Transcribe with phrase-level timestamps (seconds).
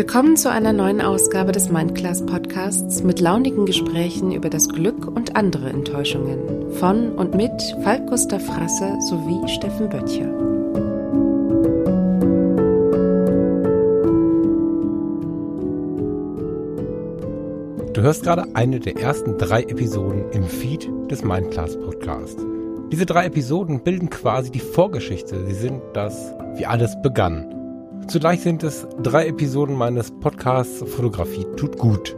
[0.00, 5.36] Willkommen zu einer neuen Ausgabe des Mindclass Podcasts mit launigen Gesprächen über das Glück und
[5.36, 7.52] andere Enttäuschungen von und mit
[7.82, 10.24] Falk Gustav Frasse sowie Steffen Böttcher.
[17.92, 22.42] Du hörst gerade eine der ersten drei Episoden im Feed des Mindclass Podcasts.
[22.90, 25.44] Diese drei Episoden bilden quasi die Vorgeschichte.
[25.44, 27.59] Sie sind das, wie alles begann.
[28.08, 32.16] Zugleich sind es drei Episoden meines Podcasts Fotografie tut gut.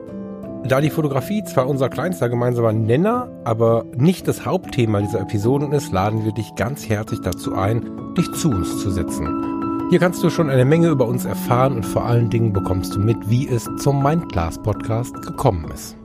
[0.65, 5.93] Da die Fotografie zwar unser kleinster gemeinsamer Nenner, aber nicht das Hauptthema dieser Episoden ist,
[5.93, 9.89] laden wir dich ganz herzlich dazu ein, dich zu uns zu setzen.
[9.91, 13.01] Hier kannst du schon eine Menge über uns erfahren und vor allen Dingen bekommst du
[13.01, 15.97] mit, wie es zum Mindclass Podcast gekommen ist.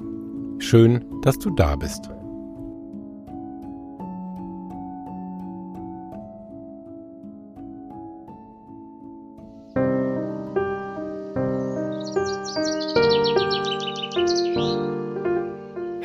[0.60, 2.10] Schön, dass du da bist.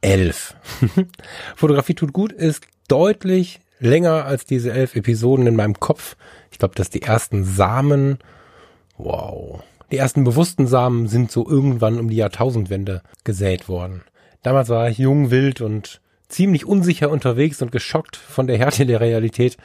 [0.00, 0.54] 11.
[1.56, 6.16] Fotografie tut gut ist deutlich länger als diese elf Episoden in meinem Kopf.
[6.50, 8.18] Ich glaube, dass die ersten Samen,
[8.96, 14.02] wow, die ersten bewussten Samen sind so irgendwann um die Jahrtausendwende gesät worden.
[14.42, 19.00] Damals war ich jung, wild und ziemlich unsicher unterwegs und geschockt von der Härte der
[19.00, 19.56] Realität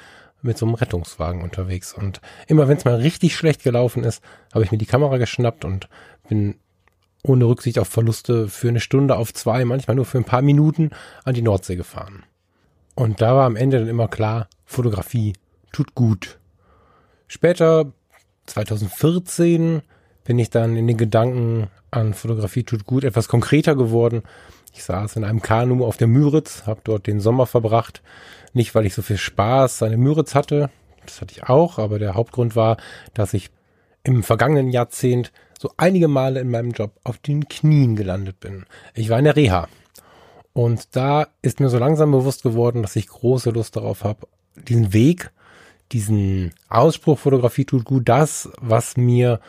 [0.42, 1.94] mit so einem Rettungswagen unterwegs.
[1.94, 4.22] Und immer wenn es mal richtig schlecht gelaufen ist,
[4.54, 5.88] habe ich mir die Kamera geschnappt und
[6.28, 6.56] bin
[7.24, 10.92] ohne Rücksicht auf Verluste für eine Stunde auf zwei, manchmal nur für ein paar Minuten
[11.24, 12.24] an die Nordsee gefahren.
[12.96, 15.34] Und da war am Ende dann immer klar, Fotografie
[15.72, 16.38] tut gut.
[17.28, 17.92] Später,
[18.46, 19.82] 2014,
[20.24, 24.24] bin ich dann in den Gedanken an Fotografie tut gut etwas konkreter geworden.
[24.74, 28.02] Ich saß in einem Kanu auf der Müritz, habe dort den Sommer verbracht.
[28.54, 30.70] Nicht, weil ich so viel Spaß an der Müritz hatte,
[31.06, 32.78] das hatte ich auch, aber der Hauptgrund war,
[33.14, 33.50] dass ich
[34.04, 35.32] im vergangenen Jahrzehnt
[35.64, 38.66] so einige Male in meinem Job auf den Knien gelandet bin.
[38.96, 39.70] Ich war in der Reha.
[40.52, 44.28] Und da ist mir so langsam bewusst geworden, dass ich große Lust darauf habe,
[44.68, 45.32] diesen Weg,
[45.94, 49.40] diesen Ausspruch Fotografie tut gut, das, was mir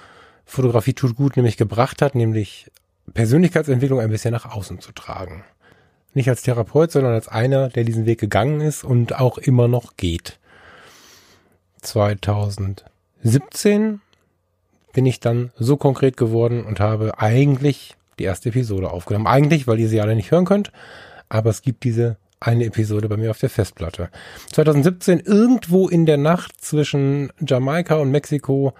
[0.44, 2.70] Fotografie tut gut nämlich gebracht hat, nämlich
[3.12, 5.42] Persönlichkeitsentwicklung ein bisschen nach außen zu tragen.
[6.12, 9.96] Nicht als Therapeut, sondern als einer, der diesen Weg gegangen ist und auch immer noch
[9.96, 10.38] geht.
[11.82, 14.00] 2017
[14.94, 19.26] bin ich dann so konkret geworden und habe eigentlich die erste Episode aufgenommen.
[19.26, 20.72] Eigentlich, weil ihr sie alle nicht hören könnt,
[21.28, 24.08] aber es gibt diese eine Episode bei mir auf der Festplatte.
[24.52, 28.72] 2017, irgendwo in der Nacht zwischen Jamaika und Mexiko,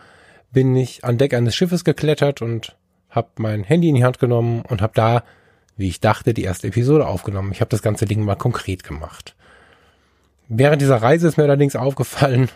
[0.53, 2.77] bin ich an Deck eines Schiffes geklettert und
[3.11, 5.25] habe mein Handy in die Hand genommen und habe da,
[5.77, 7.53] wie ich dachte, die erste Episode aufgenommen.
[7.53, 9.35] Ich habe das ganze Ding mal konkret gemacht.
[10.49, 12.51] Während dieser Reise ist mir allerdings aufgefallen,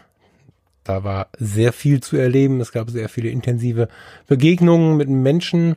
[0.89, 2.61] da war sehr viel zu erleben.
[2.61, 3.89] Es gab sehr viele intensive
[4.27, 5.77] Begegnungen mit Menschen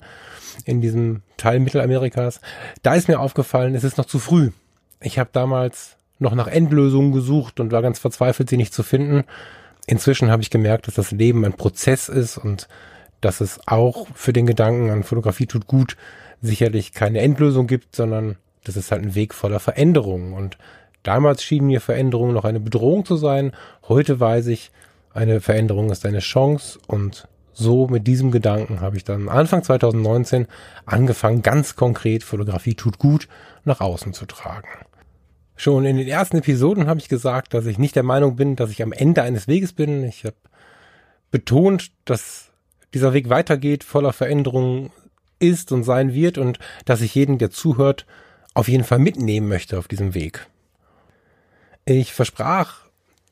[0.66, 2.40] in diesem Teil Mittelamerikas.
[2.82, 4.52] Da ist mir aufgefallen, es ist noch zu früh.
[5.02, 9.26] Ich habe damals noch nach Endlösungen gesucht und war ganz verzweifelt, sie nicht zu finden.
[9.86, 12.70] Inzwischen habe ich gemerkt, dass das Leben ein Prozess ist und
[13.20, 15.98] dass es auch für den Gedanken an Fotografie tut gut
[16.42, 20.34] sicherlich keine Endlösung gibt, sondern das ist halt ein Weg voller Veränderungen.
[20.34, 20.58] Und
[21.04, 23.52] damals schienen mir Veränderungen noch eine Bedrohung zu sein.
[23.88, 24.72] Heute weiß ich,
[25.14, 30.48] eine Veränderung ist eine Chance und so mit diesem Gedanken habe ich dann Anfang 2019
[30.86, 33.28] angefangen, ganz konkret Fotografie tut gut
[33.66, 34.70] nach außen zu tragen.
[35.56, 38.72] Schon in den ersten Episoden habe ich gesagt, dass ich nicht der Meinung bin, dass
[38.72, 40.04] ich am Ende eines Weges bin.
[40.04, 40.36] Ich habe
[41.30, 42.50] betont, dass
[42.94, 44.92] dieser Weg weitergeht, voller Veränderungen
[45.40, 48.06] ist und sein wird und dass ich jeden, der zuhört,
[48.54, 50.48] auf jeden Fall mitnehmen möchte auf diesem Weg.
[51.86, 52.81] Ich versprach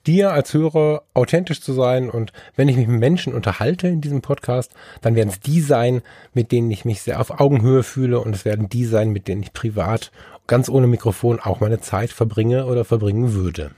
[0.10, 2.10] dir als Hörer authentisch zu sein.
[2.10, 4.72] Und wenn ich mich mit Menschen unterhalte in diesem Podcast,
[5.02, 6.02] dann werden es die sein,
[6.34, 8.20] mit denen ich mich sehr auf Augenhöhe fühle.
[8.20, 10.12] Und es werden die sein, mit denen ich privat
[10.48, 13.72] ganz ohne Mikrofon auch meine Zeit verbringe oder verbringen würde.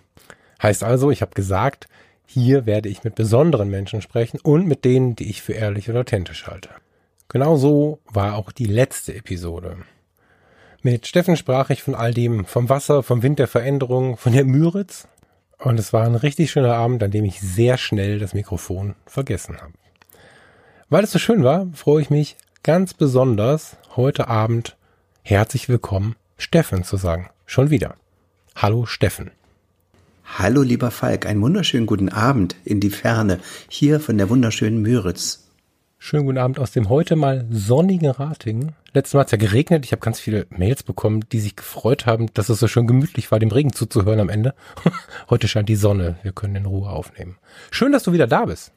[0.63, 1.87] Heißt also, ich habe gesagt,
[2.25, 5.97] hier werde ich mit besonderen Menschen sprechen und mit denen, die ich für ehrlich und
[5.97, 6.69] authentisch halte.
[7.27, 9.77] Genau so war auch die letzte Episode.
[10.81, 14.45] Mit Steffen sprach ich von all dem, vom Wasser, vom Wind der Veränderung, von der
[14.45, 15.07] Müritz,
[15.61, 19.57] und es war ein richtig schöner Abend, an dem ich sehr schnell das Mikrofon vergessen
[19.57, 19.73] habe.
[20.89, 24.75] Weil es so schön war, freue ich mich ganz besonders heute Abend
[25.21, 27.29] herzlich willkommen, Steffen zu sagen.
[27.45, 27.95] Schon wieder.
[28.55, 29.31] Hallo Steffen.
[30.25, 35.40] Hallo lieber Falk, einen wunderschönen guten Abend in die Ferne, hier von der wunderschönen Müritz.
[36.03, 38.71] Schönen guten Abend aus dem heute mal sonnigen Ratingen.
[38.91, 39.85] Letztes Mal hat es ja geregnet.
[39.85, 43.31] Ich habe ganz viele Mails bekommen, die sich gefreut haben, dass es so schön gemütlich
[43.31, 44.55] war, dem Regen zuzuhören am Ende.
[45.29, 46.15] heute scheint die Sonne.
[46.23, 47.37] Wir können in Ruhe aufnehmen.
[47.69, 48.73] Schön, dass du wieder da bist.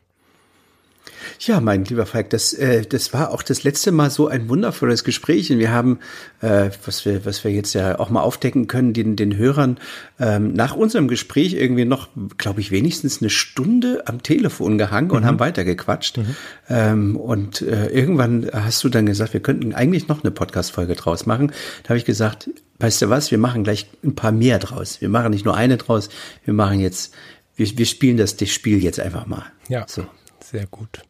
[1.41, 5.05] Ja, mein lieber Falk, das, äh, das war auch das letzte Mal so ein wundervolles
[5.05, 5.51] Gespräch.
[5.51, 5.99] Und wir haben,
[6.41, 9.79] äh, was wir, was wir jetzt ja auch mal aufdecken können, den, den Hörern
[10.19, 12.09] ähm, nach unserem Gespräch irgendwie noch,
[12.39, 15.27] glaube ich, wenigstens eine Stunde am Telefon gehangen und mhm.
[15.27, 16.19] haben weitergequatscht.
[16.19, 16.37] Mhm.
[16.69, 21.27] Ähm, und äh, irgendwann hast du dann gesagt, wir könnten eigentlich noch eine Podcast-Folge draus
[21.27, 21.53] machen.
[21.83, 25.01] Da habe ich gesagt, weißt du was, wir machen gleich ein paar mehr draus.
[25.01, 26.09] Wir machen nicht nur eine draus,
[26.45, 27.15] wir machen jetzt,
[27.57, 29.45] wir, wir spielen das, das Spiel jetzt einfach mal.
[29.69, 29.85] Ja.
[29.89, 30.07] So.
[30.55, 31.03] Sehr gut.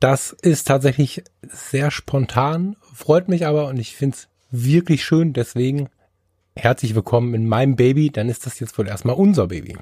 [0.00, 5.34] Das ist tatsächlich sehr spontan, freut mich aber und ich finde es wirklich schön.
[5.34, 5.90] Deswegen
[6.56, 8.08] herzlich willkommen in meinem Baby.
[8.08, 9.76] Dann ist das jetzt wohl erstmal unser Baby.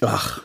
[0.00, 0.42] Ach,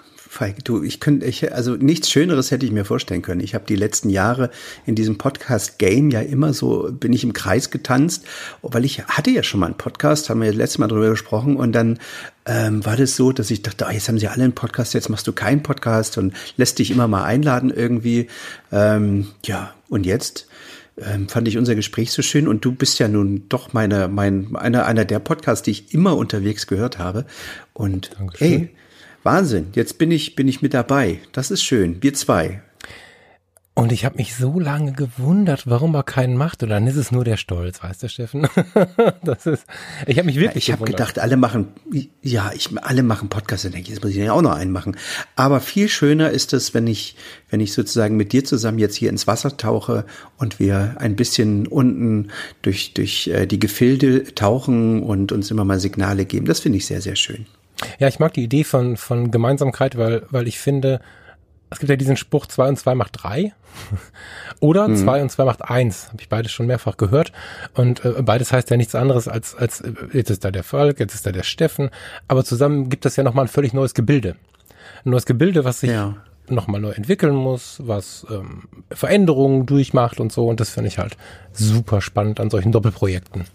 [0.64, 3.42] du, ich könnte, ich, also nichts Schöneres hätte ich mir vorstellen können.
[3.42, 4.50] Ich habe die letzten Jahre
[4.88, 8.26] in diesem Podcast Game ja immer so, bin ich im Kreis getanzt,
[8.64, 11.72] weil ich hatte ja schon mal einen Podcast, haben wir letztes Mal drüber gesprochen und
[11.74, 12.00] dann
[12.45, 15.10] ähm, war das so, dass ich dachte, ah, jetzt haben sie alle einen Podcast, jetzt
[15.10, 18.28] machst du keinen Podcast und lässt dich immer mal einladen irgendwie.
[18.72, 20.48] Ähm, ja, und jetzt
[20.98, 24.56] ähm, fand ich unser Gespräch so schön und du bist ja nun doch meine, mein,
[24.56, 27.25] einer, einer der Podcasts, die ich immer unterwegs gehört habe.
[27.74, 28.48] Und Dankeschön.
[28.48, 28.69] hey,
[29.24, 31.19] Wahnsinn, jetzt bin ich, bin ich mit dabei.
[31.31, 32.01] Das ist schön.
[32.01, 32.62] Wir zwei.
[33.75, 36.62] Und ich habe mich so lange gewundert, warum er keinen macht.
[36.62, 38.48] Und dann ist es nur der Stolz, weißt du, Steffen?
[39.24, 39.66] das ist,
[40.06, 41.70] ich habe mich wirklich ja, Ich habe gedacht, alle machen,
[42.22, 43.64] ja, ich, alle machen Podcasts.
[43.64, 44.96] Dann denke ich, jetzt muss ich ja auch noch einen machen.
[45.36, 47.16] Aber viel schöner ist es, wenn ich,
[47.50, 50.06] wenn ich sozusagen mit dir zusammen jetzt hier ins Wasser tauche
[50.38, 52.30] und wir ein bisschen unten
[52.62, 56.46] durch, durch äh, die Gefilde tauchen und uns immer mal Signale geben.
[56.46, 57.48] Das finde ich sehr, sehr schön.
[57.98, 61.02] Ja, ich mag die Idee von, von Gemeinsamkeit, weil, weil ich finde,
[61.74, 63.54] es gibt ja diesen Spruch, zwei und zwei macht drei.
[64.60, 64.96] Oder mhm.
[64.96, 66.10] zwei und zwei macht eins.
[66.10, 67.31] Habe ich beides schon mehrfach gehört.
[67.74, 71.00] Und äh, beides heißt ja nichts anderes als, als äh, jetzt ist da der Volk,
[71.00, 71.90] jetzt ist da der Steffen.
[72.28, 74.36] Aber zusammen gibt es ja nochmal ein völlig neues Gebilde.
[75.06, 76.16] Ein neues Gebilde, was sich ja.
[76.48, 80.48] nochmal neu entwickeln muss, was ähm, Veränderungen durchmacht und so.
[80.48, 81.18] Und das finde ich halt
[81.52, 83.46] super spannend an solchen Doppelprojekten.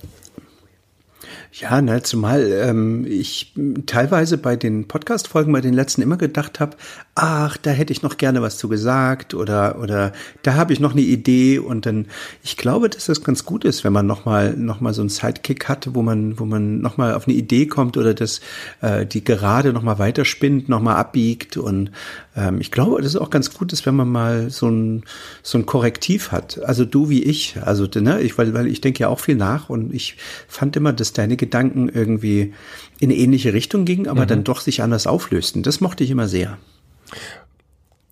[1.53, 3.55] Ja, ne, zumal ähm, ich
[3.87, 6.77] teilweise bei den Podcast-Folgen, bei den letzten immer gedacht habe,
[7.15, 10.93] ach, da hätte ich noch gerne was zu gesagt oder oder da habe ich noch
[10.93, 11.59] eine Idee.
[11.59, 12.07] Und dann,
[12.43, 15.69] ich glaube, dass das ganz gut ist, wenn man nochmal noch mal so einen Sidekick
[15.69, 18.41] hat, wo man wo man nochmal auf eine Idee kommt oder das
[18.81, 21.57] äh, die gerade nochmal weiterspinnt, nochmal abbiegt.
[21.57, 21.91] Und
[22.39, 25.03] ähm, ich glaube, das ist auch ganz gut ist, wenn man mal so ein
[25.43, 26.63] so ein Korrektiv hat.
[26.63, 29.69] Also du wie ich, also ne, ich weil weil ich denke ja auch viel nach
[29.69, 32.55] und ich fand immer, dass deine Gedanken irgendwie
[33.01, 34.29] in eine ähnliche Richtung gingen, aber mhm.
[34.29, 35.63] dann doch sich anders auflösten.
[35.63, 36.59] Das mochte ich immer sehr.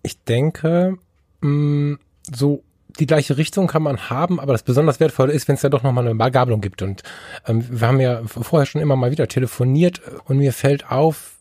[0.03, 0.97] Ich denke,
[1.41, 1.99] mh, mm,
[2.35, 2.63] so
[2.99, 5.83] die gleiche Richtung kann man haben, aber das besonders wertvolle ist, wenn es ja doch
[5.83, 6.81] nochmal eine Gabelung gibt.
[6.81, 7.03] Und
[7.45, 11.35] ähm, wir haben ja vorher schon immer mal wieder telefoniert und mir fällt auf,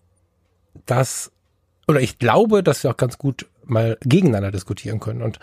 [0.85, 1.33] dass,
[1.88, 5.23] oder ich glaube, dass wir auch ganz gut mal gegeneinander diskutieren können.
[5.23, 5.38] Und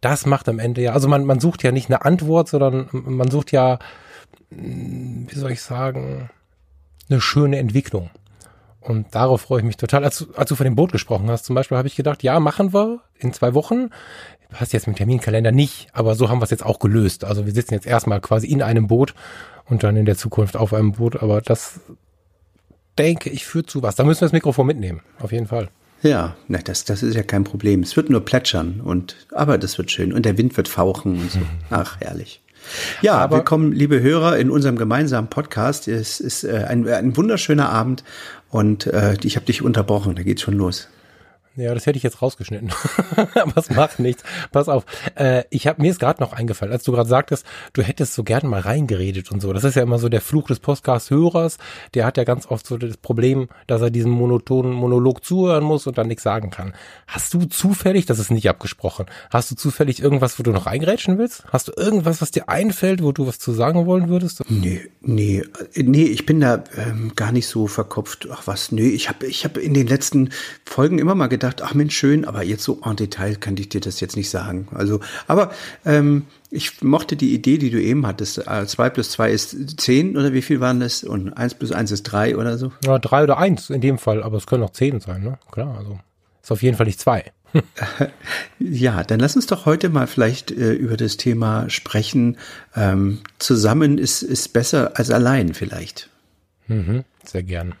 [0.00, 3.30] das macht am Ende ja, also man, man sucht ja nicht eine Antwort, sondern man
[3.30, 3.78] sucht ja
[4.50, 6.30] wie soll ich sagen,
[7.08, 8.10] eine schöne Entwicklung.
[8.80, 10.04] Und darauf freue ich mich total.
[10.04, 12.72] Als, als du von dem Boot gesprochen hast, zum Beispiel, habe ich gedacht, ja, machen
[12.72, 13.90] wir in zwei Wochen.
[14.50, 17.24] Passt jetzt mit Terminkalender nicht, aber so haben wir es jetzt auch gelöst.
[17.24, 19.14] Also wir sitzen jetzt erstmal quasi in einem Boot
[19.66, 21.22] und dann in der Zukunft auf einem Boot.
[21.22, 21.80] Aber das
[22.96, 23.96] denke ich führt zu was.
[23.96, 25.68] Da müssen wir das Mikrofon mitnehmen, auf jeden Fall.
[26.02, 27.82] Ja, na, das, das ist ja kein Problem.
[27.82, 30.12] Es wird nur plätschern und, aber das wird schön.
[30.12, 31.40] Und der Wind wird fauchen und so.
[31.70, 32.40] Ach, herrlich.
[33.00, 35.88] Ja, Aber willkommen, liebe Hörer, in unserem gemeinsamen Podcast.
[35.88, 38.04] Es ist äh, ein, ein wunderschöner Abend
[38.50, 40.14] und äh, ich habe dich unterbrochen.
[40.14, 40.88] Da geht's schon los.
[41.58, 42.70] Ja, das hätte ich jetzt rausgeschnitten.
[43.34, 44.22] Aber es macht nichts.
[44.52, 44.84] Pass auf.
[45.16, 48.22] Äh, ich habe mir ist gerade noch eingefallen, als du gerade sagtest, du hättest so
[48.22, 49.52] gerne mal reingeredet und so.
[49.52, 51.58] Das ist ja immer so der Fluch des Podcast-Hörers.
[51.94, 55.88] Der hat ja ganz oft so das Problem, dass er diesen monotonen Monolog zuhören muss
[55.88, 56.74] und dann nichts sagen kann.
[57.08, 61.18] Hast du zufällig, das ist nicht abgesprochen, hast du zufällig irgendwas, wo du noch reingerätschen
[61.18, 61.44] willst?
[61.50, 64.44] Hast du irgendwas, was dir einfällt, wo du was zu sagen wollen würdest?
[64.48, 65.42] Nee, nee,
[65.74, 68.28] nee, ich bin da ähm, gar nicht so verkopft.
[68.30, 70.30] Ach was, nee, ich habe ich hab in den letzten
[70.64, 73.68] Folgen immer mal gedacht, gedacht, ach Mensch, schön, aber jetzt so en Detail kann ich
[73.68, 74.68] dir das jetzt nicht sagen.
[74.74, 75.50] Also, aber
[75.84, 78.46] ähm, ich mochte die Idee, die du eben hattest.
[78.46, 81.04] Äh, zwei plus zwei ist zehn oder wie viel waren das?
[81.04, 82.72] Und eins plus eins ist drei oder so?
[82.84, 85.38] Ja, drei oder eins in dem Fall, aber es können auch zehn sein, ne?
[85.50, 85.98] Klar, also.
[86.42, 87.32] Ist auf jeden Fall nicht zwei.
[88.58, 92.36] Ja, dann lass uns doch heute mal vielleicht äh, über das Thema sprechen.
[92.74, 96.10] Ähm, zusammen ist, ist besser als allein vielleicht.
[96.66, 97.74] Mhm, sehr gern.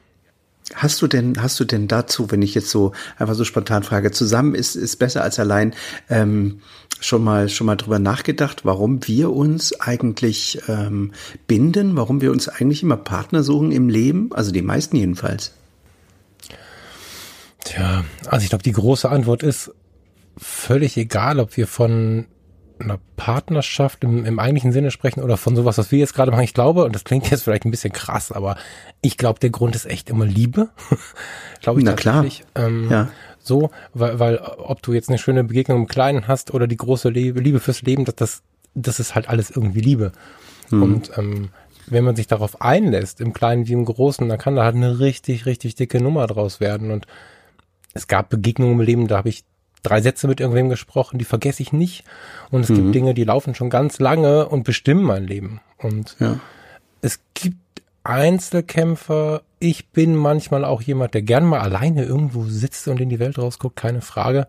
[0.74, 4.10] Hast du denn, hast du denn dazu, wenn ich jetzt so einfach so spontan frage,
[4.10, 5.74] zusammen ist, ist besser als allein,
[6.10, 6.60] ähm,
[7.00, 11.12] schon mal, schon mal drüber nachgedacht, warum wir uns eigentlich ähm,
[11.46, 14.30] binden, warum wir uns eigentlich immer Partner suchen im Leben?
[14.32, 15.52] Also die meisten jedenfalls.
[17.64, 19.72] Tja, also ich glaube, die große Antwort ist
[20.36, 22.26] völlig egal, ob wir von
[22.80, 26.44] einer Partnerschaft im, im eigentlichen Sinne sprechen oder von sowas, was wir jetzt gerade machen.
[26.44, 28.56] Ich glaube, und das klingt jetzt vielleicht ein bisschen krass, aber
[29.00, 30.68] ich glaube, der Grund ist echt immer Liebe.
[31.60, 32.24] glaube ich Na klar.
[32.54, 33.08] Ähm, ja.
[33.38, 37.08] So, weil, weil ob du jetzt eine schöne Begegnung im Kleinen hast oder die große
[37.08, 38.42] Liebe, Liebe fürs Leben, das, das,
[38.74, 40.12] das ist halt alles irgendwie Liebe.
[40.70, 40.82] Mhm.
[40.82, 41.48] Und ähm,
[41.86, 44.98] wenn man sich darauf einlässt, im Kleinen wie im Großen, dann kann da halt eine
[44.98, 46.90] richtig, richtig dicke Nummer draus werden.
[46.90, 47.06] Und
[47.94, 49.44] es gab Begegnungen im Leben, da habe ich
[49.82, 52.04] drei Sätze mit irgendwem gesprochen, die vergesse ich nicht.
[52.50, 52.76] Und es mhm.
[52.76, 55.60] gibt Dinge, die laufen schon ganz lange und bestimmen mein Leben.
[55.78, 56.40] Und ja.
[57.00, 57.56] es gibt
[58.04, 59.42] Einzelkämpfer.
[59.58, 63.38] Ich bin manchmal auch jemand, der gern mal alleine irgendwo sitzt und in die Welt
[63.38, 64.46] rausguckt, keine Frage.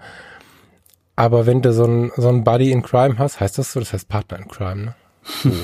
[1.15, 3.91] Aber wenn du so ein, so ein Buddy in Crime hast, heißt das so, das
[3.91, 4.95] heißt Partner in Crime, ne?
[5.24, 5.51] So.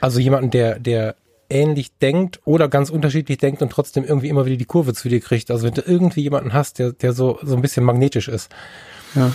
[0.00, 1.16] Also jemanden, der, der
[1.54, 5.20] ähnlich denkt oder ganz unterschiedlich denkt und trotzdem irgendwie immer wieder die Kurve zu dir
[5.20, 5.50] kriegt.
[5.50, 8.50] Also wenn du irgendwie jemanden hast, der, der so, so ein bisschen magnetisch ist.
[9.14, 9.32] Ja.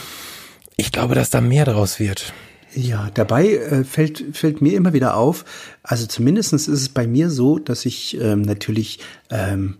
[0.76, 2.34] Ich glaube, dass da mehr draus wird.
[2.76, 5.44] Ja, dabei äh, fällt, fällt mir immer wieder auf,
[5.82, 9.00] also zumindestens ist es bei mir so, dass ich ähm, natürlich
[9.32, 9.78] ähm,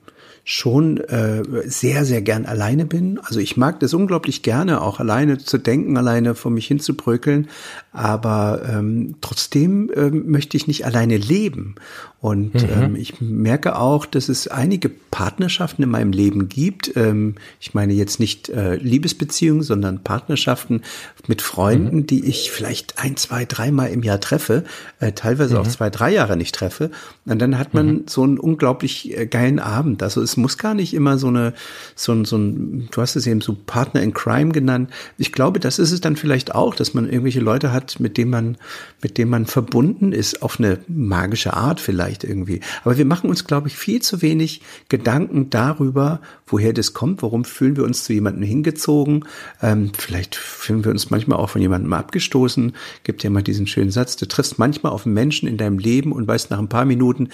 [0.52, 3.20] schon äh, sehr, sehr gern alleine bin.
[3.20, 6.98] Also ich mag das unglaublich gerne, auch alleine zu denken, alleine vor mich hin zu
[6.98, 7.50] brökeln.
[7.92, 11.76] Aber ähm, trotzdem ähm, möchte ich nicht alleine leben.
[12.22, 12.70] Und mhm.
[12.70, 16.92] ähm, ich merke auch, dass es einige Partnerschaften in meinem Leben gibt.
[16.98, 20.82] Ähm, ich meine jetzt nicht äh, Liebesbeziehungen, sondern Partnerschaften
[21.28, 22.08] mit Freunden, mhm.
[22.08, 24.66] die ich vielleicht ein, zwei, dreimal im Jahr treffe,
[25.00, 25.62] äh, teilweise mhm.
[25.62, 26.92] auch zwei, drei Jahre nicht treffe.
[27.26, 28.04] Und dann hat man mhm.
[28.08, 30.04] so einen unglaublich äh, geilen Abend.
[30.04, 31.54] Also es muss gar nicht immer so eine,
[31.96, 34.90] so ein, so ein, du hast es eben so Partner in Crime genannt.
[35.18, 38.32] Ich glaube, das ist es dann vielleicht auch, dass man irgendwelche Leute hat, mit denen
[38.32, 38.58] man,
[39.02, 42.62] mit denen man verbunden ist, auf eine magische Art vielleicht vielleicht irgendwie.
[42.84, 47.46] Aber wir machen uns, glaube ich, viel zu wenig Gedanken darüber, woher das kommt, warum
[47.46, 49.26] fühlen wir uns zu jemandem hingezogen.
[49.62, 52.74] Ähm, vielleicht fühlen wir uns manchmal auch von jemandem abgestoßen.
[53.04, 56.12] Gibt ja mal diesen schönen Satz, du triffst manchmal auf einen Menschen in deinem Leben
[56.12, 57.30] und weißt nach ein paar Minuten,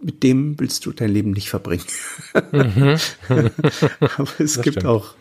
[0.00, 1.84] mit dem willst du dein Leben nicht verbringen.
[2.52, 2.96] Mhm.
[3.98, 4.86] Aber es das gibt stimmt.
[4.86, 5.14] auch,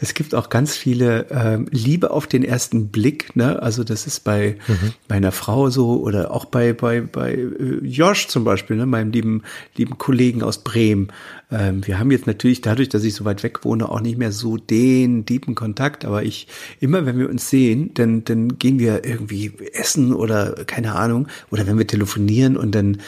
[0.00, 3.34] es gibt auch ganz viele ähm, Liebe auf den ersten Blick.
[3.34, 3.60] Ne?
[3.60, 4.92] Also das ist bei mhm.
[5.08, 8.86] meiner Frau so oder auch bei bei bei äh, Josh zum Beispiel, ne?
[8.86, 9.42] meinem lieben
[9.74, 11.08] lieben Kollegen aus Bremen.
[11.50, 14.30] Ähm, wir haben jetzt natürlich dadurch, dass ich so weit weg wohne, auch nicht mehr
[14.30, 16.04] so den tiefen Kontakt.
[16.04, 16.46] Aber ich
[16.78, 21.66] immer, wenn wir uns sehen, dann dann gehen wir irgendwie essen oder keine Ahnung oder
[21.66, 22.98] wenn wir telefonieren und dann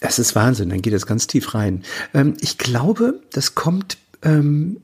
[0.00, 1.82] das ist Wahnsinn, dann geht das ganz tief rein.
[2.14, 4.78] Ähm, ich glaube, das kommt, ähm,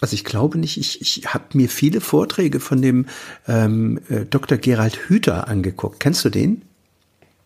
[0.00, 3.06] also ich glaube nicht, ich, ich habe mir viele Vorträge von dem
[3.46, 4.58] ähm, äh, Dr.
[4.58, 6.00] Gerald Hüther angeguckt.
[6.00, 6.62] Kennst du den?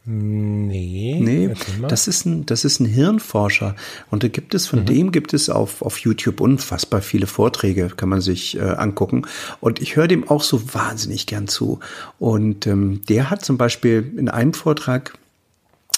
[0.08, 1.18] Nee.
[1.20, 1.54] Nee,
[1.88, 3.74] das ist ein, das ist ein Hirnforscher.
[4.08, 4.86] Und da gibt es, von mhm.
[4.86, 9.22] dem gibt es auf, auf YouTube unfassbar viele Vorträge, kann man sich äh, angucken.
[9.60, 11.80] Und ich höre dem auch so wahnsinnig gern zu.
[12.20, 15.18] Und ähm, der hat zum Beispiel in einem Vortrag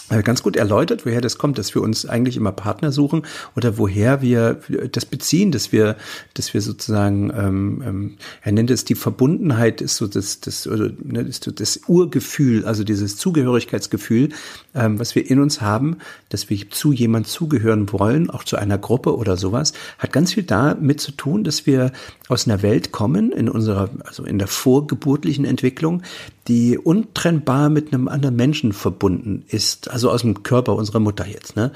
[0.09, 3.23] ganz gut erläutert, woher das kommt, dass wir uns eigentlich immer Partner suchen
[3.57, 4.61] oder woher wir
[4.91, 5.97] das beziehen, dass wir,
[6.35, 10.91] dass wir sozusagen, ähm, ähm, er nennt es die Verbundenheit, ist so das, das, oder,
[11.03, 14.31] ne, ist so das Urgefühl, also dieses Zugehörigkeitsgefühl,
[14.75, 15.99] ähm, was wir in uns haben,
[16.31, 20.45] dass wir zu jemand zugehören wollen, auch zu einer Gruppe oder sowas, hat ganz viel
[20.45, 21.93] damit zu tun, dass wir
[22.29, 26.03] aus einer Welt kommen, in unserer, also in der vorgeburtlichen Entwicklung,
[26.49, 31.57] die untrennbar mit einem anderen Menschen verbunden ist, also aus dem Körper unserer Mutter jetzt.
[31.57, 31.73] Ne?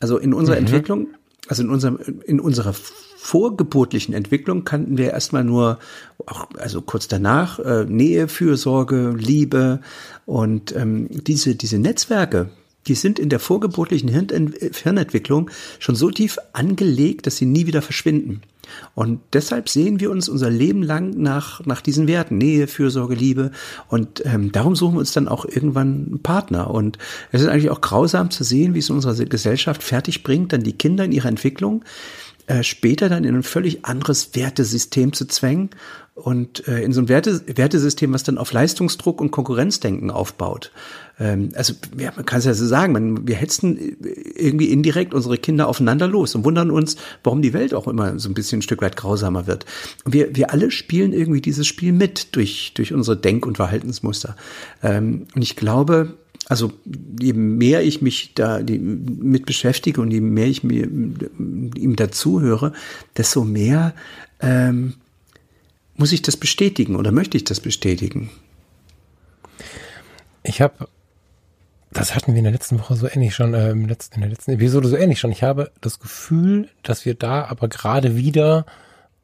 [0.00, 0.66] Also in unserer mhm.
[0.66, 1.08] Entwicklung,
[1.48, 5.78] also in unserem, in unserer vorgeburtlichen Entwicklung kannten wir erstmal nur,
[6.26, 9.80] auch, also kurz danach, äh, Nähe, Fürsorge, Liebe
[10.24, 12.50] und ähm, diese, diese Netzwerke,
[12.86, 18.42] die sind in der vorgeburtlichen Hirnentwicklung schon so tief angelegt, dass sie nie wieder verschwinden.
[18.94, 23.50] Und deshalb sehen wir uns unser Leben lang nach, nach diesen Werten, Nähe, Fürsorge, Liebe.
[23.88, 26.70] Und ähm, darum suchen wir uns dann auch irgendwann einen Partner.
[26.70, 26.98] Und
[27.30, 30.74] es ist eigentlich auch grausam zu sehen, wie es unsere Gesellschaft fertig bringt, dann die
[30.74, 31.84] Kinder in ihrer Entwicklung
[32.46, 35.70] äh, später dann in ein völlig anderes Wertesystem zu zwängen
[36.14, 40.72] und äh, in so ein Werte, Wertesystem, was dann auf Leistungsdruck und Konkurrenzdenken aufbaut.
[41.22, 43.78] Ähm, also ja, man kann es ja so sagen, man, wir hetzen
[44.34, 48.28] irgendwie indirekt unsere Kinder aufeinander los und wundern uns, warum die Welt auch immer so
[48.28, 49.64] ein bisschen ein Stück weit grausamer wird.
[50.04, 54.36] Und wir, wir alle spielen irgendwie dieses Spiel mit durch, durch unsere Denk- und Verhaltensmuster.
[54.82, 56.14] Ähm, und ich glaube,
[56.48, 56.72] also
[57.20, 62.72] je mehr ich mich da mit beschäftige und je mehr ich mir ihm dazuhöre,
[63.16, 63.94] desto mehr
[64.40, 64.94] ähm,
[65.94, 68.30] muss ich das bestätigen oder möchte ich das bestätigen?
[70.42, 70.88] Ich habe,
[71.92, 74.88] das hatten wir in der letzten Woche so ähnlich schon, äh, in der letzten Episode
[74.88, 75.32] so ähnlich schon.
[75.32, 78.66] Ich habe das Gefühl, dass wir da aber gerade wieder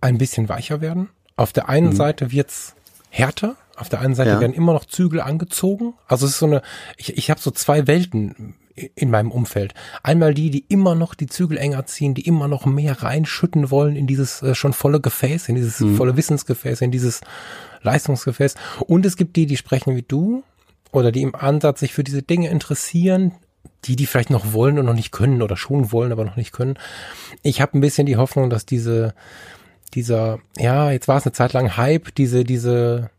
[0.01, 1.09] ein bisschen weicher werden.
[1.37, 1.97] Auf der einen mhm.
[1.97, 2.75] Seite wird's
[3.11, 4.41] härter, auf der einen Seite ja.
[4.41, 5.95] werden immer noch Zügel angezogen.
[6.07, 6.63] Also es ist so eine,
[6.97, 8.55] ich, ich habe so zwei Welten
[8.95, 9.75] in meinem Umfeld.
[10.03, 13.97] Einmal die, die immer noch die Zügel enger ziehen, die immer noch mehr reinschütten wollen
[13.97, 15.97] in dieses äh, schon volle Gefäß, in dieses mhm.
[15.97, 17.21] volle Wissensgefäß, in dieses
[17.83, 18.55] Leistungsgefäß.
[18.87, 20.43] Und es gibt die, die sprechen wie du
[20.92, 23.33] oder die im Ansatz sich für diese Dinge interessieren,
[23.85, 26.52] die, die vielleicht noch wollen und noch nicht können oder schon wollen, aber noch nicht
[26.52, 26.78] können.
[27.42, 29.14] Ich habe ein bisschen die Hoffnung, dass diese,
[29.95, 33.11] dieser, ja, jetzt war es eine Zeit lang Hype, diese, diese,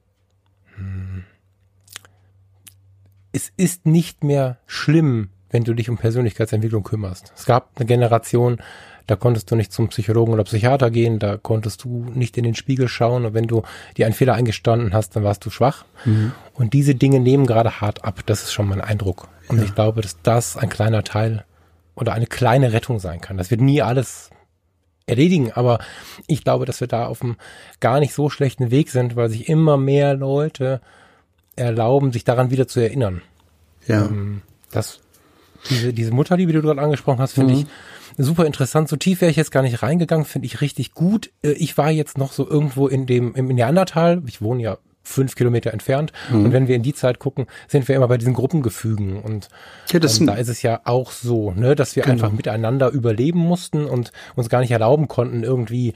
[0.76, 1.24] hm,
[3.32, 7.32] es ist nicht mehr schlimm, wenn du dich um Persönlichkeitsentwicklung kümmerst.
[7.36, 8.62] Es gab eine Generation,
[9.10, 12.54] da konntest du nicht zum Psychologen oder Psychiater gehen, da konntest du nicht in den
[12.54, 13.64] Spiegel schauen und wenn du
[13.98, 15.86] dir einen Fehler eingestanden hast, dann warst du schwach.
[16.06, 16.32] Mhm.
[16.54, 18.20] Und diese Dinge nehmen gerade hart ab.
[18.28, 19.28] Das ist schon mein Eindruck.
[19.48, 19.64] Und ja.
[19.64, 21.44] ich glaube, dass das ein kleiner Teil
[21.96, 23.38] oder eine kleine Rettung sein kann.
[23.38, 24.30] Das wird nie alles
[25.08, 25.80] erledigen, aber
[26.28, 27.36] ich glaube, dass wir da auf einem
[27.80, 30.82] gar nicht so schlechten Weg sind, weil sich immer mehr Leute
[31.56, 33.24] erlauben, sich daran wieder zu erinnern.
[33.88, 34.06] Ja.
[34.06, 35.00] Ähm, das
[35.70, 37.60] diese, diese Mutterliebe, die du gerade angesprochen hast, finde mhm.
[37.62, 37.66] ich
[38.20, 38.90] super interessant.
[38.90, 41.32] So tief wäre ich jetzt gar nicht reingegangen, finde ich richtig gut.
[41.42, 44.22] Äh, ich war jetzt noch so irgendwo in dem, im Neandertal.
[44.28, 46.12] Ich wohne ja fünf Kilometer entfernt.
[46.30, 46.46] Mhm.
[46.46, 49.22] Und wenn wir in die Zeit gucken, sind wir immer bei diesen Gruppengefügen.
[49.22, 49.50] Und
[49.92, 52.14] ja, ähm, da ist es ja auch so, ne, dass wir genau.
[52.14, 55.94] einfach miteinander überleben mussten und uns gar nicht erlauben konnten, irgendwie,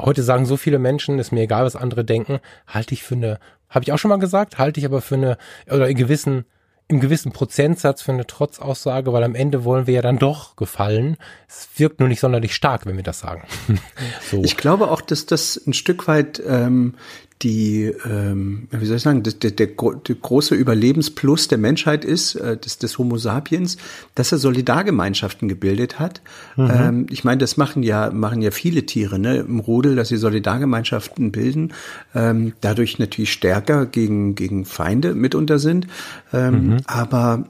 [0.00, 3.38] heute sagen so viele Menschen, ist mir egal, was andere denken, halte ich für eine,
[3.68, 6.44] habe ich auch schon mal gesagt, halte ich aber für eine, oder in gewissen
[6.86, 11.16] im gewissen Prozentsatz für eine Trotzaussage, weil am Ende wollen wir ja dann doch gefallen.
[11.48, 13.46] Es wirkt nur nicht sonderlich stark, wenn wir das sagen.
[14.30, 14.42] so.
[14.44, 16.94] Ich glaube auch, dass das ein Stück weit ähm,
[17.42, 22.56] die, ähm, wie soll ich sagen, der, der, der, große Überlebensplus der Menschheit ist, äh,
[22.56, 23.76] des, des Homo sapiens,
[24.14, 26.22] dass er Solidargemeinschaften gebildet hat.
[26.56, 26.70] Mhm.
[26.72, 30.16] Ähm, ich meine, das machen ja, machen ja viele Tiere ne, im Rudel, dass sie
[30.16, 31.74] Solidargemeinschaften bilden,
[32.14, 35.86] ähm, dadurch natürlich stärker gegen, gegen Feinde mitunter sind.
[36.32, 36.76] Ähm, mhm.
[36.86, 37.44] Aber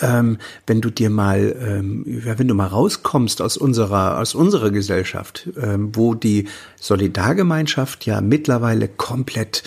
[0.00, 5.48] ähm, wenn du dir mal, ähm, wenn du mal rauskommst aus unserer, aus unserer Gesellschaft,
[5.60, 6.48] ähm, wo die
[6.80, 9.62] Solidargemeinschaft ja mittlerweile komplett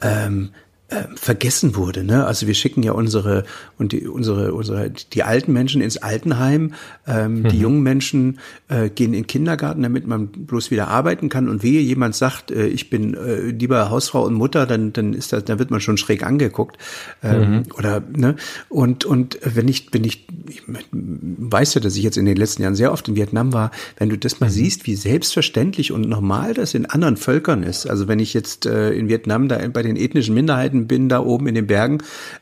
[0.00, 0.50] ähm,
[0.92, 2.04] äh, vergessen wurde.
[2.04, 2.26] Ne?
[2.26, 3.44] Also wir schicken ja unsere
[3.78, 6.74] und die unsere unsere die alten Menschen ins Altenheim,
[7.06, 7.48] ähm, mhm.
[7.48, 11.48] die jungen Menschen äh, gehen in den Kindergarten, damit man bloß wieder arbeiten kann.
[11.48, 15.32] Und wehe jemand sagt, äh, ich bin äh, lieber Hausfrau und Mutter, dann dann ist
[15.32, 16.76] das, dann wird man schon schräg angeguckt
[17.22, 17.62] ähm, mhm.
[17.78, 18.36] oder ne
[18.68, 22.62] und und wenn ich wenn ich, ich weiß ja, dass ich jetzt in den letzten
[22.62, 24.52] Jahren sehr oft in Vietnam war, wenn du das mal mhm.
[24.52, 27.86] siehst, wie selbstverständlich und normal das in anderen Völkern ist.
[27.86, 31.46] Also wenn ich jetzt äh, in Vietnam da bei den ethnischen Minderheiten bin, da oben
[31.46, 31.98] in den Bergen,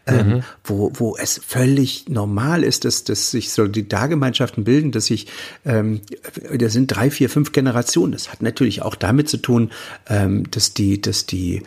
[0.07, 0.43] ähm, mhm.
[0.65, 5.27] wo, wo es völlig normal ist, dass, dass sich Solidargemeinschaften bilden, dass sich,
[5.65, 6.01] ähm,
[6.53, 8.13] da sind drei, vier, fünf Generationen.
[8.13, 9.71] Das hat natürlich auch damit zu tun,
[10.09, 11.63] ähm, dass die, dass die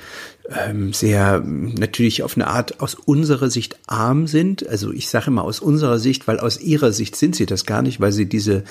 [0.50, 4.68] ähm, sehr natürlich auf eine Art aus unserer Sicht arm sind.
[4.68, 7.82] Also ich sage immer aus unserer Sicht, weil aus ihrer Sicht sind sie das gar
[7.82, 8.64] nicht, weil sie diese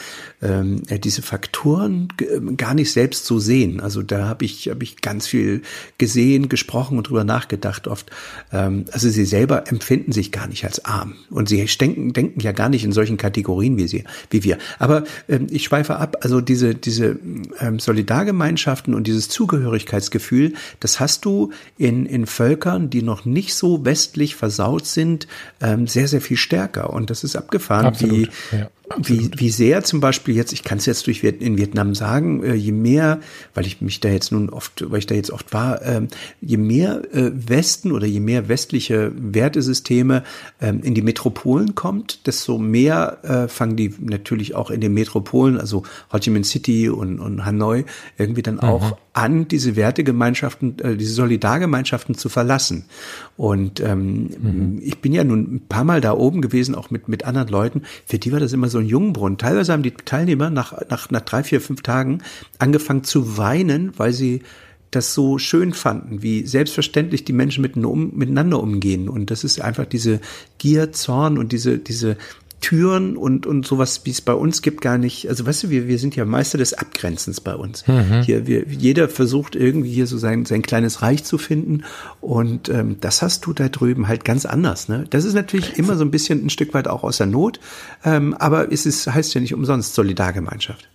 [0.43, 3.81] ähm, äh, diese Faktoren ähm, gar nicht selbst so sehen.
[3.81, 5.63] Also da habe ich habe ich ganz viel
[5.97, 8.11] gesehen, gesprochen und drüber nachgedacht oft.
[8.53, 12.53] Ähm, also sie selber empfinden sich gar nicht als arm und sie denken denken ja
[12.53, 14.59] gar nicht in solchen Kategorien wie sie wie wir.
[14.79, 16.19] Aber ähm, ich schweife ab.
[16.21, 17.19] Also diese diese
[17.61, 23.85] ähm, Solidargemeinschaften und dieses Zugehörigkeitsgefühl, das hast du in, in Völkern, die noch nicht so
[23.85, 25.27] westlich versaut sind,
[25.61, 26.91] ähm, sehr, sehr viel stärker.
[26.91, 28.29] Und das ist abgefahren, Absolut.
[28.51, 28.71] wie, ja.
[28.99, 32.55] Wie, wie sehr zum Beispiel jetzt, ich kann es jetzt durch in Vietnam sagen, äh,
[32.55, 33.21] je mehr,
[33.55, 36.07] weil ich mich da jetzt nun oft, weil ich da jetzt oft war, äh,
[36.41, 40.25] je mehr äh, Westen oder je mehr westliche Wertesysteme
[40.61, 45.59] ähm, in die Metropolen kommt, desto mehr äh, fangen die natürlich auch in den Metropolen,
[45.59, 47.85] also Ho Chi Minh City und, und Hanoi,
[48.19, 48.97] irgendwie dann auch mhm.
[49.13, 52.85] an, diese Wertegemeinschaften, diese Solidargemeinschaften zu verlassen.
[53.37, 54.81] Und ähm, mhm.
[54.83, 57.83] ich bin ja nun ein paar Mal da oben gewesen, auch mit, mit anderen Leuten,
[58.07, 59.39] für die war das immer so in Jungbrunnen.
[59.39, 62.23] Teilweise haben die Teilnehmer nach, nach, nach drei, vier, fünf Tagen
[62.59, 64.43] angefangen zu weinen, weil sie
[64.93, 69.09] das so schön fanden, wie selbstverständlich die Menschen miteinander umgehen.
[69.09, 70.21] Und das ist einfach diese
[70.59, 72.19] Gier, Zorn und diese, diese
[72.63, 75.29] Türen und, und sowas, wie es bei uns gibt, gar nicht.
[75.29, 77.87] Also weißt du, wir, wir sind ja Meister des Abgrenzens bei uns.
[77.87, 78.23] Mhm.
[78.23, 81.85] Hier, wir, jeder versucht irgendwie hier so sein, sein kleines Reich zu finden.
[82.21, 84.89] Und ähm, das hast du da drüben halt ganz anders.
[84.89, 85.05] Ne?
[85.11, 87.61] Das ist natürlich immer so ein bisschen ein Stück weit auch aus der Not.
[88.05, 90.89] Ähm, aber es ist, heißt ja nicht umsonst Solidargemeinschaft.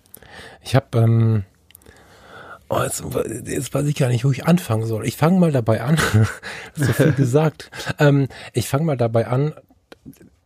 [0.64, 1.44] Ich habe ähm
[2.70, 3.02] Oh, jetzt,
[3.46, 5.06] jetzt weiß ich gar nicht, wo ich anfangen soll.
[5.06, 5.98] Ich fange mal dabei an.
[6.76, 7.72] so viel gesagt.
[7.98, 9.54] Ähm, ich fange mal dabei an.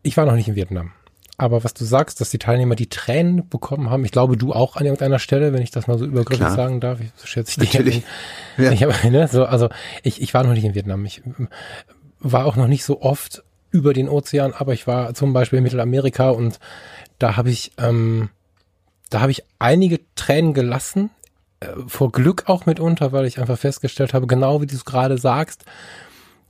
[0.04, 0.92] Ich war noch nicht in Vietnam.
[1.42, 4.76] Aber was du sagst, dass die Teilnehmer die Tränen bekommen haben, ich glaube du auch
[4.76, 6.56] an irgendeiner Stelle, wenn ich das mal so übergriffig Klar.
[6.56, 7.74] sagen darf, so schätze ich dich.
[7.74, 8.04] Natürlich.
[8.58, 8.72] Ja.
[8.72, 9.70] Ich hab, ne, so, also
[10.04, 11.04] ich, ich war noch nicht in Vietnam.
[11.04, 11.24] Ich
[12.20, 15.64] war auch noch nicht so oft über den Ozean, aber ich war zum Beispiel in
[15.64, 16.60] Mittelamerika und
[17.18, 18.30] da habe ich, ähm,
[19.10, 21.10] da habe ich einige Tränen gelassen,
[21.60, 25.18] äh, vor Glück auch mitunter, weil ich einfach festgestellt habe, genau wie du es gerade
[25.18, 25.66] sagst,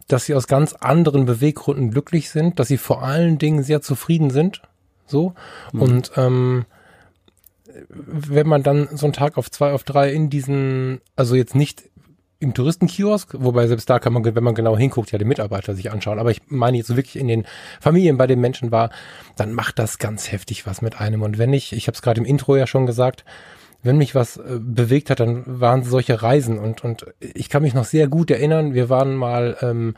[0.10, 4.32] dass sie aus ganz anderen Beweggründen glücklich sind, dass sie vor allen Dingen sehr zufrieden
[4.32, 4.62] sind
[5.12, 5.34] so.
[5.74, 5.82] Mhm.
[5.82, 6.66] Und ähm,
[7.90, 11.84] wenn man dann so einen Tag auf zwei, auf drei in diesen, also jetzt nicht
[12.40, 15.92] im Touristenkiosk, wobei selbst da kann man, wenn man genau hinguckt, ja die Mitarbeiter sich
[15.92, 16.18] anschauen.
[16.18, 17.46] Aber ich meine jetzt so wirklich in den
[17.80, 18.90] Familien bei den Menschen war,
[19.38, 21.22] dann macht das ganz heftig was mit einem.
[21.22, 23.26] Und wenn ich, ich habe es gerade im Intro ja schon gesagt,
[23.84, 26.58] wenn mich was äh, bewegt hat, dann waren solche Reisen.
[26.58, 29.96] Und, und ich kann mich noch sehr gut erinnern, wir waren mal ähm,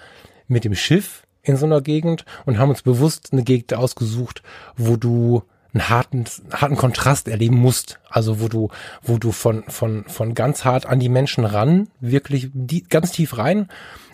[0.47, 4.41] mit dem Schiff in so einer Gegend und haben uns bewusst eine Gegend ausgesucht,
[4.75, 7.99] wo du einen harten, harten Kontrast erleben musst.
[8.09, 8.69] Also wo du,
[9.01, 13.37] wo du von, von, von ganz hart an die Menschen ran, wirklich die, ganz tief
[13.37, 13.67] rein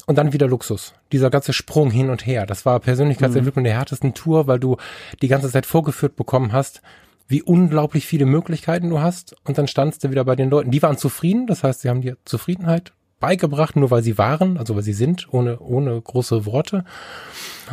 [0.06, 0.94] und dann wieder Luxus.
[1.12, 2.46] Dieser ganze Sprung hin und her.
[2.46, 3.68] Das war Persönlichkeitsentwicklung mhm.
[3.68, 4.78] der härtesten Tour, weil du
[5.22, 6.82] die ganze Zeit vorgeführt bekommen hast,
[7.28, 9.36] wie unglaublich viele Möglichkeiten du hast.
[9.44, 10.72] Und dann standst du wieder bei den Leuten.
[10.72, 11.46] Die waren zufrieden.
[11.46, 15.28] Das heißt, sie haben dir Zufriedenheit beigebracht, nur weil sie waren, also weil sie sind,
[15.32, 16.86] ohne, ohne große Worte.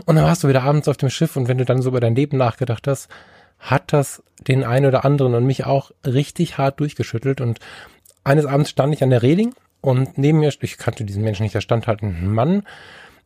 [0.04, 2.00] Und dann warst du wieder abends auf dem Schiff und wenn du dann so über
[2.00, 3.08] dein Leben nachgedacht hast,
[3.58, 7.40] hat das den einen oder anderen und mich auch richtig hart durchgeschüttelt.
[7.40, 7.60] Und
[8.24, 11.54] eines Abends stand ich an der Reling und neben mir, ich kannte diesen Menschen nicht,
[11.54, 12.64] da stand halt ein Mann,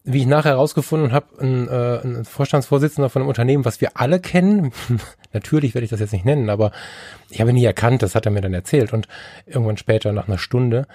[0.04, 4.20] wie ich nachher herausgefunden habe, ein, äh, ein Vorstandsvorsitzender von einem Unternehmen, was wir alle
[4.20, 4.72] kennen.
[5.33, 6.72] Natürlich werde ich das jetzt nicht nennen, aber
[7.28, 8.92] ich habe ihn nie erkannt, das hat er mir dann erzählt.
[8.92, 9.09] Und
[9.46, 10.87] irgendwann später, nach einer Stunde,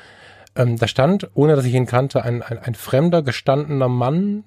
[0.55, 4.43] ähm, da stand, ohne dass ich ihn kannte, ein, ein, ein fremder, gestandener Mann,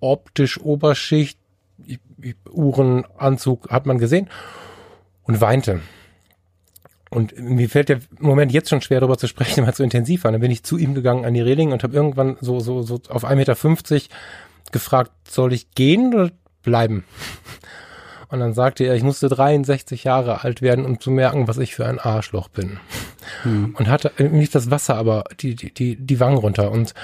[0.00, 1.38] optisch Oberschicht,
[2.50, 4.28] Uhrenanzug hat man gesehen
[5.24, 5.80] und weinte.
[7.10, 10.24] Und mir fällt der Moment jetzt schon schwer darüber zu sprechen, weil es so intensiv
[10.24, 10.32] war.
[10.32, 13.00] Dann bin ich zu ihm gegangen an die Reling und habe irgendwann so, so, so
[13.08, 13.34] auf 1,50
[13.94, 14.14] Meter
[14.72, 16.30] gefragt, soll ich gehen oder
[16.62, 17.04] bleiben?
[18.28, 21.74] Und dann sagte er, ich musste 63 Jahre alt werden, um zu merken, was ich
[21.74, 22.78] für ein Arschloch bin.
[23.42, 23.74] Hm.
[23.78, 26.70] Und hatte nicht das Wasser, aber die, die, die, die Wangen runter.
[26.72, 26.94] Und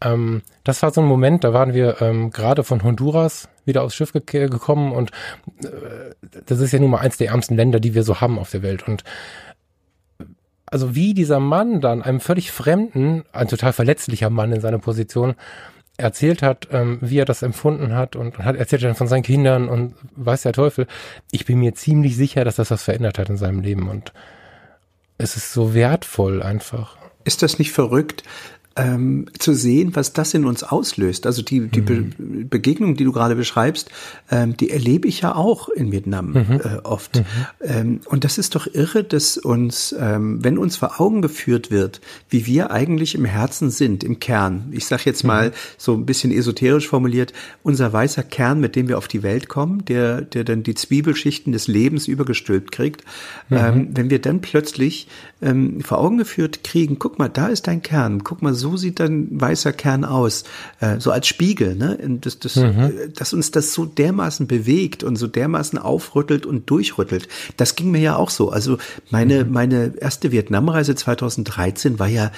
[0.00, 3.94] ähm, das war so ein Moment, da waren wir ähm, gerade von Honduras wieder aufs
[3.94, 5.12] Schiff ge gekommen und
[5.62, 6.14] äh,
[6.46, 8.62] das ist ja nun mal eins der ärmsten Länder, die wir so haben auf der
[8.62, 8.88] Welt.
[8.88, 9.04] Und
[10.66, 15.34] also wie dieser Mann dann einem völlig fremden, ein total verletzlicher Mann in seiner Position,
[16.02, 19.68] erzählt hat, ähm, wie er das empfunden hat und hat erzählt dann von seinen Kindern
[19.68, 20.86] und weiß der Teufel.
[21.30, 24.12] Ich bin mir ziemlich sicher, dass das was verändert hat in seinem Leben und
[25.18, 26.96] es ist so wertvoll einfach.
[27.24, 28.24] Ist das nicht verrückt,
[28.76, 31.26] ähm, zu sehen, was das in uns auslöst.
[31.26, 32.48] Also die, die Be mhm.
[32.48, 33.90] Begegnung, die du gerade beschreibst,
[34.30, 36.60] ähm, die erlebe ich ja auch in Vietnam mhm.
[36.62, 37.16] äh, oft.
[37.16, 37.24] Mhm.
[37.60, 42.00] Ähm, und das ist doch irre, dass uns, ähm, wenn uns vor Augen geführt wird,
[42.28, 44.68] wie wir eigentlich im Herzen sind, im Kern.
[44.72, 45.52] Ich sage jetzt mal mhm.
[45.78, 47.32] so ein bisschen esoterisch formuliert,
[47.62, 51.52] unser weißer Kern, mit dem wir auf die Welt kommen, der, der dann die Zwiebelschichten
[51.52, 53.04] des Lebens übergestülpt kriegt.
[53.48, 53.56] Mhm.
[53.56, 55.08] Ähm, wenn wir dann plötzlich
[55.42, 59.00] ähm, vor Augen geführt kriegen, guck mal, da ist dein Kern, guck mal, so sieht
[59.00, 60.44] dein weißer Kern aus,
[60.80, 61.98] äh, so als Spiegel, ne?
[62.20, 62.62] Das, das, mhm.
[62.64, 67.28] Äh, dass uns das so dermaßen bewegt und so dermaßen aufrüttelt und durchrüttelt.
[67.56, 68.50] Das ging mir ja auch so.
[68.50, 68.78] Also
[69.10, 69.52] meine, mhm.
[69.52, 72.30] meine erste Vietnamreise 2013 war ja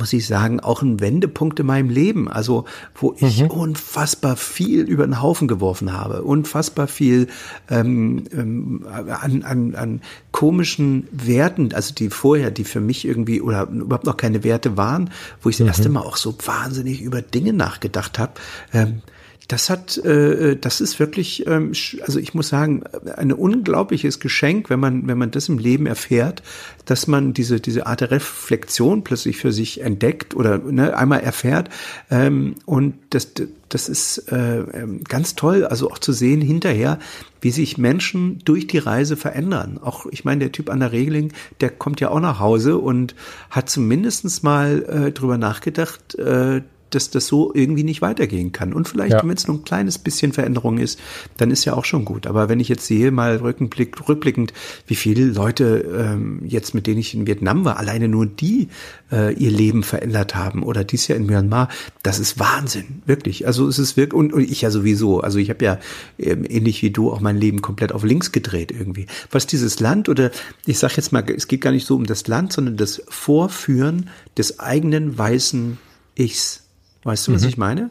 [0.00, 2.26] muss ich sagen, auch ein Wendepunkt in meinem Leben.
[2.26, 3.50] Also, wo ich mhm.
[3.50, 7.28] unfassbar viel über den Haufen geworfen habe, unfassbar viel
[7.68, 10.00] ähm, ähm, an, an, an
[10.32, 15.10] komischen Werten, also die vorher, die für mich irgendwie oder überhaupt noch keine Werte waren,
[15.42, 15.68] wo ich das mhm.
[15.68, 18.32] erste Mal auch so wahnsinnig über Dinge nachgedacht habe.
[18.72, 19.02] Ähm,
[19.50, 22.84] das hat, äh, das ist wirklich, ähm, also ich muss sagen,
[23.16, 26.44] ein unglaubliches Geschenk, wenn man, wenn man das im Leben erfährt,
[26.84, 31.68] dass man diese, diese Art der Reflexion plötzlich für sich entdeckt oder ne, einmal erfährt.
[32.12, 33.32] Ähm, und das,
[33.68, 37.00] das ist äh, ähm, ganz toll, also auch zu sehen hinterher,
[37.40, 39.80] wie sich Menschen durch die Reise verändern.
[39.82, 43.16] Auch, ich meine, der Typ an der Regeling, der kommt ja auch nach Hause und
[43.50, 48.72] hat zumindestens mal äh, drüber nachgedacht, äh, dass das so irgendwie nicht weitergehen kann.
[48.72, 49.22] Und vielleicht, ja.
[49.22, 50.98] wenn es nur ein kleines bisschen Veränderung ist,
[51.36, 52.26] dann ist ja auch schon gut.
[52.26, 54.52] Aber wenn ich jetzt sehe, mal rückblick, rückblickend,
[54.86, 58.68] wie viele Leute ähm, jetzt, mit denen ich in Vietnam war, alleine nur die
[59.12, 61.68] äh, ihr Leben verändert haben oder dies ja in Myanmar,
[62.02, 63.46] das ist Wahnsinn, wirklich.
[63.46, 65.78] Also es ist wirklich, und, und ich ja sowieso, also ich habe ja
[66.18, 69.06] ähm, ähnlich wie du auch mein Leben komplett auf links gedreht irgendwie.
[69.30, 70.30] Was dieses Land oder
[70.66, 74.10] ich sage jetzt mal, es geht gar nicht so um das Land, sondern das Vorführen
[74.36, 75.78] des eigenen weißen
[76.16, 76.69] Ichs
[77.02, 77.48] Weißt du, was mhm.
[77.48, 77.90] ich meine?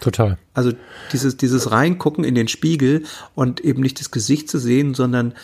[0.00, 0.38] Total.
[0.52, 0.72] Also
[1.12, 5.34] dieses, dieses Reingucken in den Spiegel und eben nicht das Gesicht zu sehen, sondern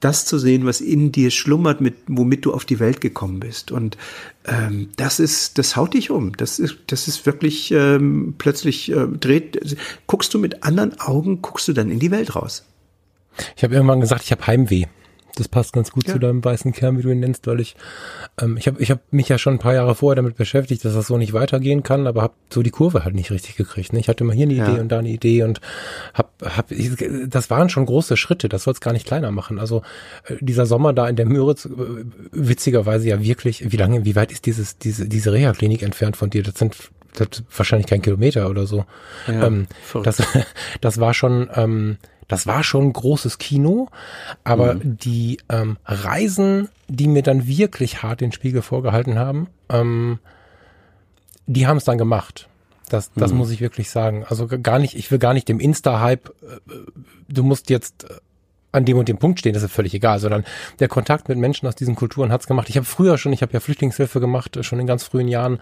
[0.00, 3.72] das zu sehen, was in dir schlummert, mit, womit du auf die Welt gekommen bist.
[3.72, 3.96] Und
[4.44, 6.36] ähm, das ist, das haut dich um.
[6.36, 9.76] Das ist, das ist wirklich ähm, plötzlich äh, dreht.
[10.06, 12.64] Guckst du mit anderen Augen, guckst du dann in die Welt raus.
[13.56, 14.84] Ich habe irgendwann gesagt, ich habe Heimweh.
[15.36, 16.12] Das passt ganz gut ja.
[16.12, 17.76] zu deinem weißen Kern, wie du ihn nennst, weil ich,
[18.40, 20.94] ähm, ich habe ich hab mich ja schon ein paar Jahre vorher damit beschäftigt, dass
[20.94, 23.92] das so nicht weitergehen kann, aber habe so die Kurve halt nicht richtig gekriegt.
[23.92, 24.00] Ne?
[24.00, 24.68] Ich hatte immer hier eine ja.
[24.68, 25.60] Idee und da eine Idee und
[26.12, 26.68] hab, hab,
[27.26, 29.58] das waren schon große Schritte, das soll es gar nicht kleiner machen.
[29.58, 29.82] Also
[30.26, 31.70] äh, dieser Sommer da in der Müritz, äh,
[32.32, 36.42] witzigerweise ja wirklich, wie lange, wie weit ist dieses, diese, diese Reha-Klinik entfernt von dir?
[36.42, 36.76] Das sind
[37.14, 38.84] das wahrscheinlich kein Kilometer oder so.
[39.26, 39.66] Ja, ähm,
[40.02, 40.22] das,
[40.80, 43.88] das war schon, ähm, das war schon ein großes Kino,
[44.44, 44.98] aber mhm.
[44.98, 50.18] die ähm, Reisen, die mir dann wirklich hart den Spiegel vorgehalten haben, ähm,
[51.46, 52.48] die haben es dann gemacht.
[52.88, 53.38] Das, das mhm.
[53.38, 54.24] muss ich wirklich sagen.
[54.28, 56.74] Also gar nicht, ich will gar nicht dem Insta-Hype, äh,
[57.28, 58.14] du musst jetzt äh,
[58.72, 60.44] an dem und dem Punkt stehen, das ist völlig egal, sondern
[60.80, 62.68] der Kontakt mit Menschen aus diesen Kulturen hat's gemacht.
[62.68, 65.60] Ich habe früher schon, ich habe ja Flüchtlingshilfe gemacht, schon in ganz frühen Jahren,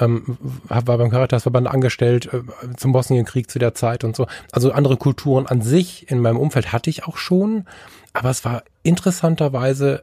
[0.00, 2.42] ähm, war beim Caritasverband angestellt äh,
[2.76, 4.26] zum Bosnienkrieg zu der Zeit und so.
[4.50, 7.66] Also andere Kulturen an sich in meinem Umfeld hatte ich auch schon,
[8.12, 10.02] aber es war interessanterweise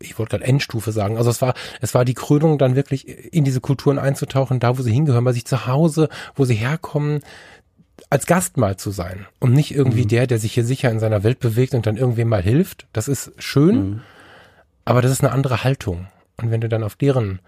[0.00, 1.16] ich wollte gerade Endstufe sagen.
[1.16, 4.82] Also es war, es war die Krönung, dann wirklich in diese Kulturen einzutauchen, da wo
[4.82, 7.20] sie hingehören, bei sich zu Hause, wo sie herkommen,
[8.10, 10.08] als Gast mal zu sein und nicht irgendwie mhm.
[10.08, 12.86] der, der sich hier sicher in seiner Welt bewegt und dann irgendwem mal hilft.
[12.92, 14.00] Das ist schön, mhm.
[14.84, 16.06] aber das ist eine andere Haltung.
[16.36, 17.40] Und wenn du dann auf deren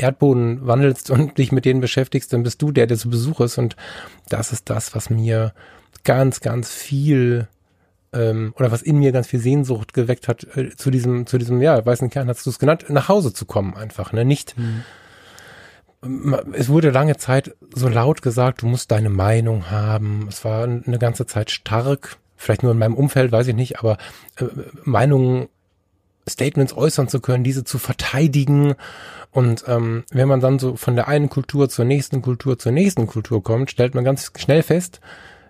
[0.00, 3.58] Erdboden wandelst und dich mit denen beschäftigst, dann bist du der, der zu Besuch ist.
[3.58, 3.76] Und
[4.28, 5.52] das ist das, was mir
[6.04, 7.48] ganz, ganz viel
[8.12, 11.62] ähm, oder was in mir ganz viel Sehnsucht geweckt hat, äh, zu diesem, zu diesem,
[11.62, 14.12] ja, weißen Kern hast du es genannt, nach Hause zu kommen einfach.
[14.12, 14.24] Ne?
[14.24, 14.82] Nicht, mhm
[16.52, 20.26] es wurde lange Zeit so laut gesagt, du musst deine Meinung haben.
[20.28, 23.98] Es war eine ganze Zeit stark, vielleicht nur in meinem Umfeld, weiß ich nicht, aber
[24.36, 24.46] äh,
[24.84, 25.48] Meinungen,
[26.30, 28.74] Statements äußern zu können, diese zu verteidigen.
[29.30, 33.06] Und ähm, wenn man dann so von der einen Kultur zur nächsten Kultur zur nächsten
[33.06, 35.00] Kultur kommt, stellt man ganz schnell fest,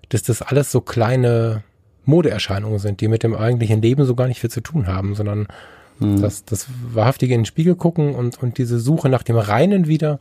[0.08, 1.62] dass das alles so kleine
[2.04, 5.46] Modeerscheinungen sind, die mit dem eigentlichen Leben so gar nicht viel zu tun haben, sondern
[6.00, 6.20] hm.
[6.20, 10.18] Das, das wahrhaftige in den Spiegel gucken und, und diese Suche nach dem Reinen wieder,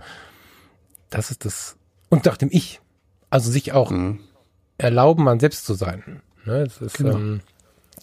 [1.09, 1.77] das ist das,
[2.09, 2.81] und nach dem Ich.
[3.29, 4.19] Also sich auch hm.
[4.77, 6.21] erlauben, man selbst zu sein.
[6.45, 7.15] Ne, das ist, genau.
[7.15, 7.41] ähm,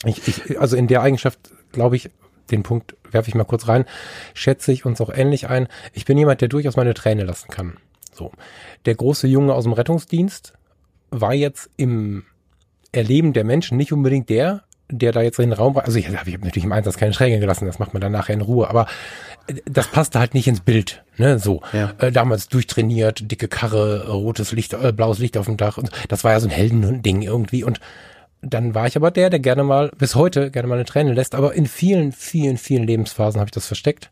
[0.04, 1.38] ich, ich, also in der Eigenschaft,
[1.72, 2.10] glaube ich,
[2.50, 3.84] den Punkt werfe ich mal kurz rein,
[4.34, 5.68] schätze ich uns auch ähnlich ein.
[5.92, 7.76] Ich bin jemand, der durchaus meine Träne lassen kann.
[8.12, 8.32] So.
[8.84, 10.54] Der große Junge aus dem Rettungsdienst
[11.10, 12.24] war jetzt im
[12.92, 16.16] Erleben der Menschen nicht unbedingt der, der da jetzt in den Raum, also ich, ich
[16.16, 18.86] habe natürlich im Einsatz keine Schräge gelassen, das macht man dann nachher in Ruhe, aber
[19.48, 21.60] äh, das passte halt nicht ins Bild, ne, so.
[21.72, 21.92] Ja.
[21.98, 26.24] Äh, damals durchtrainiert, dicke Karre, rotes Licht, äh, blaues Licht auf dem Dach und das
[26.24, 27.80] war ja so ein Heldending irgendwie und
[28.50, 31.34] dann war ich aber der, der gerne mal, bis heute gerne mal eine Träne lässt,
[31.34, 34.10] aber in vielen, vielen, vielen Lebensphasen habe ich das versteckt.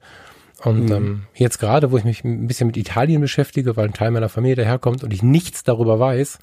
[0.63, 0.93] Und mhm.
[0.93, 4.29] ähm, jetzt gerade, wo ich mich ein bisschen mit Italien beschäftige, weil ein Teil meiner
[4.29, 6.39] Familie daherkommt und ich nichts darüber weiß,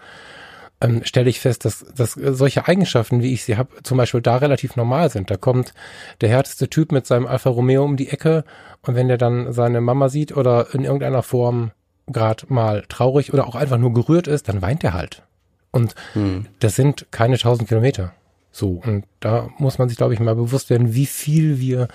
[0.82, 4.38] ähm, stelle ich fest, dass, dass solche Eigenschaften, wie ich sie habe, zum Beispiel da
[4.38, 5.30] relativ normal sind.
[5.32, 5.74] Da kommt
[6.22, 8.44] der härteste Typ mit seinem Alfa Romeo um die Ecke
[8.82, 11.72] und wenn der dann seine Mama sieht oder in irgendeiner Form
[12.08, 15.24] gerade mal traurig oder auch einfach nur gerührt ist, dann weint er halt.
[15.72, 16.46] Und hm.
[16.60, 18.14] das sind keine tausend Kilometer.
[18.52, 21.88] So, und da muss man sich, glaube ich, mal bewusst werden, wie viel wir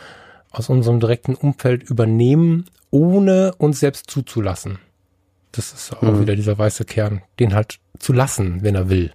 [0.50, 4.78] aus unserem direkten Umfeld übernehmen, ohne uns selbst zuzulassen.
[5.52, 6.20] Das ist auch mhm.
[6.20, 9.12] wieder dieser weiße Kern, den halt zu lassen, wenn er will.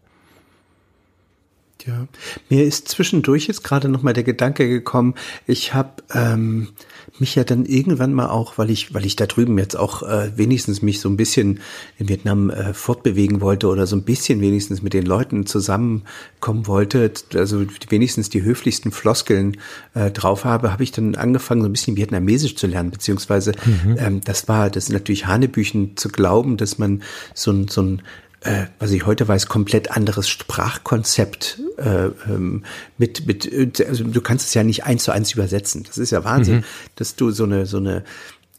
[1.88, 2.08] Ja,
[2.50, 5.16] mir ist zwischendurch jetzt gerade noch mal der Gedanke gekommen,
[5.48, 6.70] ich habe ähm,
[7.20, 10.32] mich ja dann irgendwann mal auch, weil ich, weil ich da drüben jetzt auch äh,
[10.38, 11.60] wenigstens mich so ein bisschen
[11.98, 17.12] in Vietnam äh, fortbewegen wollte oder so ein bisschen wenigstens mit den Leuten zusammenkommen wollte,
[17.34, 19.58] also wenigstens die höflichsten Floskeln
[19.94, 23.96] äh, drauf habe, habe ich dann angefangen, so ein bisschen Vietnamesisch zu lernen, beziehungsweise mhm.
[23.98, 28.02] ähm, das war, das ist natürlich Hanebüchen zu glauben, dass man so ein, so ein
[28.42, 32.64] äh, was ich heute weiß, komplett anderes Sprachkonzept äh, ähm,
[32.98, 35.84] mit, mit, also du kannst es ja nicht eins zu eins übersetzen.
[35.84, 36.64] Das ist ja Wahnsinn, mhm.
[36.96, 38.04] dass du so eine, so eine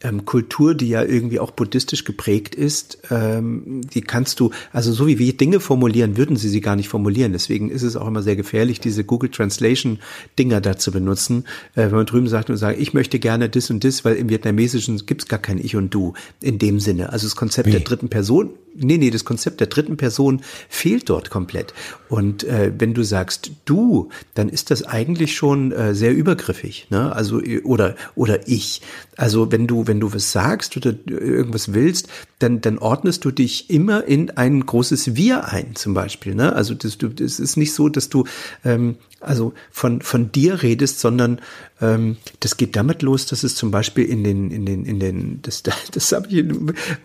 [0.03, 5.07] ähm, Kultur, die ja irgendwie auch buddhistisch geprägt ist, ähm, die kannst du, also so
[5.07, 7.33] wie wir Dinge formulieren, würden sie sie gar nicht formulieren.
[7.33, 9.99] Deswegen ist es auch immer sehr gefährlich, diese Google Translation
[10.39, 11.45] Dinger da zu benutzen.
[11.75, 14.29] Äh, wenn man drüben sagt und sagt, ich möchte gerne das und das, weil im
[14.29, 17.13] Vietnamesischen gibt's gar kein Ich und Du in dem Sinne.
[17.13, 17.73] Also das Konzept wie?
[17.73, 21.75] der dritten Person Nee, nee, das Konzept der dritten Person fehlt dort komplett.
[22.09, 27.15] Und äh, wenn du sagst du, dann ist das eigentlich schon äh, sehr übergriffig, ne?
[27.15, 28.81] Also oder oder ich.
[29.17, 33.71] Also wenn du wenn du was sagst oder irgendwas willst, dann dann ordnest du dich
[33.71, 36.55] immer in ein großes Wir ein, zum Beispiel, ne?
[36.55, 38.25] Also das, du, das ist nicht so, dass du
[38.65, 41.41] ähm, also von, von dir redest, sondern
[41.83, 45.41] ähm, das geht damit los, dass es zum Beispiel in den, in den, in den,
[45.43, 46.47] das, das habe ich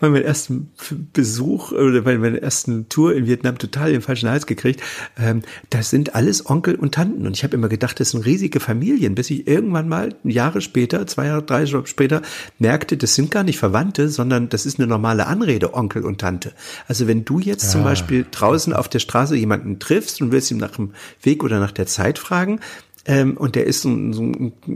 [0.00, 0.70] bei meinem ersten
[1.12, 4.80] Besuch oder bei meiner ersten Tour in Vietnam total den falschen Hals gekriegt.
[5.18, 7.26] Ähm, das sind alles Onkel und Tanten.
[7.26, 11.06] Und ich habe immer gedacht, das sind riesige Familien, bis ich irgendwann mal Jahre später,
[11.06, 12.22] zwei Jahre, drei Jahre später,
[12.58, 16.52] merkte, das sind gar nicht Verwandte, sondern das ist eine normale Anrede, Onkel und Tante.
[16.86, 17.70] Also wenn du jetzt ja.
[17.70, 21.58] zum Beispiel draußen auf der Straße jemanden triffst und willst ihm nach dem Weg oder
[21.58, 22.60] nach der Zeit Zeit fragen.
[23.04, 24.32] Ähm, und der ist so, so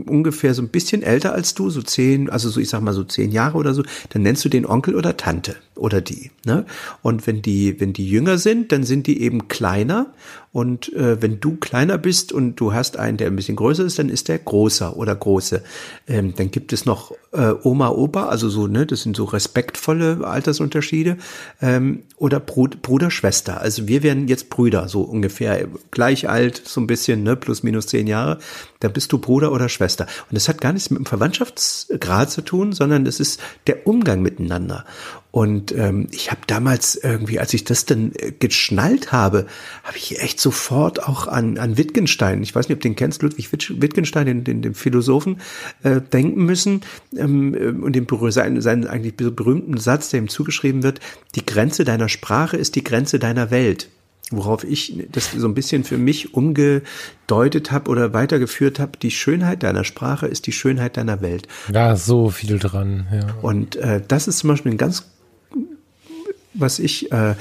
[0.07, 3.03] ungefähr so ein bisschen älter als du, so zehn, also so ich sag mal so
[3.03, 6.31] zehn Jahre oder so, dann nennst du den Onkel oder Tante oder die.
[6.45, 6.65] Ne?
[7.03, 10.13] Und wenn die, wenn die jünger sind, dann sind die eben kleiner
[10.53, 13.97] und äh, wenn du kleiner bist und du hast einen, der ein bisschen größer ist,
[13.97, 15.63] dann ist der großer oder große.
[16.07, 20.19] Ähm, dann gibt es noch äh, Oma, Opa, also so, ne, das sind so respektvolle
[20.23, 21.17] Altersunterschiede.
[21.59, 23.61] Ähm, oder Brud Bruder, Schwester.
[23.61, 27.87] Also wir wären jetzt Brüder, so ungefähr gleich alt, so ein bisschen, ne, plus minus
[27.87, 28.37] zehn Jahre.
[28.79, 30.05] Da bist du Bruder oder Schwester.
[30.29, 34.21] Und das hat gar nichts mit dem Verwandtschaftsgrad zu tun, sondern es ist der Umgang
[34.21, 34.85] miteinander.
[35.33, 39.47] Und ähm, ich habe damals irgendwie, als ich das dann äh, geschnallt habe,
[39.83, 43.23] habe ich echt sofort auch an, an Wittgenstein, ich weiß nicht, ob du den kennst,
[43.23, 45.41] Ludwig Wittgenstein, den, den, den Philosophen,
[45.81, 46.81] äh, denken müssen
[47.17, 50.99] ähm, äh, und den seinen, seinen eigentlich berühmten Satz, der ihm zugeschrieben wird,
[51.33, 53.89] die Grenze deiner Sprache ist die Grenze deiner Welt
[54.29, 59.61] worauf ich das so ein bisschen für mich umgedeutet habe oder weitergeführt habe, die Schönheit
[59.61, 61.47] deiner Sprache ist die Schönheit deiner Welt.
[61.71, 63.05] Ja, so viel dran.
[63.11, 63.35] Ja.
[63.41, 65.13] Und äh, das ist zum Beispiel ein ganz
[66.53, 67.35] was ich äh,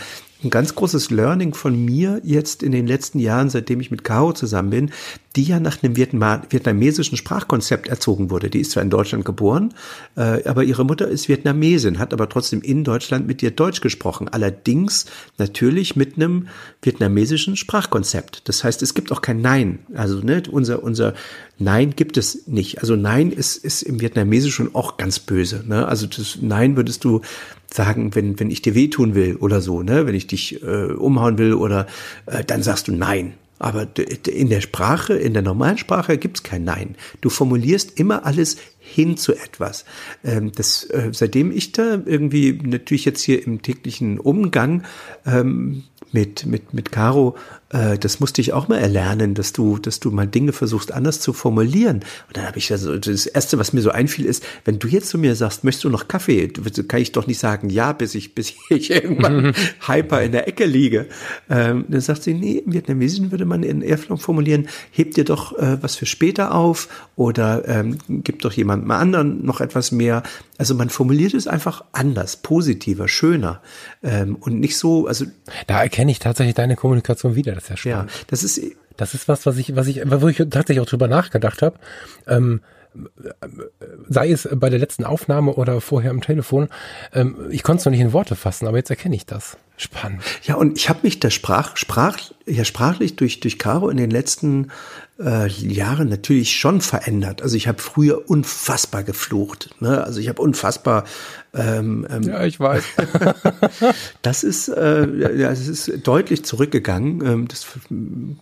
[0.45, 4.33] ein ganz großes Learning von mir jetzt in den letzten Jahren, seitdem ich mit Caro
[4.33, 4.91] zusammen bin,
[5.37, 8.51] die ja nach einem Vietnam vietnamesischen Sprachkonzept erzogen wurde.
[8.51, 9.73] Die ist zwar in Deutschland geboren,
[10.17, 14.29] äh, aber ihre Mutter ist Vietnamesin, hat aber trotzdem in Deutschland mit ihr Deutsch gesprochen.
[14.29, 15.07] Allerdings
[15.39, 16.49] natürlich mit einem
[16.83, 18.49] vietnamesischen Sprachkonzept.
[18.49, 19.81] Das heißt, es gibt auch kein Nein.
[19.95, 21.15] Also ne, unser, unser
[21.59, 22.81] Nein gibt es nicht.
[22.81, 25.65] Also Nein ist, ist im Vietnamesischen auch ganz böse.
[25.67, 25.87] Ne?
[25.87, 27.23] Also das Nein würdest du
[27.73, 31.39] sagen, wenn, wenn ich dir wehtun will oder so, ne, wenn ich dich äh, umhauen
[31.39, 31.87] will oder
[32.27, 33.35] äh, dann sagst du Nein.
[33.59, 33.87] Aber
[34.27, 36.97] in der Sprache, in der normalen Sprache gibt's kein Nein.
[37.21, 39.85] Du formulierst immer alles hin zu etwas.
[40.25, 44.83] Ähm, das, äh, seitdem ich da irgendwie natürlich jetzt hier im täglichen Umgang
[45.25, 47.37] ähm, mit, mit, mit Caro,
[47.73, 51.21] äh, das musste ich auch mal erlernen, dass du, dass du mal Dinge versuchst anders
[51.21, 51.97] zu formulieren.
[52.29, 55.09] Und dann habe ich also, das erste, was mir so einfiel, ist, wenn du jetzt
[55.09, 58.35] zu mir sagst, möchtest du noch Kaffee, kann ich doch nicht sagen, ja, bis ich,
[58.35, 59.55] bis ich irgendwann
[59.87, 61.07] hyper in der Ecke liege.
[61.49, 65.59] Ähm, dann sagt sie, nee, im Vietnamesischen würde man in Airflow formulieren, heb dir doch
[65.59, 70.23] äh, was für später auf oder ähm, gib doch jemandem anderen noch etwas mehr.
[70.59, 73.61] Also man formuliert es einfach anders, positiver, schöner
[74.03, 75.25] ähm, und nicht so, also.
[75.67, 78.11] Da erkenne ich tatsächlich deine Kommunikation wieder, das ist ja spannend.
[78.11, 78.61] Ja, das ist,
[78.97, 81.77] das ist was, was ich, was ich, wo ich tatsächlich auch drüber nachgedacht habe.
[82.27, 82.61] Ähm,
[84.09, 86.69] sei es bei der letzten Aufnahme oder vorher am Telefon,
[87.15, 89.57] ähm, ich konnte es noch nicht in Worte fassen, aber jetzt erkenne ich das.
[89.79, 90.23] Spannend.
[90.45, 94.11] Ja, und ich habe mich da sprach, sprach, ja, sprachlich durch, durch Caro in den
[94.11, 94.71] letzten
[95.19, 97.43] äh, Jahren natürlich schon verändert.
[97.43, 99.71] Also ich habe früher unfassbar geflucht.
[99.81, 100.05] Ne?
[100.05, 101.05] Also ich habe unfassbar.
[101.55, 102.83] Ähm, ähm, ja, ich weiß.
[104.23, 107.25] das ist, äh, ja, es ist deutlich zurückgegangen.
[107.27, 107.67] Ähm, das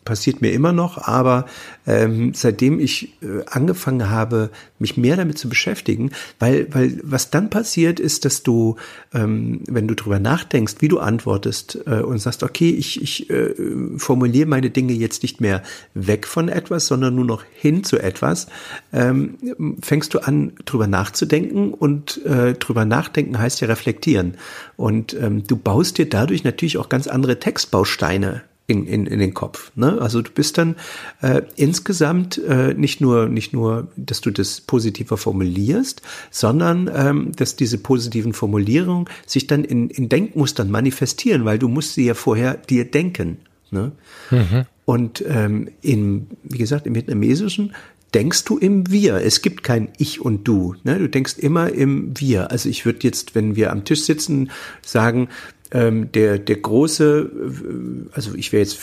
[0.05, 1.46] passiert mir immer noch, aber
[1.88, 7.51] ähm, seitdem ich äh, angefangen habe, mich mehr damit zu beschäftigen, weil, weil was dann
[7.51, 8.77] passiert ist, dass du,
[9.12, 13.55] ähm, wenn du drüber nachdenkst, wie du antwortest, äh, und sagst, okay, ich, ich äh,
[13.96, 18.46] formuliere meine Dinge jetzt nicht mehr weg von etwas, sondern nur noch hin zu etwas,
[18.92, 24.35] fängst du an, drüber nachzudenken und äh, drüber nachdenken heißt ja reflektieren.
[24.77, 29.35] Und ähm, du baust dir dadurch natürlich auch ganz andere Textbausteine in, in, in den
[29.35, 29.73] Kopf.
[29.75, 29.98] Ne?
[30.01, 30.77] Also du bist dann
[31.23, 37.57] äh, insgesamt äh, nicht nur nicht nur, dass du das positiver formulierst, sondern ähm, dass
[37.57, 42.55] diese positiven Formulierungen sich dann in, in Denkmustern manifestieren, weil du musst sie ja vorher
[42.55, 43.38] dir denken.
[43.73, 43.92] Ne?
[44.31, 44.67] Mhm.
[44.85, 47.73] Und ähm, in, wie gesagt, im Vietnamesischen
[48.15, 49.17] denkst du im Wir.
[49.17, 50.75] Es gibt kein Ich und Du.
[50.85, 50.98] Ne?
[50.98, 52.50] Du denkst immer im Wir.
[52.50, 54.50] Also ich würde jetzt, wenn wir am Tisch sitzen,
[54.83, 55.29] sagen,
[55.73, 58.79] ähm, der, der große, äh, also ich wäre jetzt,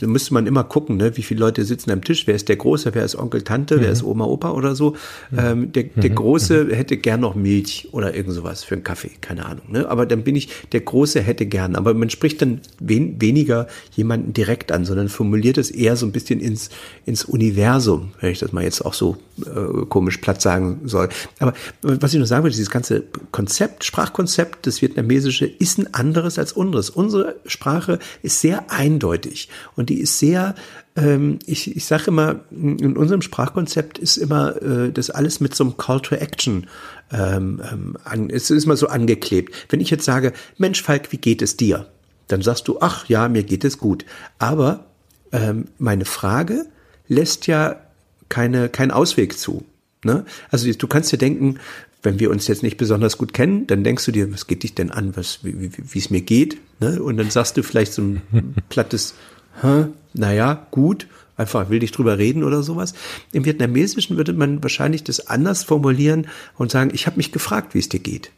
[0.00, 2.56] da müsste man immer gucken, ne, wie viele Leute sitzen am Tisch, wer ist der
[2.56, 3.80] Große, wer ist Onkel, Tante, mhm.
[3.80, 4.96] wer ist Oma, Opa oder so.
[5.30, 5.38] Mhm.
[5.38, 6.14] Ähm, der, der mhm.
[6.14, 6.70] Große mhm.
[6.72, 9.64] hätte gern noch Milch oder irgend sowas für einen Kaffee, keine Ahnung.
[9.70, 9.88] Ne?
[9.88, 13.66] Aber dann bin ich, der Große hätte gern, aber man spricht dann wen, weniger
[13.96, 16.68] jemanden direkt an, sondern formuliert es eher so ein bisschen ins,
[17.06, 21.08] ins Universum, wenn ich das mal jetzt auch so äh, komisch platt sagen soll.
[21.38, 26.09] Aber was ich noch sagen will, dieses ganze Konzept, Sprachkonzept, das Vietnamesische ist ein anderes
[26.16, 26.90] als unseres.
[26.90, 30.54] Unsere Sprache ist sehr eindeutig und die ist sehr,
[30.96, 35.64] ähm, ich, ich sage immer, in unserem Sprachkonzept ist immer äh, das alles mit so
[35.64, 36.66] einem Call to Action
[37.12, 39.54] ähm, ähm, an, es ist mal so angeklebt.
[39.68, 41.86] Wenn ich jetzt sage, Mensch Falk, wie geht es dir?
[42.28, 44.04] Dann sagst du, ach ja, mir geht es gut.
[44.38, 44.86] Aber
[45.32, 46.66] ähm, meine Frage
[47.08, 47.80] lässt ja
[48.28, 49.64] keine, keinen Ausweg zu.
[50.04, 50.24] Ne?
[50.50, 51.58] Also du kannst dir denken,
[52.02, 54.74] wenn wir uns jetzt nicht besonders gut kennen, dann denkst du dir, was geht dich
[54.74, 56.56] denn an, was, wie, wie es mir geht?
[56.80, 57.02] Ne?
[57.02, 58.22] Und dann sagst du vielleicht so ein
[58.68, 59.14] plattes,
[59.60, 59.86] Hä?
[60.14, 62.94] naja, gut, einfach will dich drüber reden oder sowas.
[63.32, 67.78] Im Vietnamesischen würde man wahrscheinlich das anders formulieren und sagen, ich habe mich gefragt, wie
[67.80, 68.30] es dir geht.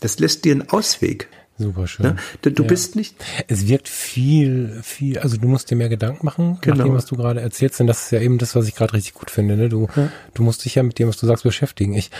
[0.00, 1.28] Das lässt dir einen Ausweg.
[1.58, 2.06] Super schön.
[2.06, 2.16] Ne?
[2.40, 2.68] Du, du ja.
[2.68, 3.14] bist nicht.
[3.46, 6.76] Es wirkt viel, viel, also du musst dir mehr Gedanken machen, genau.
[6.76, 7.80] nach dem, was du gerade erzählst.
[7.80, 9.56] Und das ist ja eben das, was ich gerade richtig gut finde.
[9.56, 9.68] Ne?
[9.68, 10.10] Du, ja.
[10.34, 11.94] du musst dich ja mit dem, was du sagst, beschäftigen.
[11.94, 12.10] Ich,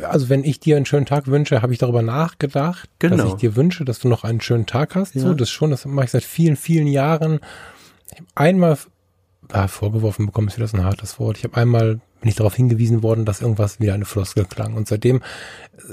[0.00, 3.16] also wenn ich dir einen schönen Tag wünsche, habe ich darüber nachgedacht, genau.
[3.16, 5.14] dass ich dir wünsche, dass du noch einen schönen Tag hast.
[5.14, 5.22] Ja.
[5.22, 7.40] So, das schon, das mache ich seit vielen, vielen Jahren.
[8.34, 8.78] Einmal
[9.50, 11.38] ah, vorgeworfen bekommen ist wieder so ein hartes Wort.
[11.38, 14.74] Ich habe einmal bin ich darauf hingewiesen worden, dass irgendwas wieder eine Floskel klang.
[14.74, 15.22] Und seitdem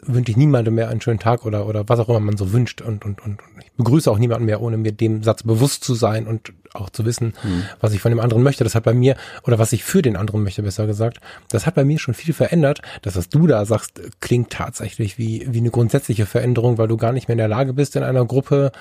[0.04, 2.82] wünsche ich niemandem mehr einen schönen Tag oder, oder was auch immer man so wünscht.
[2.82, 6.28] Und, und, und ich begrüße auch niemanden mehr, ohne mir dem Satz bewusst zu sein
[6.28, 7.64] und auch zu wissen, hm.
[7.82, 8.64] was ich von dem anderen möchte.
[8.64, 11.20] Das hat bei mir, oder was ich für den anderen möchte, besser gesagt,
[11.50, 12.82] das hat bei mir schon viel verändert.
[13.02, 17.12] Das, was du da sagst, klingt tatsächlich wie, wie eine grundsätzliche Veränderung, weil du gar
[17.12, 18.72] nicht mehr in der Lage bist, in einer Gruppe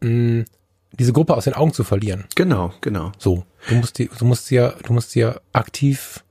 [0.00, 0.44] mh, hm,
[0.92, 2.24] diese Gruppe aus den Augen zu verlieren.
[2.34, 3.12] Genau, genau.
[3.18, 3.44] So.
[3.68, 6.24] Du musst die, du musst sie ja, du musst sie ja aktiv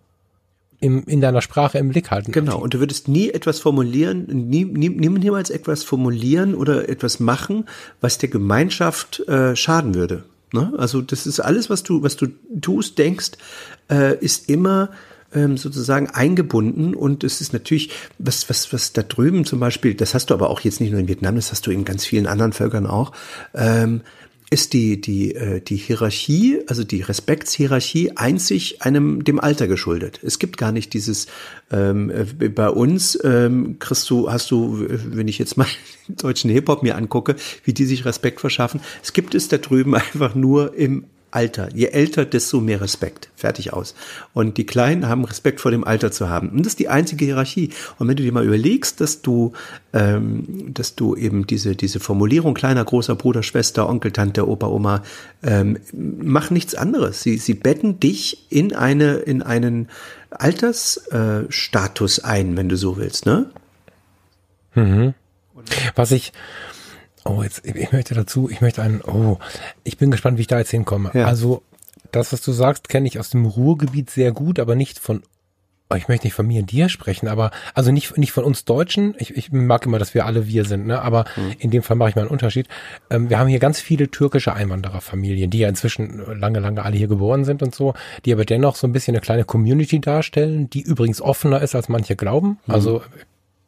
[0.79, 2.31] im, in deiner Sprache im Blick halten.
[2.31, 7.65] Genau, und du würdest nie etwas formulieren, nie, nie, niemals etwas formulieren oder etwas machen,
[8.01, 10.23] was der Gemeinschaft äh, schaden würde.
[10.53, 10.73] Ne?
[10.77, 12.27] Also das ist alles, was du, was du
[12.61, 13.31] tust, denkst,
[13.89, 14.89] äh, ist immer
[15.33, 20.13] ähm, sozusagen eingebunden und es ist natürlich, was, was, was da drüben zum Beispiel, das
[20.13, 22.25] hast du aber auch jetzt nicht nur in Vietnam, das hast du in ganz vielen
[22.25, 23.11] anderen Völkern auch,
[23.53, 24.01] ähm,
[24.49, 30.19] ist die, die, äh, die Hierarchie, also die Respektshierarchie einzig einem, dem Alter geschuldet.
[30.23, 31.27] Es gibt gar nicht dieses,
[31.71, 35.67] ähm, äh, bei uns ähm, kriegst du, hast du, wenn ich jetzt mal
[36.07, 39.95] den deutschen Hip-Hop mir angucke, wie die sich Respekt verschaffen, es gibt es da drüben
[39.95, 41.69] einfach nur im Alter.
[41.73, 43.29] Je älter, desto mehr Respekt.
[43.35, 43.95] Fertig aus.
[44.33, 46.49] Und die Kleinen haben Respekt vor dem Alter zu haben.
[46.49, 47.69] Und das ist die einzige Hierarchie.
[47.97, 49.53] Und wenn du dir mal überlegst, dass du,
[49.93, 55.03] ähm, dass du eben diese, diese Formulierung kleiner, großer Bruder, Schwester, Onkel, Tante, Opa, Oma,
[55.43, 57.21] ähm, mach nichts anderes.
[57.21, 59.89] Sie, sie betten dich in eine, in einen
[60.31, 63.49] Altersstatus äh, ein, wenn du so willst, ne?
[64.75, 65.13] Mhm.
[65.95, 66.31] Was ich,
[67.25, 69.37] Oh, jetzt, ich möchte dazu, ich möchte einen, oh,
[69.83, 71.11] ich bin gespannt, wie ich da jetzt hinkomme.
[71.13, 71.25] Ja.
[71.25, 71.63] Also,
[72.11, 75.21] das, was du sagst, kenne ich aus dem Ruhrgebiet sehr gut, aber nicht von,
[75.89, 78.65] oh, ich möchte nicht von mir und dir sprechen, aber, also nicht, nicht von uns
[78.65, 79.15] Deutschen.
[79.17, 81.55] Ich, ich mag immer, dass wir alle wir sind, ne, aber mhm.
[81.59, 82.67] in dem Fall mache ich mal einen Unterschied.
[83.09, 87.07] Ähm, wir haben hier ganz viele türkische Einwandererfamilien, die ja inzwischen lange, lange alle hier
[87.07, 87.93] geboren sind und so,
[88.25, 91.89] die aber dennoch so ein bisschen eine kleine Community darstellen, die übrigens offener ist, als
[91.89, 92.59] manche glauben.
[92.65, 92.73] Mhm.
[92.73, 93.01] Also,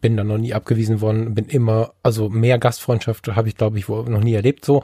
[0.01, 3.87] bin da noch nie abgewiesen worden, bin immer, also mehr Gastfreundschaft habe ich, glaube ich,
[3.87, 4.83] noch nie erlebt so.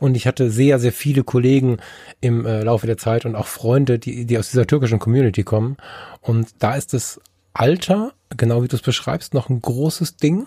[0.00, 1.78] Und ich hatte sehr, sehr viele Kollegen
[2.20, 5.76] im äh, Laufe der Zeit und auch Freunde, die, die aus dieser türkischen Community kommen.
[6.22, 7.20] Und da ist das
[7.52, 10.46] Alter, genau wie du es beschreibst, noch ein großes Ding.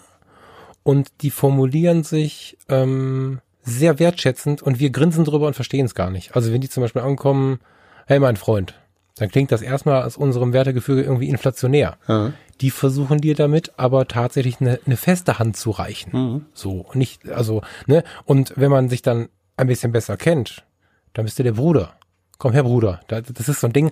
[0.84, 6.10] Und die formulieren sich ähm, sehr wertschätzend und wir grinsen drüber und verstehen es gar
[6.10, 6.36] nicht.
[6.36, 7.60] Also wenn die zum Beispiel ankommen,
[8.08, 8.74] hey mein Freund,
[9.18, 11.98] dann klingt das erstmal aus unserem Wertegefüge irgendwie inflationär.
[12.08, 16.12] Ja die versuchen dir damit aber tatsächlich eine, eine feste Hand zu reichen.
[16.14, 16.46] Mhm.
[16.54, 20.66] So, nicht, also, ne, und wenn man sich dann ein bisschen besser kennt,
[21.14, 21.94] dann bist du der Bruder.
[22.38, 23.02] Komm her, Bruder.
[23.08, 23.92] Das ist so ein Ding,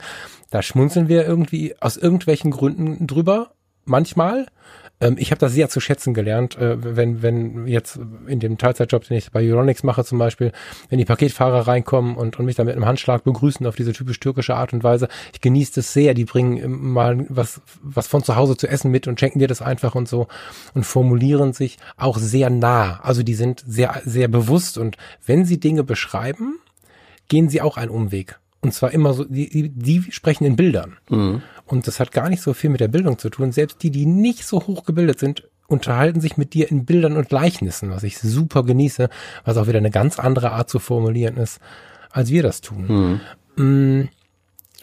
[0.51, 3.51] da schmunzeln wir irgendwie aus irgendwelchen Gründen drüber,
[3.83, 4.47] manchmal.
[4.99, 9.07] Ähm, ich habe das sehr zu schätzen gelernt, äh, wenn, wenn jetzt in dem Teilzeitjob,
[9.07, 10.51] den ich bei Euronics mache zum Beispiel,
[10.89, 14.19] wenn die Paketfahrer reinkommen und, und mich dann mit einem Handschlag begrüßen auf diese typisch
[14.19, 15.07] türkische Art und Weise.
[15.33, 16.13] Ich genieße das sehr.
[16.13, 19.61] Die bringen mal was, was von zu Hause zu essen mit und schenken dir das
[19.61, 20.27] einfach und so
[20.73, 22.99] und formulieren sich auch sehr nah.
[23.01, 26.59] Also die sind sehr, sehr bewusst und wenn sie Dinge beschreiben,
[27.27, 28.39] gehen sie auch einen Umweg.
[28.61, 30.97] Und zwar immer so, die, die, die sprechen in Bildern.
[31.09, 31.41] Mhm.
[31.67, 33.51] Und das hat gar nicht so viel mit der Bildung zu tun.
[33.51, 37.29] Selbst die, die nicht so hoch gebildet sind, unterhalten sich mit dir in Bildern und
[37.29, 39.09] Gleichnissen, was ich super genieße,
[39.43, 41.59] was auch wieder eine ganz andere Art zu formulieren ist,
[42.09, 43.21] als wir das tun.
[43.57, 44.09] Mhm.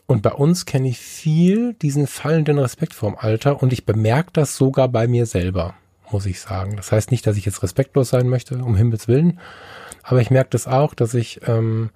[0.07, 4.57] Und bei uns kenne ich viel diesen fallenden Respekt vorm Alter und ich bemerke das
[4.57, 5.75] sogar bei mir selber,
[6.11, 6.77] muss ich sagen.
[6.77, 9.41] Das heißt nicht, dass ich jetzt respektlos sein möchte, um Himmels Willen,
[10.03, 11.89] aber ich merke das auch, dass ich ähm,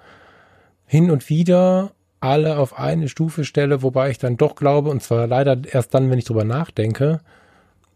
[0.87, 5.27] hin und wieder alle auf eine Stufe stelle, wobei ich dann doch glaube, und zwar
[5.27, 7.21] leider erst dann, wenn ich drüber nachdenke,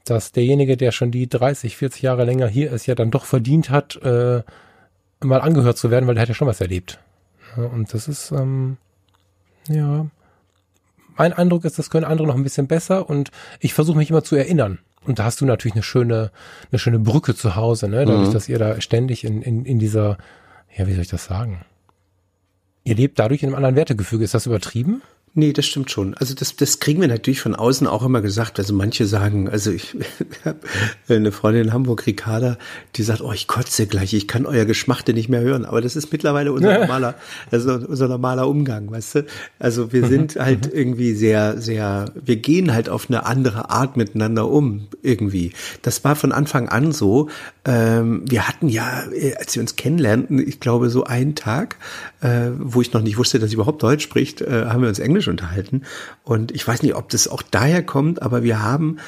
[0.04, 3.70] dass derjenige, der schon die 30, 40 Jahre länger hier ist, ja dann doch verdient
[3.70, 4.42] hat, äh,
[5.20, 6.98] mal angehört zu werden, weil der hat ja schon was erlebt.
[7.56, 8.76] Ja, und das ist, ähm,
[9.68, 10.06] ja,
[11.16, 14.24] mein Eindruck ist, das können andere noch ein bisschen besser und ich versuche mich immer
[14.24, 14.78] zu erinnern.
[15.04, 16.30] Und da hast du natürlich eine schöne,
[16.70, 18.04] eine schöne Brücke zu Hause, ne?
[18.04, 18.32] Dadurch, mhm.
[18.32, 20.16] dass ihr da ständig in, in, in dieser,
[20.76, 21.64] ja, wie soll ich das sagen?
[22.84, 24.24] Ihr lebt dadurch in einem anderen Wertegefüge.
[24.24, 25.02] Ist das übertrieben?
[25.34, 26.12] Nee, das stimmt schon.
[26.14, 28.58] Also das, das kriegen wir natürlich von außen auch immer gesagt.
[28.58, 29.96] Also manche sagen, also ich
[30.44, 30.58] habe
[31.08, 32.58] eine Freundin in Hamburg, Ricarda,
[32.96, 35.64] die sagt, oh, ich kotze gleich, ich kann euer Geschmachte nicht mehr hören.
[35.64, 37.14] Aber das ist mittlerweile unser normaler,
[37.50, 39.26] also unser normaler Umgang, weißt du?
[39.58, 44.50] Also wir sind halt irgendwie sehr, sehr, wir gehen halt auf eine andere Art miteinander
[44.50, 45.52] um, irgendwie.
[45.80, 47.30] Das war von Anfang an so.
[47.64, 49.04] Ähm, wir hatten ja,
[49.38, 51.76] als wir uns kennenlernten, ich glaube so einen Tag,
[52.20, 54.98] äh, wo ich noch nicht wusste, dass sie überhaupt Deutsch spricht, äh, haben wir uns
[54.98, 55.82] Englisch unterhalten.
[56.24, 59.02] Und ich weiß nicht, ob das auch daher kommt, aber wir haben äh,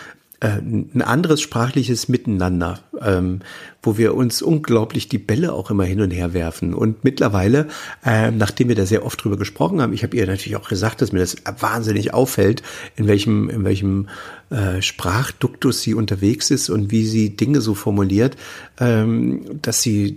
[0.49, 3.41] ein anderes sprachliches Miteinander, ähm,
[3.83, 6.75] wo wir uns unglaublich die Bälle auch immer hin und her werfen.
[6.75, 7.69] Und mittlerweile,
[8.05, 11.03] äh, nachdem wir da sehr oft drüber gesprochen haben, ich habe ihr natürlich auch gesagt,
[11.03, 12.63] dass mir das wahnsinnig auffällt,
[12.97, 14.09] in welchem, in welchem
[14.51, 18.37] äh, Sprachduktus sie unterwegs ist und wie sie Dinge so formuliert,
[18.79, 20.15] ähm, dass sie,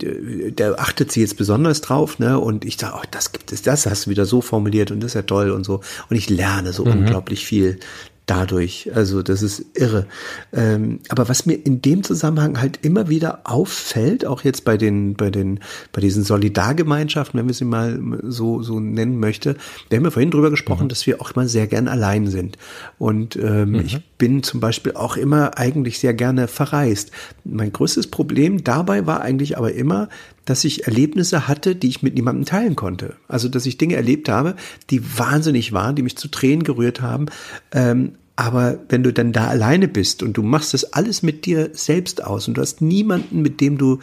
[0.56, 2.40] da achtet sie jetzt besonders drauf, ne?
[2.40, 5.12] Und ich sage, oh, das gibt es, das hast du wieder so formuliert und das
[5.12, 5.82] ist ja toll und so.
[6.10, 6.92] Und ich lerne so mhm.
[6.92, 7.80] unglaublich viel
[8.28, 8.92] dadurch.
[8.94, 10.06] Also das ist irre.
[10.54, 15.16] Ähm, aber was mir in dem Zusammenhang halt immer wieder auffällt, auch jetzt bei den,
[15.16, 15.62] bei den,
[15.94, 19.56] bei diesen Solidargemeinschaften, wenn wir sie mal so, so nennen möchte,
[19.90, 20.90] wir haben ja vorhin drüber gesprochen, mhm.
[20.90, 22.58] dass wir auch immer sehr gern allein sind.
[23.00, 23.80] Und ähm, mhm.
[23.80, 27.12] ich bin zum Beispiel auch immer eigentlich sehr gerne verreist.
[27.46, 30.10] Mein größtes Problem dabei war eigentlich aber immer,
[30.48, 33.18] dass ich Erlebnisse hatte, die ich mit niemandem teilen konnte.
[33.28, 34.56] Also, dass ich Dinge erlebt habe,
[34.90, 37.28] die wahnsinnig waren, die mich zu Tränen gerührt haben.
[37.74, 41.72] Ähm, aber wenn du dann da alleine bist und du machst das alles mit dir
[41.74, 44.00] selbst aus und du hast niemanden, mit dem du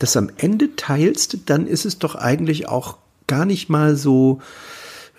[0.00, 4.40] das am Ende teilst, dann ist es doch eigentlich auch gar nicht mal so,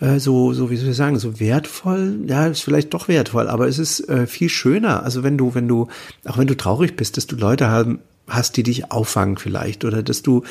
[0.01, 2.19] äh, so, so, wie soll ich sagen, so wertvoll.
[2.27, 5.03] Ja, ist vielleicht doch wertvoll, aber es ist äh, viel schöner.
[5.03, 5.87] Also wenn du, wenn du,
[6.25, 10.03] auch wenn du traurig bist, dass du Leute haben, hast, die dich auffangen vielleicht oder
[10.03, 10.43] dass du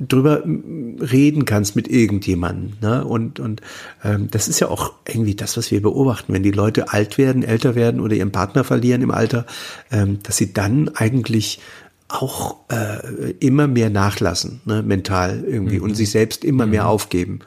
[0.00, 2.72] drüber reden kannst mit irgendjemandem.
[2.80, 3.04] Ne?
[3.04, 3.60] Und, und
[4.02, 7.42] ähm, das ist ja auch irgendwie das, was wir beobachten, wenn die Leute alt werden,
[7.42, 9.44] älter werden oder ihren Partner verlieren im Alter,
[9.90, 11.60] ähm, dass sie dann eigentlich
[12.08, 15.84] auch äh, immer mehr nachlassen, ne, mental irgendwie mhm.
[15.84, 16.72] und sich selbst immer mhm.
[16.72, 17.40] mehr aufgeben.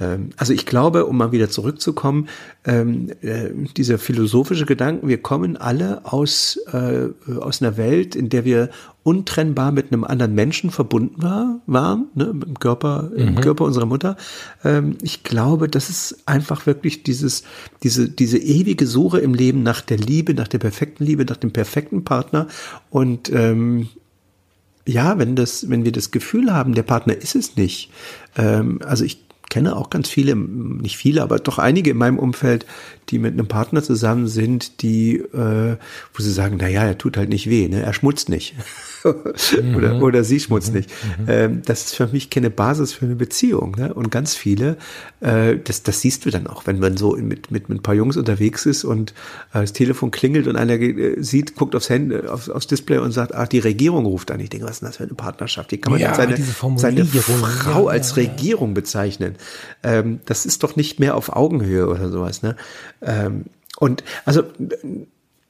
[0.00, 2.28] Ähm, also ich glaube, um mal wieder zurückzukommen,
[2.64, 7.08] ähm, äh, dieser philosophische Gedanken, wir kommen alle aus, äh,
[7.40, 8.70] aus einer Welt, in der wir
[9.02, 13.40] untrennbar mit einem anderen Menschen verbunden war, waren, ne, im Körper, im mhm.
[13.40, 14.16] Körper unserer Mutter.
[14.64, 17.44] Ähm, ich glaube, das ist einfach wirklich dieses,
[17.82, 21.52] diese, diese ewige Suche im Leben nach der Liebe, nach der perfekten Liebe, nach dem
[21.52, 22.48] perfekten Partner
[22.90, 23.88] und ähm,
[24.88, 27.90] ja, wenn das, wenn wir das Gefühl haben, der Partner ist es nicht.
[28.36, 32.66] Ähm, also ich kenne auch ganz viele, nicht viele, aber doch einige in meinem Umfeld,
[33.08, 35.76] die mit einem Partner zusammen sind, die, äh,
[36.14, 37.82] wo sie sagen, na ja, er tut halt nicht weh, ne?
[37.82, 38.54] er schmutzt nicht.
[39.76, 40.02] oder, mhm.
[40.02, 40.78] oder sie schmutzt mhm.
[40.78, 40.90] nicht.
[40.90, 41.24] Mhm.
[41.28, 43.76] Ähm, das ist für mich keine Basis für eine Beziehung.
[43.78, 43.94] Ne?
[43.94, 44.76] Und ganz viele,
[45.20, 47.94] äh, das, das siehst du dann auch, wenn man so mit, mit, mit ein paar
[47.94, 49.12] Jungs unterwegs ist und
[49.52, 53.12] äh, das Telefon klingelt und einer äh, sieht, guckt aufs, Handy, auf, aufs Display und
[53.12, 54.40] sagt, ach, die Regierung ruft an.
[54.40, 55.70] Ich denke, was ist denn das für eine Partnerschaft?
[55.70, 56.36] Wie kann man ja, seine,
[56.76, 59.35] seine Frau ja, als ja, Regierung bezeichnen?
[59.82, 62.42] Ähm, das ist doch nicht mehr auf Augenhöhe oder sowas.
[62.42, 62.56] Ne?
[63.02, 63.46] Ähm,
[63.78, 64.42] und also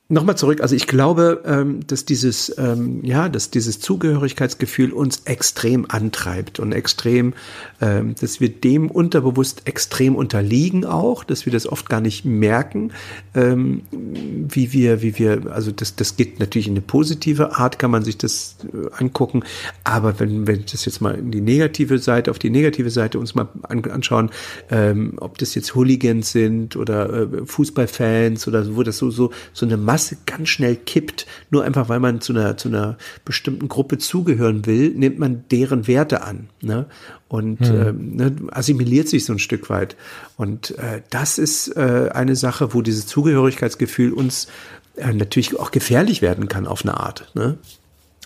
[0.08, 5.84] Nochmal zurück, also ich glaube, ähm, dass dieses, ähm, ja, dass dieses Zugehörigkeitsgefühl uns extrem
[5.88, 7.34] antreibt und extrem,
[7.80, 12.92] ähm, dass wir dem unterbewusst extrem unterliegen auch, dass wir das oft gar nicht merken,
[13.34, 18.04] wie wir, wie wir, also das, das geht natürlich in eine positive Art, kann man
[18.04, 19.42] sich das äh, angucken,
[19.82, 23.34] aber wenn wenn das jetzt mal in die negative Seite, auf die negative Seite uns
[23.34, 24.30] mal an, anschauen,
[25.16, 29.66] ob das jetzt Hooligans sind oder äh, Fußballfans oder so, wo das so, so, so
[29.66, 29.76] eine
[30.26, 34.90] ganz schnell kippt, nur einfach weil man zu einer, zu einer bestimmten Gruppe zugehören will,
[34.90, 36.48] nimmt man deren Werte an.
[36.60, 36.86] Ne?
[37.28, 37.80] Und hm.
[37.80, 39.96] ähm, ne, assimiliert sich so ein Stück weit.
[40.36, 44.48] Und äh, das ist äh, eine Sache, wo dieses Zugehörigkeitsgefühl uns
[44.96, 47.30] äh, natürlich auch gefährlich werden kann auf eine Art.
[47.34, 47.58] Ne?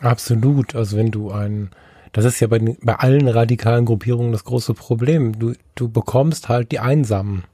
[0.01, 0.75] Absolut.
[0.75, 1.71] Also wenn du ein,
[2.13, 5.39] das ist ja bei, bei allen radikalen Gruppierungen das große Problem.
[5.39, 7.45] Du, du bekommst halt die Einsamen.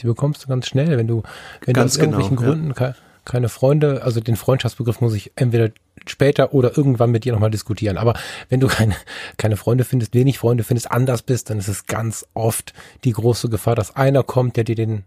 [0.00, 1.22] Die bekommst du ganz schnell, wenn du,
[1.64, 2.94] wenn ganz du aus genau, irgendwelchen Gründen ja
[3.26, 5.70] keine Freunde, also den Freundschaftsbegriff muss ich entweder
[6.06, 7.98] später oder irgendwann mit dir nochmal diskutieren.
[7.98, 8.14] Aber
[8.48, 8.94] wenn du keine,
[9.36, 12.72] keine Freunde findest, wenig Freunde findest, anders bist, dann ist es ganz oft
[13.04, 15.04] die große Gefahr, dass einer kommt, der dir den,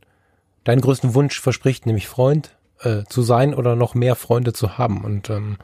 [0.66, 5.04] deinen größten Wunsch verspricht, nämlich Freund äh, zu sein oder noch mehr Freunde zu haben.
[5.04, 5.58] Und ähm,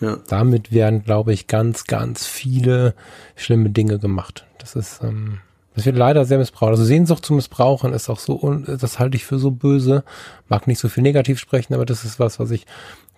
[0.00, 0.18] ja.
[0.28, 2.94] damit werden, glaube ich, ganz, ganz viele
[3.34, 4.46] schlimme Dinge gemacht.
[4.58, 5.40] Das ist, ähm,
[5.74, 6.70] das wird leider sehr missbraucht.
[6.70, 10.04] Also Sehnsucht zu missbrauchen ist auch so, und das halte ich für so böse.
[10.48, 12.66] Mag nicht so viel negativ sprechen, aber das ist was, was ich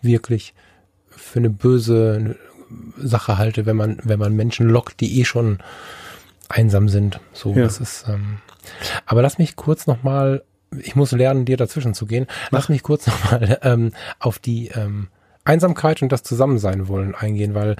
[0.00, 0.54] wirklich
[1.10, 2.36] für eine böse
[2.96, 5.58] Sache halte, wenn man, wenn man Menschen lockt, die eh schon
[6.48, 7.20] einsam sind.
[7.32, 7.64] So, ja.
[7.64, 8.38] das ist, ähm,
[9.04, 10.42] aber lass mich kurz nochmal,
[10.78, 12.26] ich muss lernen, dir dazwischen zu gehen.
[12.50, 15.08] Lass mich kurz nochmal ähm, auf die ähm,
[15.44, 17.76] Einsamkeit und das Zusammensein wollen eingehen, weil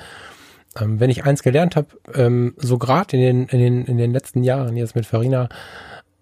[0.78, 4.12] ähm, wenn ich eins gelernt habe, ähm, so gerade in den, in, den, in den
[4.12, 5.48] letzten Jahren jetzt mit Farina,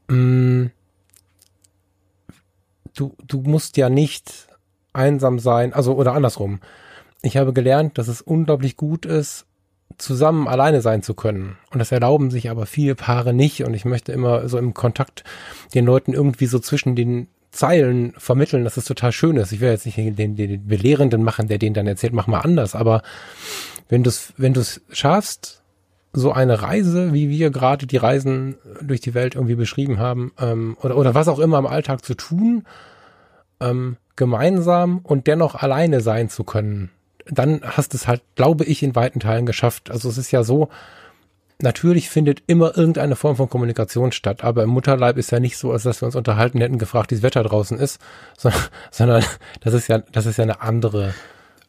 [0.08, 0.70] ähm,
[2.94, 4.48] du, du musst ja nicht
[4.92, 6.60] einsam sein, also oder andersrum.
[7.22, 9.46] Ich habe gelernt, dass es unglaublich gut ist,
[9.98, 11.56] zusammen alleine sein zu können.
[11.70, 13.64] Und das erlauben sich aber viele Paare nicht.
[13.64, 15.24] Und ich möchte immer so im Kontakt
[15.74, 19.52] den Leuten irgendwie so zwischen den Zeilen vermitteln, dass es total schön ist.
[19.52, 22.74] Ich will jetzt nicht den, den Belehrenden machen, der denen dann erzählt, mach mal anders,
[22.74, 23.02] aber
[23.88, 25.62] wenn du es wenn du es schaffst,
[26.12, 30.76] so eine Reise, wie wir gerade die Reisen durch die Welt irgendwie beschrieben haben, ähm,
[30.80, 32.64] oder, oder was auch immer im Alltag zu tun,
[33.60, 36.90] ähm, gemeinsam und dennoch alleine sein zu können,
[37.26, 39.90] dann hast es halt, glaube ich, in weiten Teilen geschafft.
[39.90, 40.68] Also es ist ja so,
[41.60, 45.72] natürlich findet immer irgendeine Form von Kommunikation statt, aber im Mutterleib ist ja nicht so,
[45.72, 48.00] als dass wir uns unterhalten hätten, gefragt, wie das Wetter draußen ist,
[48.38, 49.24] sondern, sondern
[49.60, 51.14] das ist ja, das ist ja eine andere.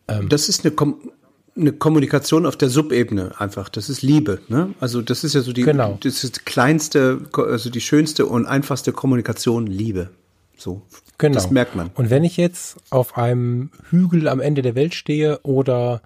[0.07, 1.11] Ähm, das ist eine Kom
[1.57, 3.69] eine Kommunikation auf der Subebene einfach.
[3.69, 4.39] Das ist Liebe.
[4.49, 4.73] Ne?
[4.79, 5.97] Also das ist ja so die, genau.
[6.01, 10.09] das ist die kleinste, also die schönste und einfachste Kommunikation Liebe.
[10.57, 10.81] So.
[11.17, 11.35] Genau.
[11.35, 11.91] Das merkt man.
[11.95, 16.01] Und wenn ich jetzt auf einem Hügel am Ende der Welt stehe oder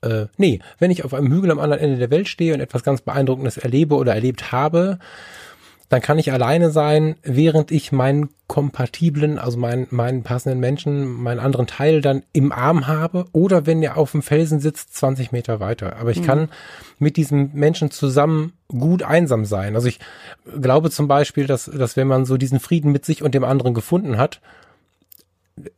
[0.00, 2.82] äh, nee, wenn ich auf einem Hügel am anderen Ende der Welt stehe und etwas
[2.82, 4.98] ganz Beeindruckendes erlebe oder erlebt habe,
[5.88, 11.38] dann kann ich alleine sein, während ich meinen kompatiblen, also meinen, meinen passenden Menschen, meinen
[11.38, 15.60] anderen Teil dann im Arm habe oder wenn er auf dem Felsen sitzt, 20 Meter
[15.60, 15.96] weiter.
[15.96, 16.26] Aber ich mhm.
[16.26, 16.48] kann
[16.98, 19.76] mit diesem Menschen zusammen gut einsam sein.
[19.76, 19.98] Also ich
[20.60, 23.72] glaube zum Beispiel, dass, dass wenn man so diesen Frieden mit sich und dem anderen
[23.72, 24.40] gefunden hat,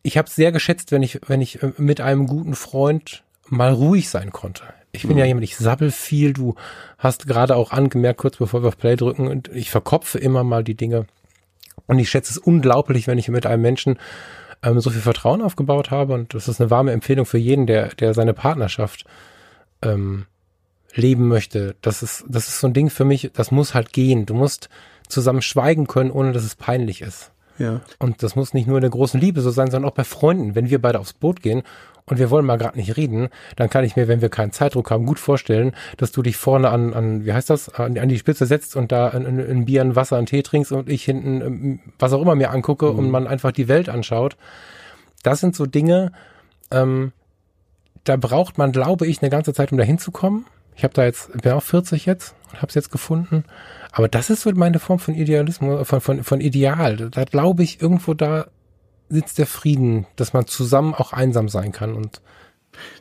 [0.02, 3.72] ich habe es sehr geschätzt, wenn ich, wenn ich äh, mit einem guten Freund mal
[3.72, 4.64] ruhig sein konnte.
[4.92, 5.18] Ich bin mhm.
[5.18, 6.32] ja jemand, ich sabbel viel.
[6.32, 6.54] Du
[6.98, 10.64] hast gerade auch angemerkt, kurz bevor wir auf Play drücken, und ich verkopfe immer mal
[10.64, 11.06] die Dinge.
[11.86, 13.98] Und ich schätze es unglaublich, wenn ich mit einem Menschen
[14.62, 16.14] ähm, so viel Vertrauen aufgebaut habe.
[16.14, 19.04] Und das ist eine warme Empfehlung für jeden, der, der seine Partnerschaft
[19.82, 20.26] ähm,
[20.94, 21.76] leben möchte.
[21.82, 24.26] Das ist, das ist so ein Ding für mich, das muss halt gehen.
[24.26, 24.68] Du musst
[25.08, 27.32] zusammen schweigen können, ohne dass es peinlich ist.
[27.60, 27.82] Ja.
[27.98, 30.54] Und das muss nicht nur in der großen Liebe so sein, sondern auch bei Freunden.
[30.54, 31.62] Wenn wir beide aufs Boot gehen
[32.06, 34.90] und wir wollen mal gerade nicht reden, dann kann ich mir, wenn wir keinen Zeitdruck
[34.90, 38.18] haben, gut vorstellen, dass du dich vorne an, an wie heißt das, an, an die
[38.18, 41.40] Spitze setzt und da ein, ein Bier, ein Wasser, einen Tee trinkst und ich hinten
[41.42, 42.98] ähm, was auch immer mir angucke mhm.
[42.98, 44.38] und man einfach die Welt anschaut.
[45.22, 46.12] Das sind so Dinge,
[46.70, 47.12] ähm,
[48.04, 50.46] da braucht man, glaube ich, eine ganze Zeit, um da hinzukommen.
[50.76, 53.44] Ich habe da jetzt, bin auch 40 jetzt und habe es jetzt gefunden.
[53.92, 57.10] Aber das ist so meine Form von Idealismus, von, von, von Ideal.
[57.10, 58.46] Da glaube ich, irgendwo da
[59.08, 62.20] sitzt der Frieden, dass man zusammen auch einsam sein kann und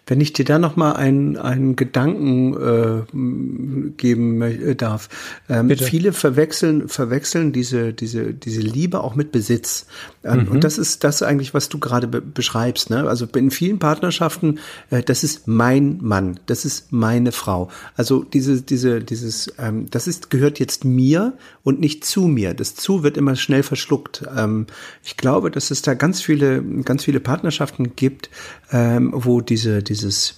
[0.09, 5.09] Wenn ich dir da noch mal einen, einen Gedanken äh, geben äh, darf.
[5.47, 9.85] Ähm, viele verwechseln, verwechseln diese, diese, diese Liebe auch mit Besitz.
[10.23, 10.47] Ähm, mhm.
[10.49, 12.89] Und das ist das eigentlich, was du gerade be beschreibst.
[12.89, 13.07] Ne?
[13.07, 17.69] Also in vielen Partnerschaften, äh, das ist mein Mann, das ist meine Frau.
[17.95, 21.33] Also diese, diese, dieses, ähm, das ist, gehört jetzt mir
[21.63, 22.53] und nicht zu mir.
[22.53, 24.23] Das zu wird immer schnell verschluckt.
[24.35, 24.67] Ähm,
[25.03, 28.29] ich glaube, dass es da ganz viele, ganz viele Partnerschaften gibt,
[28.71, 30.35] ähm, wo diese, dieses,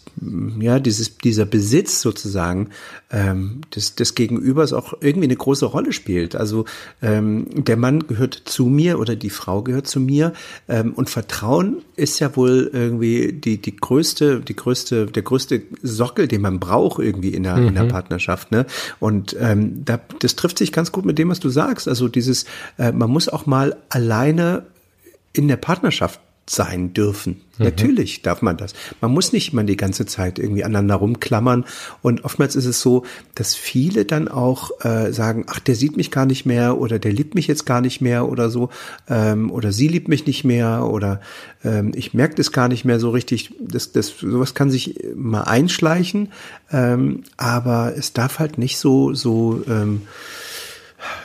[0.59, 2.69] ja, dieses, dieser Besitz sozusagen
[3.11, 6.35] ähm, des, des Gegenübers auch irgendwie eine große Rolle spielt.
[6.35, 6.65] Also
[7.01, 10.33] ähm, der Mann gehört zu mir oder die Frau gehört zu mir
[10.67, 16.27] ähm, und Vertrauen ist ja wohl irgendwie die die größte, die größte, der größte Sockel,
[16.27, 17.69] den man braucht irgendwie in der, mhm.
[17.69, 18.51] in der Partnerschaft.
[18.51, 18.65] Ne?
[18.99, 21.87] Und ähm, da, das trifft sich ganz gut mit dem, was du sagst.
[21.87, 22.45] Also dieses,
[22.77, 24.65] äh, man muss auch mal alleine
[25.33, 27.41] in der Partnerschaft sein dürfen.
[27.57, 27.65] Mhm.
[27.65, 28.73] Natürlich darf man das.
[28.99, 31.65] Man muss nicht immer die ganze Zeit irgendwie aneinander rumklammern.
[32.01, 36.11] Und oftmals ist es so, dass viele dann auch äh, sagen, ach, der sieht mich
[36.11, 38.69] gar nicht mehr oder der liebt mich jetzt gar nicht mehr oder so.
[39.07, 41.21] Ähm, oder sie liebt mich nicht mehr oder
[41.63, 43.53] ähm, ich merke das gar nicht mehr so richtig.
[43.59, 46.29] Das, das, sowas kann sich mal einschleichen.
[46.71, 50.01] Ähm, aber es darf halt nicht so, so ähm,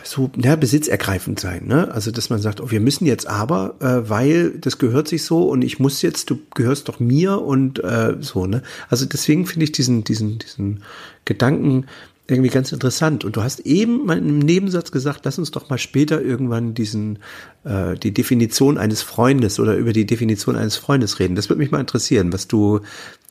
[0.02, 1.66] so ja, besitzergreifend sein.
[1.66, 1.90] Ne?
[1.92, 5.48] Also dass man sagt, oh, wir müssen jetzt aber, äh, weil das gehört sich so
[5.48, 8.46] und ich muss jetzt, du gehörst doch mir und äh, so.
[8.46, 8.62] Ne?
[8.88, 10.82] Also deswegen finde ich diesen diesen diesen
[11.24, 11.86] Gedanken
[12.28, 13.24] irgendwie ganz interessant.
[13.24, 17.20] Und du hast eben mal im Nebensatz gesagt, lass uns doch mal später irgendwann diesen
[17.64, 21.36] äh, die Definition eines Freundes oder über die Definition eines Freundes reden.
[21.36, 22.80] Das würde mich mal interessieren, was du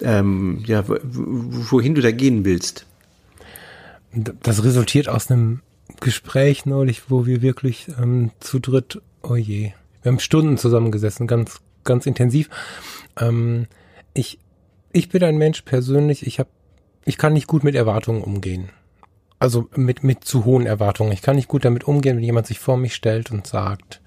[0.02, 2.86] ähm, ja wohin du da gehen willst.
[4.44, 5.60] Das resultiert aus einem
[6.00, 9.72] Gespräch neulich, wo wir wirklich ähm, zu dritt, oh je,
[10.02, 12.50] wir haben Stunden zusammengesessen, ganz, ganz intensiv.
[13.20, 13.68] Ähm,
[14.14, 14.40] ich,
[14.92, 16.50] ich bin ein Mensch persönlich, ich habe,
[17.06, 18.70] ich kann nicht gut mit Erwartungen umgehen.
[19.40, 21.12] Also mit, mit zu hohen Erwartungen.
[21.12, 24.02] Ich kann nicht gut damit umgehen, wenn jemand sich vor mich stellt und sagt,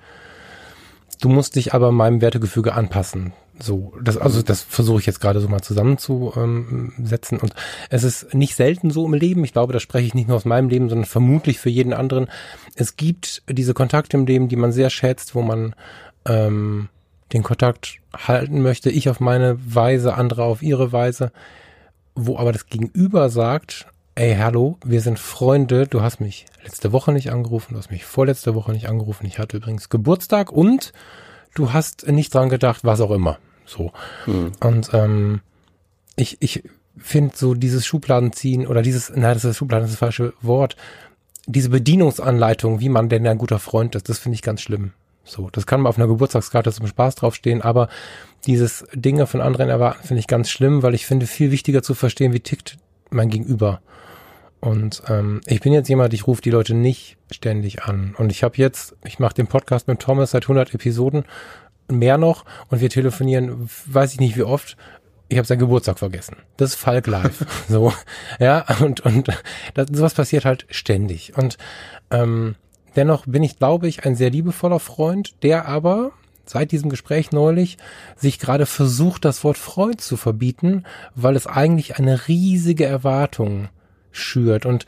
[1.20, 3.32] du musst dich aber meinem Wertegefüge anpassen.
[3.60, 7.38] So, das, also das versuche ich jetzt gerade so mal zusammenzusetzen.
[7.38, 7.54] Und
[7.90, 9.44] es ist nicht selten so im Leben.
[9.44, 12.28] Ich glaube, da spreche ich nicht nur aus meinem Leben, sondern vermutlich für jeden anderen.
[12.74, 15.74] Es gibt diese Kontakte im Leben, die man sehr schätzt, wo man
[16.26, 16.88] ähm,
[17.32, 18.90] den Kontakt halten möchte.
[18.90, 21.32] Ich auf meine Weise, andere auf ihre Weise.
[22.14, 27.12] Wo aber das Gegenüber sagt, ey, hallo, wir sind Freunde, du hast mich letzte Woche
[27.12, 29.26] nicht angerufen, du hast mich vorletzte Woche nicht angerufen.
[29.26, 30.92] Ich hatte übrigens Geburtstag und
[31.54, 33.38] du hast nicht dran gedacht, was auch immer.
[33.68, 33.92] So.
[34.26, 34.52] Mhm.
[34.60, 35.40] Und ähm,
[36.16, 36.64] ich, ich
[36.96, 40.76] finde so dieses Schubladenziehen oder dieses, nein, das ist Schubladen, das ist das falsche Wort.
[41.46, 44.92] Diese Bedienungsanleitung, wie man denn ein guter Freund ist, das finde ich ganz schlimm.
[45.24, 47.88] So, das kann man auf einer Geburtstagskarte zum Spaß draufstehen, aber
[48.46, 51.94] dieses Dinge von anderen erwarten finde ich ganz schlimm, weil ich finde viel wichtiger zu
[51.94, 52.78] verstehen, wie tickt
[53.10, 53.80] mein Gegenüber.
[54.60, 58.14] Und ähm, ich bin jetzt jemand, ich rufe die Leute nicht ständig an.
[58.16, 61.24] Und ich habe jetzt, ich mache den Podcast mit Thomas seit 100 Episoden
[61.88, 64.76] mehr noch und wir telefonieren, weiß ich nicht wie oft.
[65.28, 66.36] Ich habe seinen Geburtstag vergessen.
[66.56, 67.44] Das ist Falk live.
[67.68, 67.92] so,
[68.38, 69.28] ja, und und
[69.74, 71.36] das, sowas passiert halt ständig.
[71.36, 71.58] Und
[72.10, 72.54] ähm,
[72.96, 76.12] dennoch bin ich, glaube ich, ein sehr liebevoller Freund, der aber
[76.46, 77.76] seit diesem Gespräch neulich
[78.16, 80.84] sich gerade versucht, das Wort Freund zu verbieten,
[81.14, 83.68] weil es eigentlich eine riesige Erwartung
[84.12, 84.64] schürt.
[84.64, 84.86] Und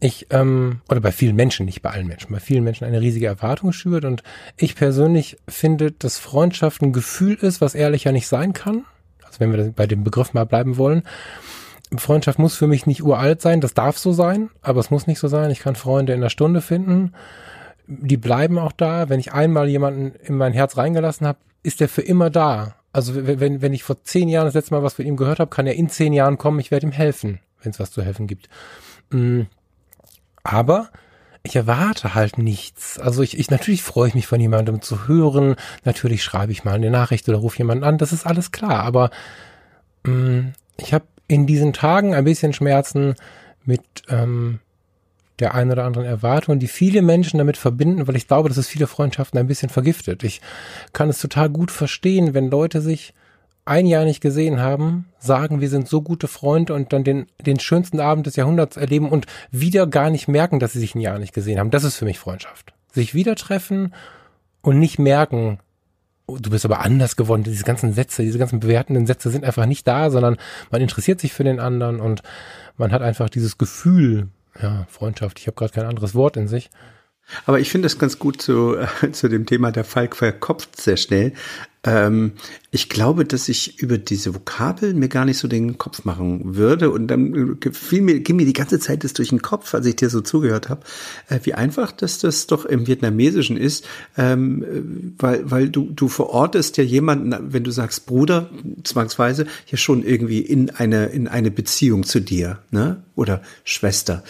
[0.00, 3.26] ich, ähm, oder bei vielen Menschen, nicht bei allen Menschen, bei vielen Menschen eine riesige
[3.26, 4.04] Erwartung schürt.
[4.04, 4.22] Und
[4.56, 8.84] ich persönlich finde, dass Freundschaft ein Gefühl ist, was ehrlicher nicht sein kann.
[9.24, 11.02] Also wenn wir bei dem Begriff mal bleiben wollen.
[11.96, 15.18] Freundschaft muss für mich nicht uralt sein, das darf so sein, aber es muss nicht
[15.18, 15.50] so sein.
[15.50, 17.14] Ich kann Freunde in einer Stunde finden.
[17.86, 19.08] Die bleiben auch da.
[19.08, 22.74] Wenn ich einmal jemanden in mein Herz reingelassen habe, ist der für immer da.
[22.92, 25.50] Also wenn, wenn ich vor zehn Jahren das letzte Mal was von ihm gehört habe,
[25.50, 28.26] kann er in zehn Jahren kommen, ich werde ihm helfen, wenn es was zu helfen
[28.26, 28.48] gibt.
[29.10, 29.42] Mm.
[30.42, 30.90] Aber
[31.42, 32.98] ich erwarte halt nichts.
[32.98, 35.56] Also ich, ich natürlich freue ich mich von jemandem zu hören.
[35.84, 37.98] Natürlich schreibe ich mal eine Nachricht oder rufe jemanden an.
[37.98, 38.82] Das ist alles klar.
[38.84, 39.10] Aber
[40.04, 43.14] mh, mm, ich habe in diesen Tagen ein bisschen Schmerzen
[43.64, 44.60] mit ähm,
[45.38, 48.66] der einen oder anderen Erwartung, die viele Menschen damit verbinden, weil ich glaube, dass es
[48.66, 50.24] viele Freundschaften ein bisschen vergiftet.
[50.24, 50.40] Ich
[50.92, 53.14] kann es total gut verstehen, wenn Leute sich
[53.68, 57.60] ein Jahr nicht gesehen haben, sagen, wir sind so gute Freunde und dann den, den
[57.60, 61.18] schönsten Abend des Jahrhunderts erleben und wieder gar nicht merken, dass sie sich ein Jahr
[61.18, 61.70] nicht gesehen haben.
[61.70, 62.72] Das ist für mich Freundschaft.
[62.92, 63.94] Sich wieder treffen
[64.62, 65.58] und nicht merken,
[66.26, 67.42] oh, du bist aber anders geworden.
[67.42, 70.36] Diese ganzen Sätze, diese ganzen bewertenden Sätze sind einfach nicht da, sondern
[70.70, 72.22] man interessiert sich für den anderen und
[72.76, 74.28] man hat einfach dieses Gefühl,
[74.60, 76.70] ja, Freundschaft, ich habe gerade kein anderes Wort in sich.
[77.46, 80.96] Aber ich finde es ganz gut zu, äh, zu dem Thema, der Falk verkopft sehr
[80.96, 81.32] schnell.
[81.84, 82.32] Ähm,
[82.70, 86.90] ich glaube, dass ich über diese Vokabeln mir gar nicht so den Kopf machen würde.
[86.90, 89.96] Und dann fiel mir, ging mir die ganze Zeit das durch den Kopf, als ich
[89.96, 90.82] dir so zugehört habe,
[91.28, 96.76] äh, wie einfach dass das doch im Vietnamesischen ist, ähm, weil, weil du, du verortest
[96.76, 98.50] ja jemanden, wenn du sagst Bruder,
[98.84, 103.02] zwangsweise, ja schon irgendwie in eine, in eine Beziehung zu dir, ne?
[103.14, 104.22] Oder Schwester.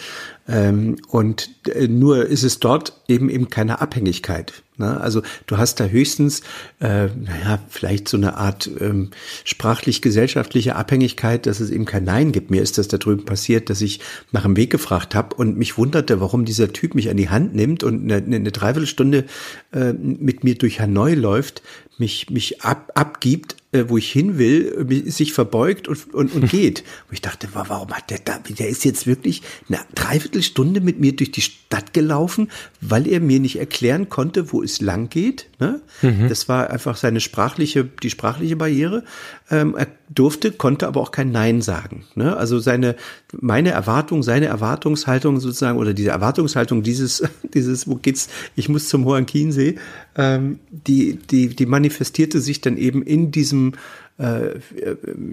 [0.49, 4.63] Ähm, und äh, nur ist es dort eben eben keine Abhängigkeit.
[4.79, 4.99] Ne?
[4.99, 6.41] Also du hast da höchstens,
[6.79, 9.09] äh, naja, vielleicht so eine Art ähm,
[9.43, 12.49] sprachlich-gesellschaftliche Abhängigkeit, dass es eben kein Nein gibt.
[12.49, 13.99] Mir ist das da drüben passiert, dass ich
[14.31, 17.53] nach dem Weg gefragt habe und mich wunderte, warum dieser Typ mich an die Hand
[17.53, 19.25] nimmt und eine, eine Dreiviertelstunde
[19.73, 21.61] äh, mit mir durch Hanoi läuft,
[21.99, 26.79] mich, mich ab, abgibt, äh, wo ich hin will, sich verbeugt und, und, und geht.
[27.07, 31.15] Und ich dachte, warum hat der da, der ist jetzt wirklich eine Dreiviertelstunde mit mir
[31.15, 32.49] durch die Stadt gelaufen,
[32.81, 35.47] weil er mir nicht erklären konnte, wo es lang geht.
[35.59, 35.81] Ne?
[36.01, 36.29] Mhm.
[36.29, 39.03] Das war einfach seine sprachliche, die sprachliche Barriere.
[39.49, 42.05] Ähm, er durfte, konnte aber auch kein Nein sagen.
[42.15, 42.35] Ne?
[42.35, 42.95] Also seine,
[43.31, 48.29] meine Erwartung, seine Erwartungshaltung sozusagen oder diese Erwartungshaltung dieses, dieses, wo geht's?
[48.55, 49.75] Ich muss zum Hohen Chiemsee,
[50.15, 53.73] ähm, die, die, die manifestierte sich dann eben in diesem
[54.19, 54.59] äh,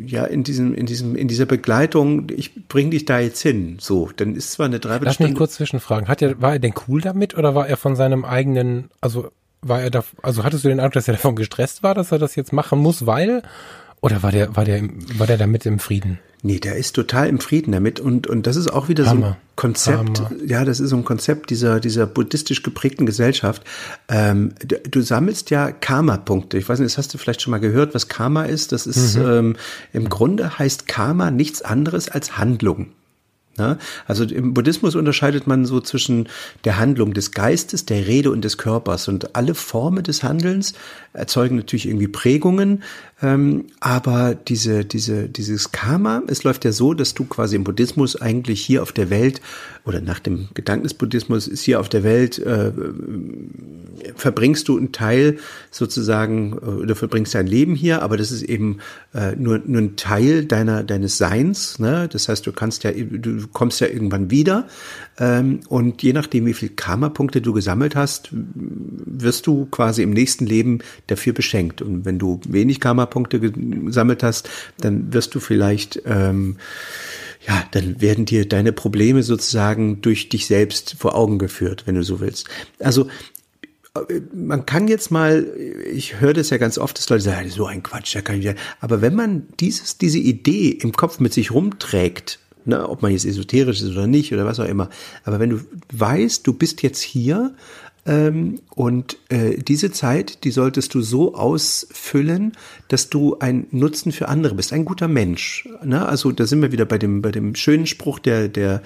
[0.06, 3.78] ja in diesem in diesem in dieser Begleitung ich bring dich da jetzt hin.
[3.80, 6.08] So dann ist zwar eine Dreiviertelstunde Lass mich kurz zwischenfragen.
[6.08, 9.30] Hat er war er denn cool damit oder war er von seinem eigenen also
[9.60, 12.18] war er da also hattest du den Eindruck dass er davon gestresst war dass er
[12.18, 13.42] das jetzt machen muss weil
[14.00, 17.40] oder war der war der war der damit im Frieden Nee, der ist total im
[17.40, 19.20] Frieden damit und, und das ist auch wieder Hammer.
[19.20, 20.30] so ein Konzept, Hammer.
[20.46, 23.64] ja, das ist so ein Konzept dieser, dieser buddhistisch geprägten Gesellschaft.
[24.08, 26.56] Ähm, du, du, sammelst ja Karma-Punkte.
[26.56, 28.70] Ich weiß nicht, das hast du vielleicht schon mal gehört, was Karma ist.
[28.70, 29.26] Das ist, mhm.
[29.26, 29.56] ähm,
[29.92, 32.92] im Grunde heißt Karma nichts anderes als Handlung.
[33.58, 33.78] Ne?
[34.06, 36.28] Also im Buddhismus unterscheidet man so zwischen
[36.64, 39.08] der Handlung des Geistes, der Rede und des Körpers.
[39.08, 40.74] Und alle Formen des Handelns
[41.12, 42.82] erzeugen natürlich irgendwie Prägungen,
[43.22, 48.20] ähm, aber diese, diese, dieses Karma, es läuft ja so, dass du quasi im Buddhismus
[48.20, 49.40] eigentlich hier auf der Welt
[49.86, 52.72] oder nach dem Gedanken des Buddhismus ist hier auf der Welt, äh,
[54.16, 55.38] verbringst du einen Teil
[55.70, 58.80] sozusagen äh, oder verbringst dein Leben hier, aber das ist eben
[59.14, 61.78] äh, nur, nur ein Teil deiner, deines Seins.
[61.78, 62.08] Ne?
[62.12, 64.66] Das heißt, du kannst ja, du kommst ja irgendwann wieder
[65.18, 70.80] und je nachdem, wie viel Karma-Punkte du gesammelt hast, wirst du quasi im nächsten Leben
[71.06, 71.80] dafür beschenkt.
[71.80, 76.56] Und wenn du wenig Karma-Punkte gesammelt hast, dann wirst du vielleicht, ähm,
[77.46, 82.02] ja, dann werden dir deine Probleme sozusagen durch dich selbst vor Augen geführt, wenn du
[82.02, 82.48] so willst.
[82.78, 83.08] Also
[83.94, 85.46] äh, man kann jetzt mal,
[85.90, 88.44] ich höre das ja ganz oft, dass Leute sagen, so ein Quatsch, da kann ich
[88.44, 88.54] ja.
[88.80, 93.24] Aber wenn man dieses, diese Idee im Kopf mit sich rumträgt, ne, ob man jetzt
[93.24, 94.90] esoterisch ist oder nicht oder was auch immer,
[95.24, 95.60] aber wenn du
[95.92, 97.54] weißt, du bist jetzt hier
[98.06, 102.52] ähm, und äh, diese Zeit, die solltest du so ausfüllen,
[102.88, 105.68] dass du ein Nutzen für andere bist, ein guter Mensch.
[105.84, 106.06] Ne?
[106.06, 108.82] Also da sind wir wieder bei dem bei dem schönen Spruch der der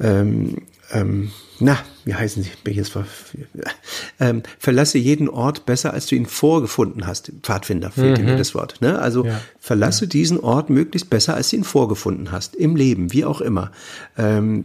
[0.00, 0.58] ähm,
[0.92, 1.32] ähm,
[1.62, 2.50] na, wie heißen sie?
[2.64, 3.06] Bin jetzt ver
[4.18, 7.32] ähm, verlasse jeden Ort besser, als du ihn vorgefunden hast.
[7.42, 8.24] Pfadfinder fehlt mhm.
[8.24, 8.80] mir das Wort.
[8.80, 8.98] Ne?
[8.98, 9.40] Also ja.
[9.60, 10.08] verlasse ja.
[10.08, 12.56] diesen Ort möglichst besser, als du ihn vorgefunden hast.
[12.56, 13.70] Im Leben, wie auch immer.
[14.18, 14.64] Ähm,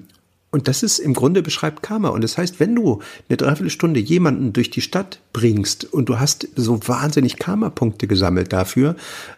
[0.50, 2.10] und das ist im Grunde beschreibt Karma.
[2.10, 6.48] Und das heißt, wenn du eine Dreiviertelstunde jemanden durch die Stadt bringst und du hast
[6.56, 8.96] so wahnsinnig Karma-Punkte gesammelt dafür,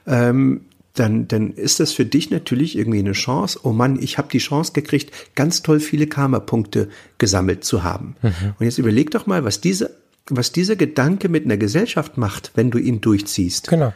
[0.08, 0.62] ähm,
[1.00, 3.60] dann, dann ist das für dich natürlich irgendwie eine Chance.
[3.64, 8.16] Oh Mann, ich habe die Chance gekriegt, ganz toll viele Karma-Punkte gesammelt zu haben.
[8.22, 8.54] Mhm.
[8.60, 9.98] Und jetzt überleg doch mal, was diese,
[10.30, 13.70] was dieser Gedanke mit einer Gesellschaft macht, wenn du ihn durchziehst.
[13.70, 13.94] Genau.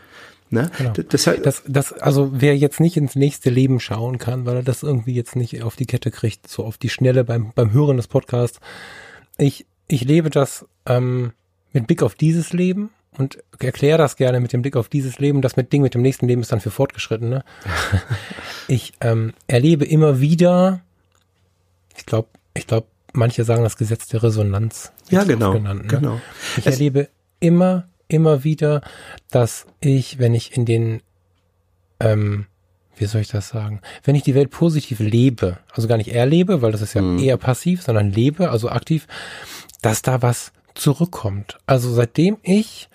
[0.50, 0.70] Ne?
[0.78, 0.94] Genau.
[1.10, 4.84] Das, das, das, also wer jetzt nicht ins nächste Leben schauen kann, weil er das
[4.84, 8.08] irgendwie jetzt nicht auf die Kette kriegt, so auf die Schnelle beim, beim Hören des
[8.08, 8.60] Podcasts.
[9.38, 11.34] Ich, ich lebe das ähm,
[11.72, 15.42] mit Blick auf dieses Leben und erkläre das gerne mit dem Blick auf dieses Leben.
[15.42, 17.44] Das mit Ding mit dem nächsten Leben ist dann für Fortgeschrittene.
[18.68, 20.82] ich ähm, erlebe immer wieder,
[21.96, 24.92] ich glaube, ich glaube, manche sagen das Gesetz der Resonanz.
[25.10, 25.54] Ja, genau.
[25.54, 25.88] Genannt, ne?
[25.88, 26.22] genau.
[26.58, 27.10] Ich es erlebe
[27.40, 28.82] immer, immer wieder,
[29.32, 31.02] dass ich, wenn ich in den,
[32.00, 32.46] ähm,
[32.96, 36.62] wie soll ich das sagen, wenn ich die Welt positiv lebe, also gar nicht erlebe,
[36.62, 37.20] weil das ist ja mhm.
[37.20, 39.08] eher passiv, sondern lebe, also aktiv,
[39.82, 41.58] dass da was zurückkommt.
[41.66, 42.90] Also seitdem ich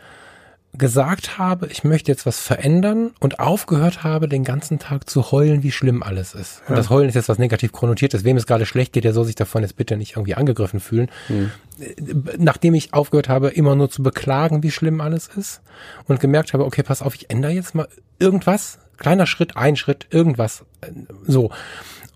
[0.75, 5.63] gesagt habe, ich möchte jetzt was verändern und aufgehört habe, den ganzen Tag zu heulen,
[5.63, 6.63] wie schlimm alles ist.
[6.69, 8.23] Und das Heulen ist jetzt was negativ konnotiertes.
[8.23, 11.11] Wem es gerade schlecht geht, der soll sich davon jetzt bitte nicht irgendwie angegriffen fühlen.
[11.29, 11.51] Mhm.
[12.39, 15.63] Nachdem ich aufgehört habe, immer nur zu beklagen, wie schlimm alles ist
[16.07, 17.89] und gemerkt habe, okay, pass auf, ich ändere jetzt mal
[18.19, 20.65] irgendwas, kleiner Schritt, ein Schritt, irgendwas,
[21.27, 21.51] so.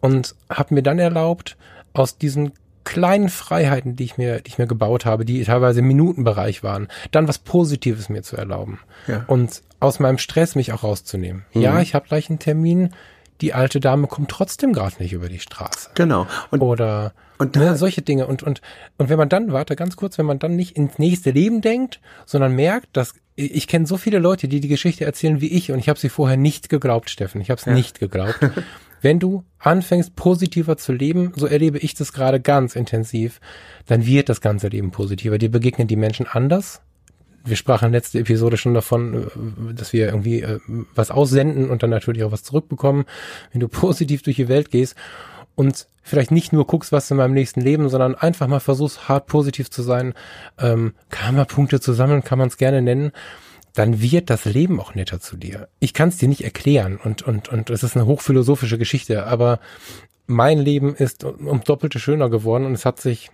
[0.00, 1.57] Und habe mir dann erlaubt,
[1.94, 2.53] aus diesen
[2.84, 6.88] kleinen Freiheiten, die ich mir, die ich mir gebaut habe, die teilweise im Minutenbereich waren,
[7.10, 8.80] dann was Positives mir zu erlauben.
[9.06, 9.24] Ja.
[9.26, 11.44] Und aus meinem Stress mich auch rauszunehmen.
[11.54, 11.62] Mhm.
[11.62, 12.90] Ja, ich habe gleich einen Termin,
[13.40, 15.90] die alte Dame kommt trotzdem gerade nicht über die Straße.
[15.94, 16.26] Genau.
[16.50, 18.26] Und, Oder und ne, solche Dinge.
[18.28, 18.60] Und, und,
[18.98, 22.00] und wenn man dann, warte ganz kurz, wenn man dann nicht ins nächste Leben denkt,
[22.24, 25.78] sondern merkt, dass ich kenne so viele Leute, die die Geschichte erzählen wie ich und
[25.78, 27.40] ich habe sie vorher nicht geglaubt, Steffen.
[27.40, 27.72] Ich habe es Ja.
[27.72, 28.38] nicht geglaubt.
[29.03, 33.40] Wenn du anfängst, positiver zu leben, so erlebe ich das gerade ganz intensiv,
[33.86, 35.38] dann wird das ganze Leben positiver.
[35.38, 36.80] Dir begegnen die Menschen anders.
[37.44, 39.26] Wir sprachen letzte Episode schon davon,
[39.70, 40.61] äh, dass wir irgendwie äh,
[40.94, 43.05] was aussenden und dann natürlich auch was zurückbekommen.
[43.50, 44.94] Wenn du positiv durch die Welt gehst
[45.57, 49.26] und vielleicht nicht nur guckst, was in meinem nächsten Leben, sondern einfach mal versuchst, hart
[49.26, 50.14] positiv zu sein,
[50.59, 53.11] ähm, Karma-Punkte zu sammeln, kann man es gerne nennen,
[53.74, 55.68] dann wird das Leben auch netter zu dir.
[55.80, 59.60] Ich kann es dir nicht erklären und, und, und es ist eine hochphilosophische Geschichte, aber
[60.26, 63.30] mein Leben ist um doppelte schöner geworden und es hat sich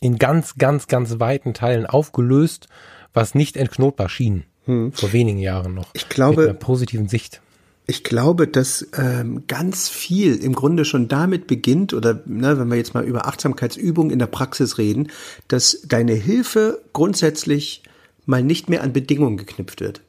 [0.00, 2.68] in ganz, ganz, ganz weiten Teilen aufgelöst,
[3.12, 4.44] was nicht entknotbar schien.
[4.66, 5.88] Vor wenigen Jahren noch.
[5.92, 7.42] Ich glaube- Mit einer positiven Sicht.
[7.86, 12.76] Ich glaube, dass ähm, ganz viel im Grunde schon damit beginnt, oder ne, wenn wir
[12.78, 15.08] jetzt mal über Achtsamkeitsübungen in der Praxis reden,
[15.48, 17.82] dass deine Hilfe grundsätzlich
[18.26, 20.00] mal nicht mehr an Bedingungen geknüpft wird.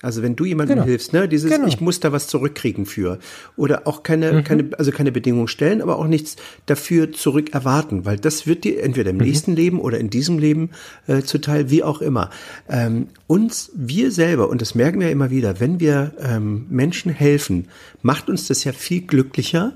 [0.00, 0.86] Also wenn du jemandem Genau.
[0.86, 1.66] hilfst, ne, dieses Genau.
[1.66, 3.18] ich muss da was zurückkriegen für
[3.56, 8.16] oder auch keine keine also keine Bedingungen stellen, aber auch nichts dafür zurück erwarten, weil
[8.16, 10.70] das wird dir entweder im nächsten Leben oder in diesem Leben
[11.08, 12.30] äh, zuteil, wie auch immer.
[12.68, 17.66] Ähm, uns wir selber und das merken wir immer wieder, wenn wir ähm, Menschen helfen,
[18.00, 19.72] macht uns das ja viel glücklicher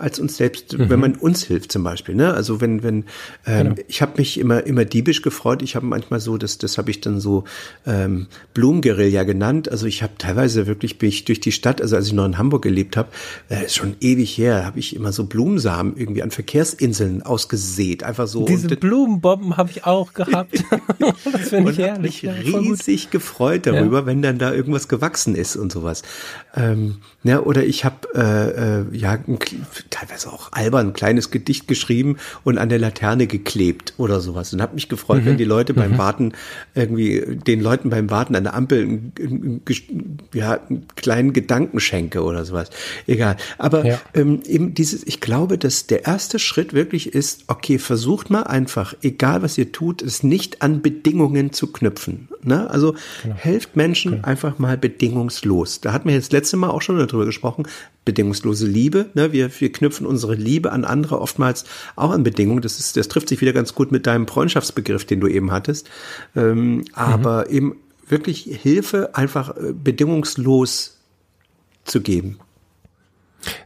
[0.00, 2.14] als uns selbst, wenn man uns hilft zum Beispiel.
[2.14, 2.32] Ne?
[2.34, 3.04] Also wenn, wenn
[3.46, 5.62] ähm, ich habe mich immer immer diebisch gefreut.
[5.62, 7.44] Ich habe manchmal so, das das habe ich dann so
[7.86, 9.70] ähm, Blumenguerilla genannt.
[9.70, 12.38] Also ich habe teilweise wirklich bin ich durch die Stadt, also als ich noch in
[12.38, 13.08] Hamburg gelebt habe,
[13.48, 18.26] äh, ist schon ewig her, habe ich immer so Blumensamen irgendwie an Verkehrsinseln ausgesät, einfach
[18.26, 18.44] so.
[18.46, 20.52] Diese Und- Blumenbomben habe ich auch gehabt.
[20.98, 22.22] das finde ich herrlich.
[22.22, 26.02] mich Ja, riesig gefreut darüber, wenn dann da irgendwas gewachsen ist und sowas.
[26.54, 29.38] Ähm, ja, oder ich habe äh, äh, ja ein,
[29.90, 34.62] teilweise auch albern ein kleines Gedicht geschrieben und an der Laterne geklebt oder sowas und
[34.62, 35.26] habe mich gefreut, Mhm.
[35.26, 36.32] wenn die Leute beim Warten
[36.74, 39.60] irgendwie den Leuten beim Warten an der Ampel einen, einen,
[40.32, 42.70] ja, einen kleinen Gedanken schenke oder sowas.
[43.06, 43.36] Egal.
[43.58, 44.00] Aber Ja.
[44.14, 48.94] ähm, eben dieses, ich glaube, dass der erste Schritt wirklich ist, okay, versucht mal einfach,
[49.02, 52.28] egal was ihr tut, es nicht an Bedingungen zu knüpfen.
[52.42, 52.70] Ne?
[52.70, 52.94] Also
[53.34, 55.80] helft Menschen einfach mal bedingungslos.
[55.80, 57.64] Da hatten wir jetzt letzte Mal auch schon darüber gesprochen,
[58.04, 59.10] bedingungslose Liebe.
[59.14, 59.32] Ne?
[59.32, 61.64] Wir, wir knüpfen unsere Liebe an andere oftmals
[61.96, 62.62] auch an Bedingungen.
[62.62, 65.88] Das ist, das trifft sich wieder ganz gut mit deinem Freundschaftsbegriff, den du eben hattest.
[66.34, 67.76] Ähm, aber eben
[68.08, 70.98] wirklich Hilfe einfach äh, bedingungslos
[71.84, 72.38] zu geben.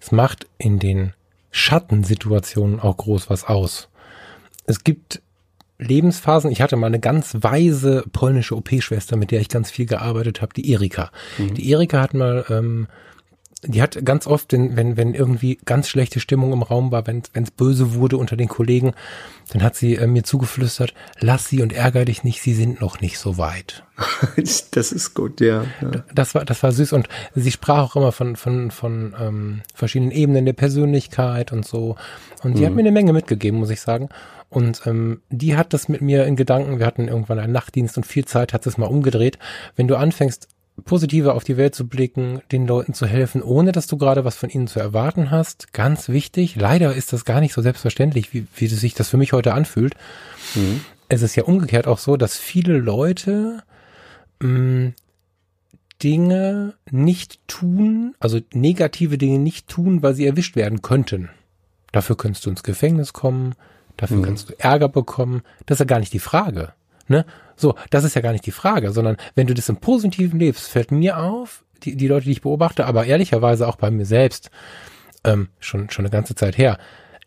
[0.00, 1.12] Es macht in den
[1.50, 3.88] Schattensituationen auch groß was aus.
[4.66, 5.20] Es gibt
[5.78, 6.50] Lebensphasen.
[6.50, 10.54] Ich hatte mal eine ganz weise polnische OP-Schwester, mit der ich ganz viel gearbeitet habe,
[10.54, 11.10] die Erika.
[11.38, 12.86] Die Erika hat mal, ähm,
[13.66, 17.22] die hat ganz oft, wenn, wenn, wenn irgendwie ganz schlechte Stimmung im Raum war, wenn
[17.32, 18.92] es böse wurde unter den Kollegen,
[19.50, 23.00] dann hat sie äh, mir zugeflüstert, lass sie und ärger dich nicht, sie sind noch
[23.00, 23.84] nicht so weit.
[24.72, 25.64] Das ist gut, ja.
[25.80, 25.90] ja.
[26.12, 30.10] Das war, das war süß und sie sprach auch immer von, von, von ähm, verschiedenen
[30.10, 31.96] Ebenen der Persönlichkeit und so.
[32.42, 34.08] Und die hat mir eine Menge mitgegeben, muss ich sagen.
[34.50, 38.06] Und ähm, die hat das mit mir in Gedanken, wir hatten irgendwann einen Nachtdienst und
[38.06, 39.38] viel Zeit, hat es mal umgedreht.
[39.76, 40.48] Wenn du anfängst,
[40.84, 44.36] positiver auf die Welt zu blicken, den Leuten zu helfen, ohne dass du gerade was
[44.36, 46.56] von ihnen zu erwarten hast, ganz wichtig.
[46.56, 49.94] Leider ist das gar nicht so selbstverständlich, wie, wie sich das für mich heute anfühlt.
[51.08, 53.62] Es ist ja umgekehrt auch so, dass viele Leute
[54.40, 54.92] mh,
[56.02, 61.30] Dinge nicht tun, also negative Dinge nicht tun, weil sie erwischt werden könnten.
[61.92, 63.54] Dafür könntest du ins Gefängnis kommen,
[63.96, 65.42] dafür kannst du Ärger bekommen.
[65.66, 66.72] Das ist ja gar nicht die Frage.
[67.06, 67.24] Ne?
[67.56, 70.68] So, das ist ja gar nicht die Frage, sondern wenn du das im Positiven lebst,
[70.68, 74.50] fällt mir auf, die, die Leute, die ich beobachte, aber ehrlicherweise auch bei mir selbst,
[75.24, 76.78] ähm, schon, schon eine ganze Zeit her,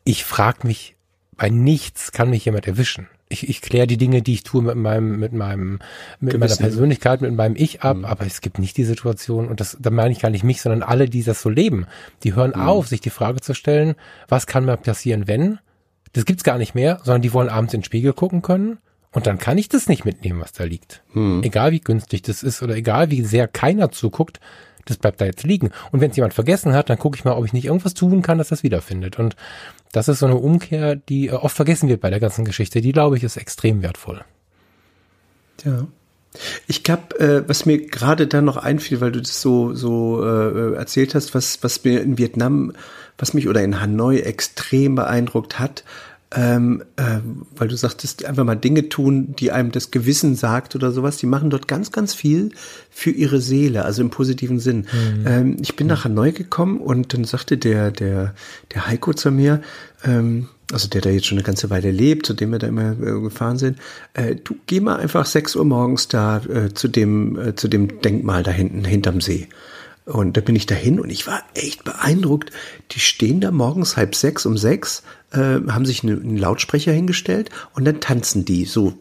[0.03, 0.95] ich frage mich,
[1.35, 3.07] bei nichts kann mich jemand erwischen.
[3.29, 5.79] Ich, ich kläre die Dinge, die ich tue, mit meinem, mit meinem,
[6.19, 6.63] mit meiner Gewissen.
[6.63, 10.11] Persönlichkeit, mit meinem Ich ab, aber es gibt nicht die Situation, und das, da meine
[10.13, 11.87] ich gar nicht mich, sondern alle, die das so leben,
[12.23, 13.95] die hören auf, sich die Frage zu stellen,
[14.29, 15.59] was kann mir passieren, wenn?
[16.13, 18.79] Das gibt's gar nicht mehr, sondern die wollen abends in den Spiegel gucken können.
[19.17, 21.01] Und dann kann ich das nicht mitnehmen, was da liegt.
[21.41, 24.39] Egal wie günstig das ist oder egal wie sehr keiner zuguckt,
[24.85, 25.71] das bleibt da jetzt liegen.
[25.91, 28.21] Und wenn es jemand vergessen hat, dann gucke ich mal, ob ich nicht irgendwas tun
[28.21, 29.17] kann, dass das wiederfindet.
[29.17, 29.35] Und
[29.91, 32.79] das ist so eine Umkehr, die äh, oft vergessen wird bei der ganzen Geschichte.
[32.79, 34.21] Die, glaube ich, ist extrem wertvoll.
[35.65, 35.87] Ja.
[36.67, 40.75] Ich glaube, äh, was mir gerade da noch einfiel, weil du das so so äh,
[40.75, 42.73] erzählt hast, was was mir in Vietnam,
[43.17, 45.83] was mich oder in Hanoi extrem beeindruckt hat,
[46.35, 47.19] ähm, äh,
[47.55, 51.17] weil du sagtest, einfach mal Dinge tun, die einem das Gewissen sagt oder sowas.
[51.17, 52.51] Die machen dort ganz, ganz viel
[52.89, 54.87] für ihre Seele, also im positiven Sinn.
[54.91, 55.25] Mhm.
[55.25, 58.33] Ähm, ich bin nachher neu gekommen und dann sagte der, der,
[58.73, 59.61] der Heiko zu mir,
[60.03, 62.91] ähm, also der da jetzt schon eine ganze Weile lebt, zu dem wir da immer
[62.91, 63.79] äh, gefahren sind,
[64.13, 68.01] äh, du geh mal einfach 6 Uhr morgens da äh, zu dem, äh, zu dem
[68.01, 69.47] Denkmal da hinten, hinterm See.
[70.07, 72.51] Und da bin ich dahin und ich war echt beeindruckt.
[72.91, 77.83] Die stehen da morgens halb sechs um sechs, äh, haben sich einen Lautsprecher hingestellt und
[77.83, 78.93] dann tanzen die so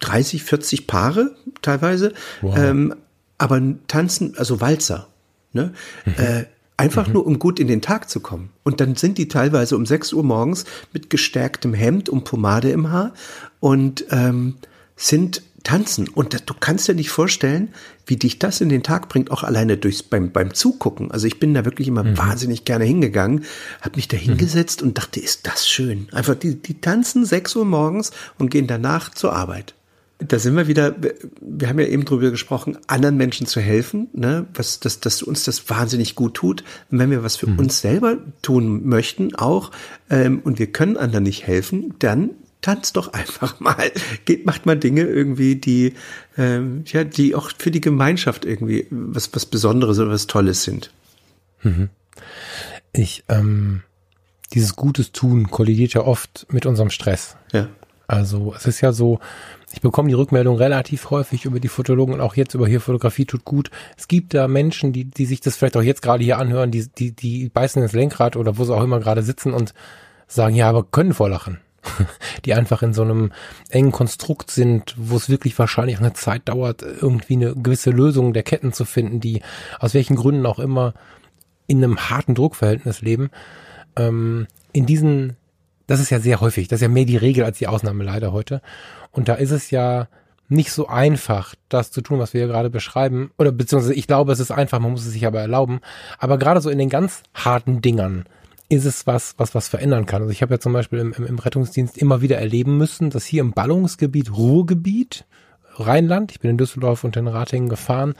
[0.00, 1.30] 30, 40 Paare
[1.62, 2.58] teilweise, wow.
[2.58, 2.94] ähm,
[3.38, 5.06] aber tanzen, also Walzer.
[5.52, 5.74] Ne?
[6.04, 6.14] Mhm.
[6.16, 6.44] Äh,
[6.76, 7.12] einfach mhm.
[7.12, 8.50] nur, um gut in den Tag zu kommen.
[8.64, 12.90] Und dann sind die teilweise um sechs Uhr morgens mit gestärktem Hemd und Pomade im
[12.90, 13.14] Haar
[13.60, 14.56] und ähm,
[14.96, 16.08] sind tanzen.
[16.08, 17.74] Und das, du kannst dir nicht vorstellen,
[18.06, 21.10] wie dich das in den Tag bringt, auch alleine durchs beim, beim Zugucken.
[21.10, 22.16] Also ich bin da wirklich immer mhm.
[22.16, 23.44] wahnsinnig gerne hingegangen,
[23.82, 24.22] habe mich da mhm.
[24.22, 24.88] hingesetzt mhm.
[24.88, 26.08] und dachte, ist das schön.
[26.12, 29.74] Einfach, die, die tanzen sechs Uhr morgens und gehen danach zur Arbeit.
[30.20, 30.96] Da sind wir wieder,
[31.40, 35.44] wir haben ja eben drüber gesprochen, anderen Menschen zu helfen, ne, was, dass, dass uns
[35.44, 36.64] das wahnsinnig gut tut.
[36.90, 37.58] Und wenn wir was für mhm.
[37.58, 39.70] uns selber tun möchten, auch,
[40.08, 42.30] ähm, und wir können anderen nicht helfen, dann
[42.60, 43.90] tanzt doch einfach mal.
[44.24, 45.94] Geht, macht mal Dinge irgendwie, die,
[46.36, 50.90] ähm, ja, die auch für die Gemeinschaft irgendwie was, was Besonderes oder was Tolles sind.
[51.62, 51.88] Mhm.
[52.92, 53.82] Ich, ähm,
[54.54, 57.36] dieses Gutes tun kollidiert ja oft mit unserem Stress.
[57.52, 57.68] Ja.
[58.06, 59.20] Also es ist ja so,
[59.72, 63.26] ich bekomme die Rückmeldung relativ häufig über die Fotologen und auch jetzt über hier Fotografie
[63.26, 63.70] tut gut.
[63.98, 66.88] Es gibt da Menschen, die, die sich das vielleicht auch jetzt gerade hier anhören, die,
[66.88, 69.74] die, die beißen ins Lenkrad oder wo sie auch immer gerade sitzen und
[70.26, 71.60] sagen, ja, aber können vorlachen.
[72.44, 73.32] die einfach in so einem
[73.70, 78.42] engen Konstrukt sind, wo es wirklich wahrscheinlich eine Zeit dauert, irgendwie eine gewisse Lösung der
[78.42, 79.42] Ketten zu finden, die
[79.78, 80.94] aus welchen Gründen auch immer
[81.66, 83.30] in einem harten Druckverhältnis leben.
[83.96, 85.36] Ähm, in diesen,
[85.86, 88.32] das ist ja sehr häufig, das ist ja mehr die Regel als die Ausnahme leider
[88.32, 88.62] heute.
[89.12, 90.08] Und da ist es ja
[90.48, 93.30] nicht so einfach, das zu tun, was wir hier gerade beschreiben.
[93.38, 95.80] Oder beziehungsweise ich glaube, es ist einfach, man muss es sich aber erlauben.
[96.18, 98.24] Aber gerade so in den ganz harten Dingern,
[98.68, 100.22] ist es was, was was verändern kann.
[100.22, 103.40] Also ich habe ja zum Beispiel im, im Rettungsdienst immer wieder erleben müssen, dass hier
[103.40, 105.24] im Ballungsgebiet, Ruhrgebiet,
[105.76, 108.14] Rheinland, ich bin in Düsseldorf und in Ratingen gefahren,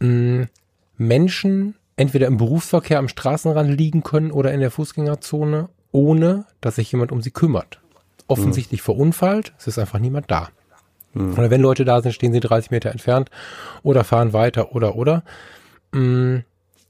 [0.00, 0.46] mh,
[0.96, 6.92] Menschen entweder im Berufsverkehr am Straßenrand liegen können oder in der Fußgängerzone, ohne dass sich
[6.92, 7.80] jemand um sie kümmert.
[8.28, 8.84] Offensichtlich mhm.
[8.84, 10.50] verunfallt, es ist einfach niemand da.
[11.14, 11.32] Mhm.
[11.32, 13.30] Oder wenn Leute da sind, stehen sie 30 Meter entfernt
[13.82, 15.24] oder fahren weiter oder oder.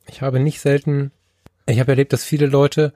[0.06, 1.12] Ich habe nicht selten
[1.68, 2.92] ich habe erlebt, dass viele Leute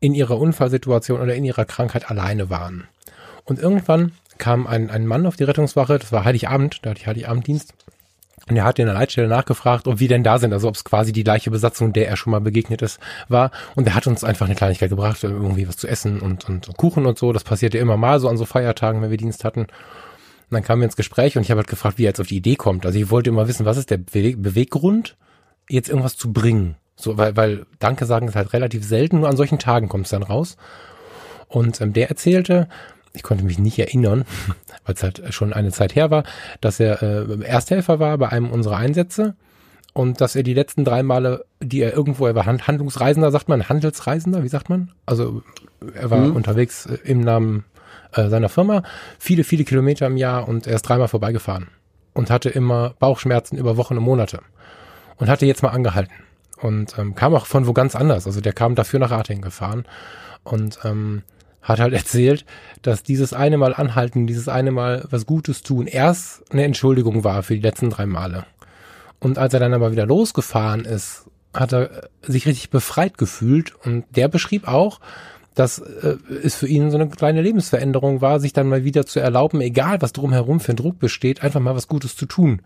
[0.00, 2.88] in ihrer Unfallsituation oder in ihrer Krankheit alleine waren.
[3.44, 7.06] Und irgendwann kam ein, ein Mann auf die Rettungswache, das war Heiligabend, da hatte ich
[7.06, 7.74] Heiligabenddienst,
[8.48, 10.84] und er hat in der Leitstelle nachgefragt, ob wir denn da sind, also ob es
[10.84, 12.98] quasi die gleiche Besatzung, der er schon mal begegnet ist,
[13.28, 13.52] war.
[13.76, 17.06] Und er hat uns einfach eine Kleinigkeit gebracht, irgendwie was zu essen und, und Kuchen
[17.06, 17.32] und so.
[17.32, 19.60] Das passierte immer mal so an so Feiertagen, wenn wir Dienst hatten.
[19.60, 19.68] Und
[20.50, 22.36] dann kamen wir ins Gespräch und ich habe halt gefragt, wie er jetzt auf die
[22.36, 22.84] Idee kommt.
[22.84, 25.16] Also ich wollte immer wissen, was ist der Beweggrund,
[25.68, 26.74] jetzt irgendwas zu bringen.
[27.02, 30.10] So, weil, weil Danke sagen ist halt relativ selten, nur an solchen Tagen kommt es
[30.10, 30.56] dann raus.
[31.48, 32.68] Und ähm, der erzählte,
[33.12, 34.24] ich konnte mich nicht erinnern,
[34.86, 36.22] weil es halt schon eine Zeit her war,
[36.60, 39.34] dass er äh, Ersthelfer war bei einem unserer Einsätze
[39.94, 43.68] und dass er die letzten drei Male, die er irgendwo, er war Handlungsreisender, sagt man,
[43.68, 44.92] Handelsreisender, wie sagt man?
[45.04, 45.42] Also
[45.94, 46.36] er war mhm.
[46.36, 47.64] unterwegs äh, im Namen
[48.12, 48.84] äh, seiner Firma,
[49.18, 51.66] viele, viele Kilometer im Jahr und er ist dreimal vorbeigefahren
[52.14, 54.38] und hatte immer Bauchschmerzen über Wochen und Monate
[55.16, 56.14] und hatte jetzt mal angehalten
[56.62, 58.26] und ähm, kam auch von wo ganz anders.
[58.26, 59.84] Also der kam dafür nach Ratingen gefahren
[60.44, 61.22] und ähm,
[61.60, 62.44] hat halt erzählt,
[62.82, 67.42] dass dieses eine Mal anhalten, dieses eine Mal was Gutes tun, erst eine Entschuldigung war
[67.42, 68.44] für die letzten drei Male.
[69.18, 74.04] Und als er dann aber wieder losgefahren ist, hat er sich richtig befreit gefühlt und
[74.16, 75.00] der beschrieb auch,
[75.54, 79.20] dass äh, es für ihn so eine kleine Lebensveränderung war, sich dann mal wieder zu
[79.20, 82.62] erlauben, egal was drumherum für ein Druck besteht, einfach mal was Gutes zu tun.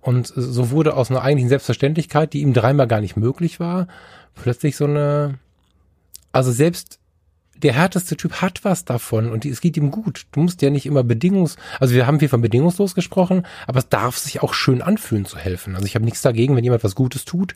[0.00, 3.86] Und so wurde aus einer eigentlichen Selbstverständlichkeit, die ihm dreimal gar nicht möglich war,
[4.34, 5.38] plötzlich so eine,
[6.32, 6.98] also selbst
[7.62, 10.26] der härteste Typ hat was davon und es geht ihm gut.
[10.32, 13.88] Du musst ja nicht immer bedingungs, also wir haben viel von bedingungslos gesprochen, aber es
[13.88, 15.74] darf sich auch schön anfühlen zu helfen.
[15.74, 17.54] Also ich habe nichts dagegen, wenn jemand was Gutes tut,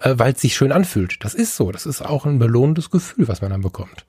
[0.00, 1.24] äh, weil es sich schön anfühlt.
[1.24, 1.72] Das ist so.
[1.72, 4.06] Das ist auch ein belohnendes Gefühl, was man dann bekommt.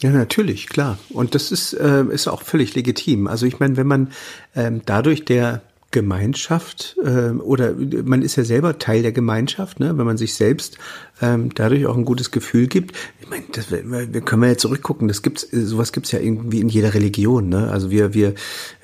[0.00, 0.98] Ja, natürlich, klar.
[1.10, 3.26] Und das ist, äh, ist auch völlig legitim.
[3.26, 4.12] Also ich meine, wenn man
[4.54, 7.74] ähm, dadurch der Gemeinschaft äh, oder
[8.04, 9.96] man ist ja selber Teil der Gemeinschaft, ne?
[9.96, 10.76] wenn man sich selbst
[11.22, 12.94] ähm, dadurch auch ein gutes Gefühl gibt.
[13.20, 15.08] Ich meine, das, wir können ja zurückgucken.
[15.08, 17.48] Das gibt's, sowas gibt's ja irgendwie in jeder Religion.
[17.48, 17.70] Ne?
[17.70, 18.34] Also wir wir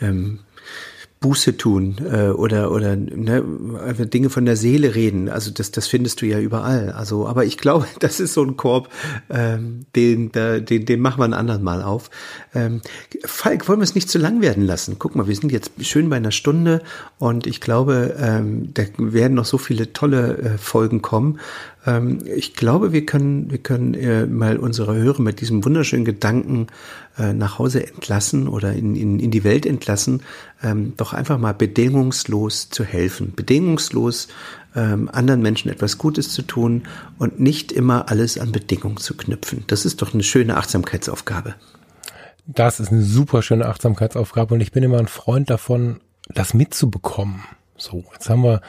[0.00, 0.38] ähm,
[1.24, 3.42] Buße tun äh, oder oder ne,
[4.12, 5.30] Dinge von der Seele reden.
[5.30, 6.92] Also das das findest du ja überall.
[6.92, 8.90] Also, aber ich glaube, das ist so ein Korb,
[9.30, 12.10] ähm, den, den den machen wir ein anderen Mal auf.
[12.54, 12.82] Ähm,
[13.24, 14.96] Falk, wollen wir es nicht zu lang werden lassen?
[14.98, 16.82] Guck mal, wir sind jetzt schön bei einer Stunde
[17.18, 21.40] und ich glaube, ähm, da werden noch so viele tolle äh, Folgen kommen.
[21.86, 26.68] Ähm, ich glaube, wir können, wir können äh, mal unsere Hörer mit diesem wunderschönen Gedanken
[27.18, 30.22] äh, nach Hause entlassen oder in, in, in die Welt entlassen,
[30.62, 34.28] ähm, doch einfach mal bedingungslos zu helfen, bedingungslos
[34.74, 36.82] ähm, anderen Menschen etwas Gutes zu tun
[37.18, 39.64] und nicht immer alles an Bedingungen zu knüpfen.
[39.66, 41.54] Das ist doch eine schöne Achtsamkeitsaufgabe.
[42.46, 47.42] Das ist eine super schöne Achtsamkeitsaufgabe und ich bin immer ein Freund davon, das mitzubekommen.
[47.76, 48.60] So, jetzt haben wir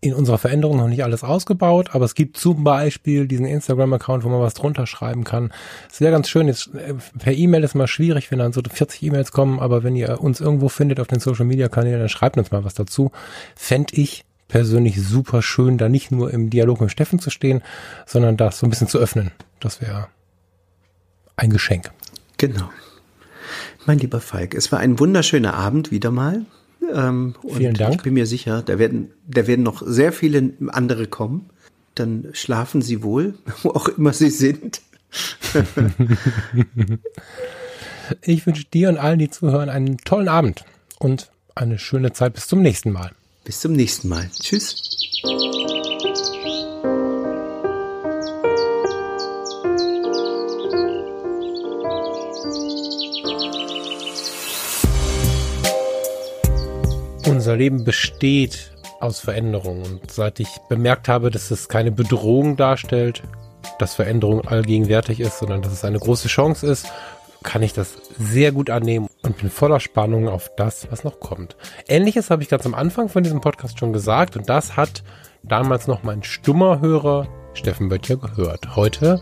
[0.00, 4.28] in unserer Veränderung noch nicht alles ausgebaut, aber es gibt zum Beispiel diesen Instagram-Account, wo
[4.28, 5.52] man was drunter schreiben kann.
[5.90, 9.02] Es wäre ganz schön, jetzt äh, per E-Mail ist mal schwierig, wenn dann so 40
[9.02, 12.64] E-Mails kommen, aber wenn ihr uns irgendwo findet auf den Social-Media-Kanälen, dann schreibt uns mal
[12.64, 13.12] was dazu.
[13.54, 17.62] Fände ich persönlich super schön, da nicht nur im Dialog mit Steffen zu stehen,
[18.06, 19.30] sondern das so ein bisschen zu öffnen.
[19.60, 20.08] Das wäre
[21.36, 21.90] ein Geschenk.
[22.38, 22.70] Genau.
[23.86, 26.44] Mein lieber Falk, es war ein wunderschöner Abend wieder mal.
[26.92, 27.96] Ähm, Vielen Dank.
[27.96, 31.50] Ich bin mir sicher, da werden, da werden noch sehr viele andere kommen.
[31.94, 34.80] Dann schlafen Sie wohl, wo auch immer Sie sind.
[38.22, 40.64] ich wünsche dir und allen, die zuhören, einen tollen Abend
[40.98, 42.34] und eine schöne Zeit.
[42.34, 43.12] Bis zum nächsten Mal.
[43.44, 44.30] Bis zum nächsten Mal.
[44.38, 44.97] Tschüss.
[57.28, 59.84] Unser Leben besteht aus Veränderungen.
[59.84, 63.22] Und seit ich bemerkt habe, dass es keine Bedrohung darstellt,
[63.78, 66.90] dass Veränderung allgegenwärtig ist, sondern dass es eine große Chance ist,
[67.42, 71.56] kann ich das sehr gut annehmen und bin voller Spannung auf das, was noch kommt.
[71.86, 75.04] Ähnliches habe ich ganz am Anfang von diesem Podcast schon gesagt und das hat
[75.42, 78.74] damals noch mein stummer Hörer Steffen Böttcher gehört.
[78.74, 79.20] Heute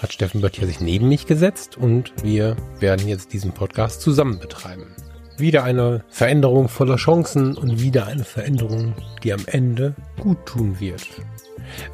[0.00, 4.94] hat Steffen Böttcher sich neben mich gesetzt und wir werden jetzt diesen Podcast zusammen betreiben.
[5.38, 8.92] Wieder eine Veränderung voller Chancen und wieder eine Veränderung,
[9.22, 11.08] die am Ende gut tun wird.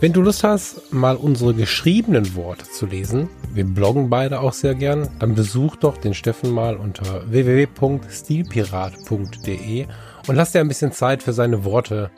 [0.00, 4.74] Wenn du Lust hast, mal unsere geschriebenen Worte zu lesen, wir bloggen beide auch sehr
[4.74, 9.86] gern, dann besuch doch den Steffen mal unter www.stilpirat.de
[10.26, 12.10] und lass dir ein bisschen Zeit für seine Worte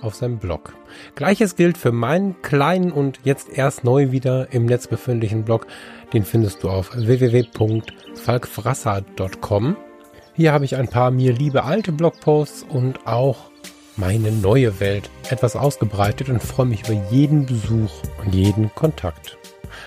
[0.00, 0.72] auf seinem Blog.
[1.16, 5.66] Gleiches gilt für meinen kleinen und jetzt erst neu wieder im Netz befindlichen Blog.
[6.12, 9.76] Den findest du auf www.falkfrasser.com.
[10.38, 13.50] Hier habe ich ein paar mir liebe alte Blogposts und auch
[13.96, 17.90] meine neue Welt etwas ausgebreitet und freue mich über jeden Besuch
[18.24, 19.36] und jeden Kontakt.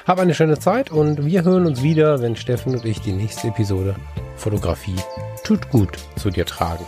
[0.06, 3.48] Hab eine schöne Zeit und wir hören uns wieder, wenn Steffen und ich die nächste
[3.48, 3.96] Episode
[4.36, 4.98] Fotografie
[5.46, 6.84] tut gut zu dir tragen.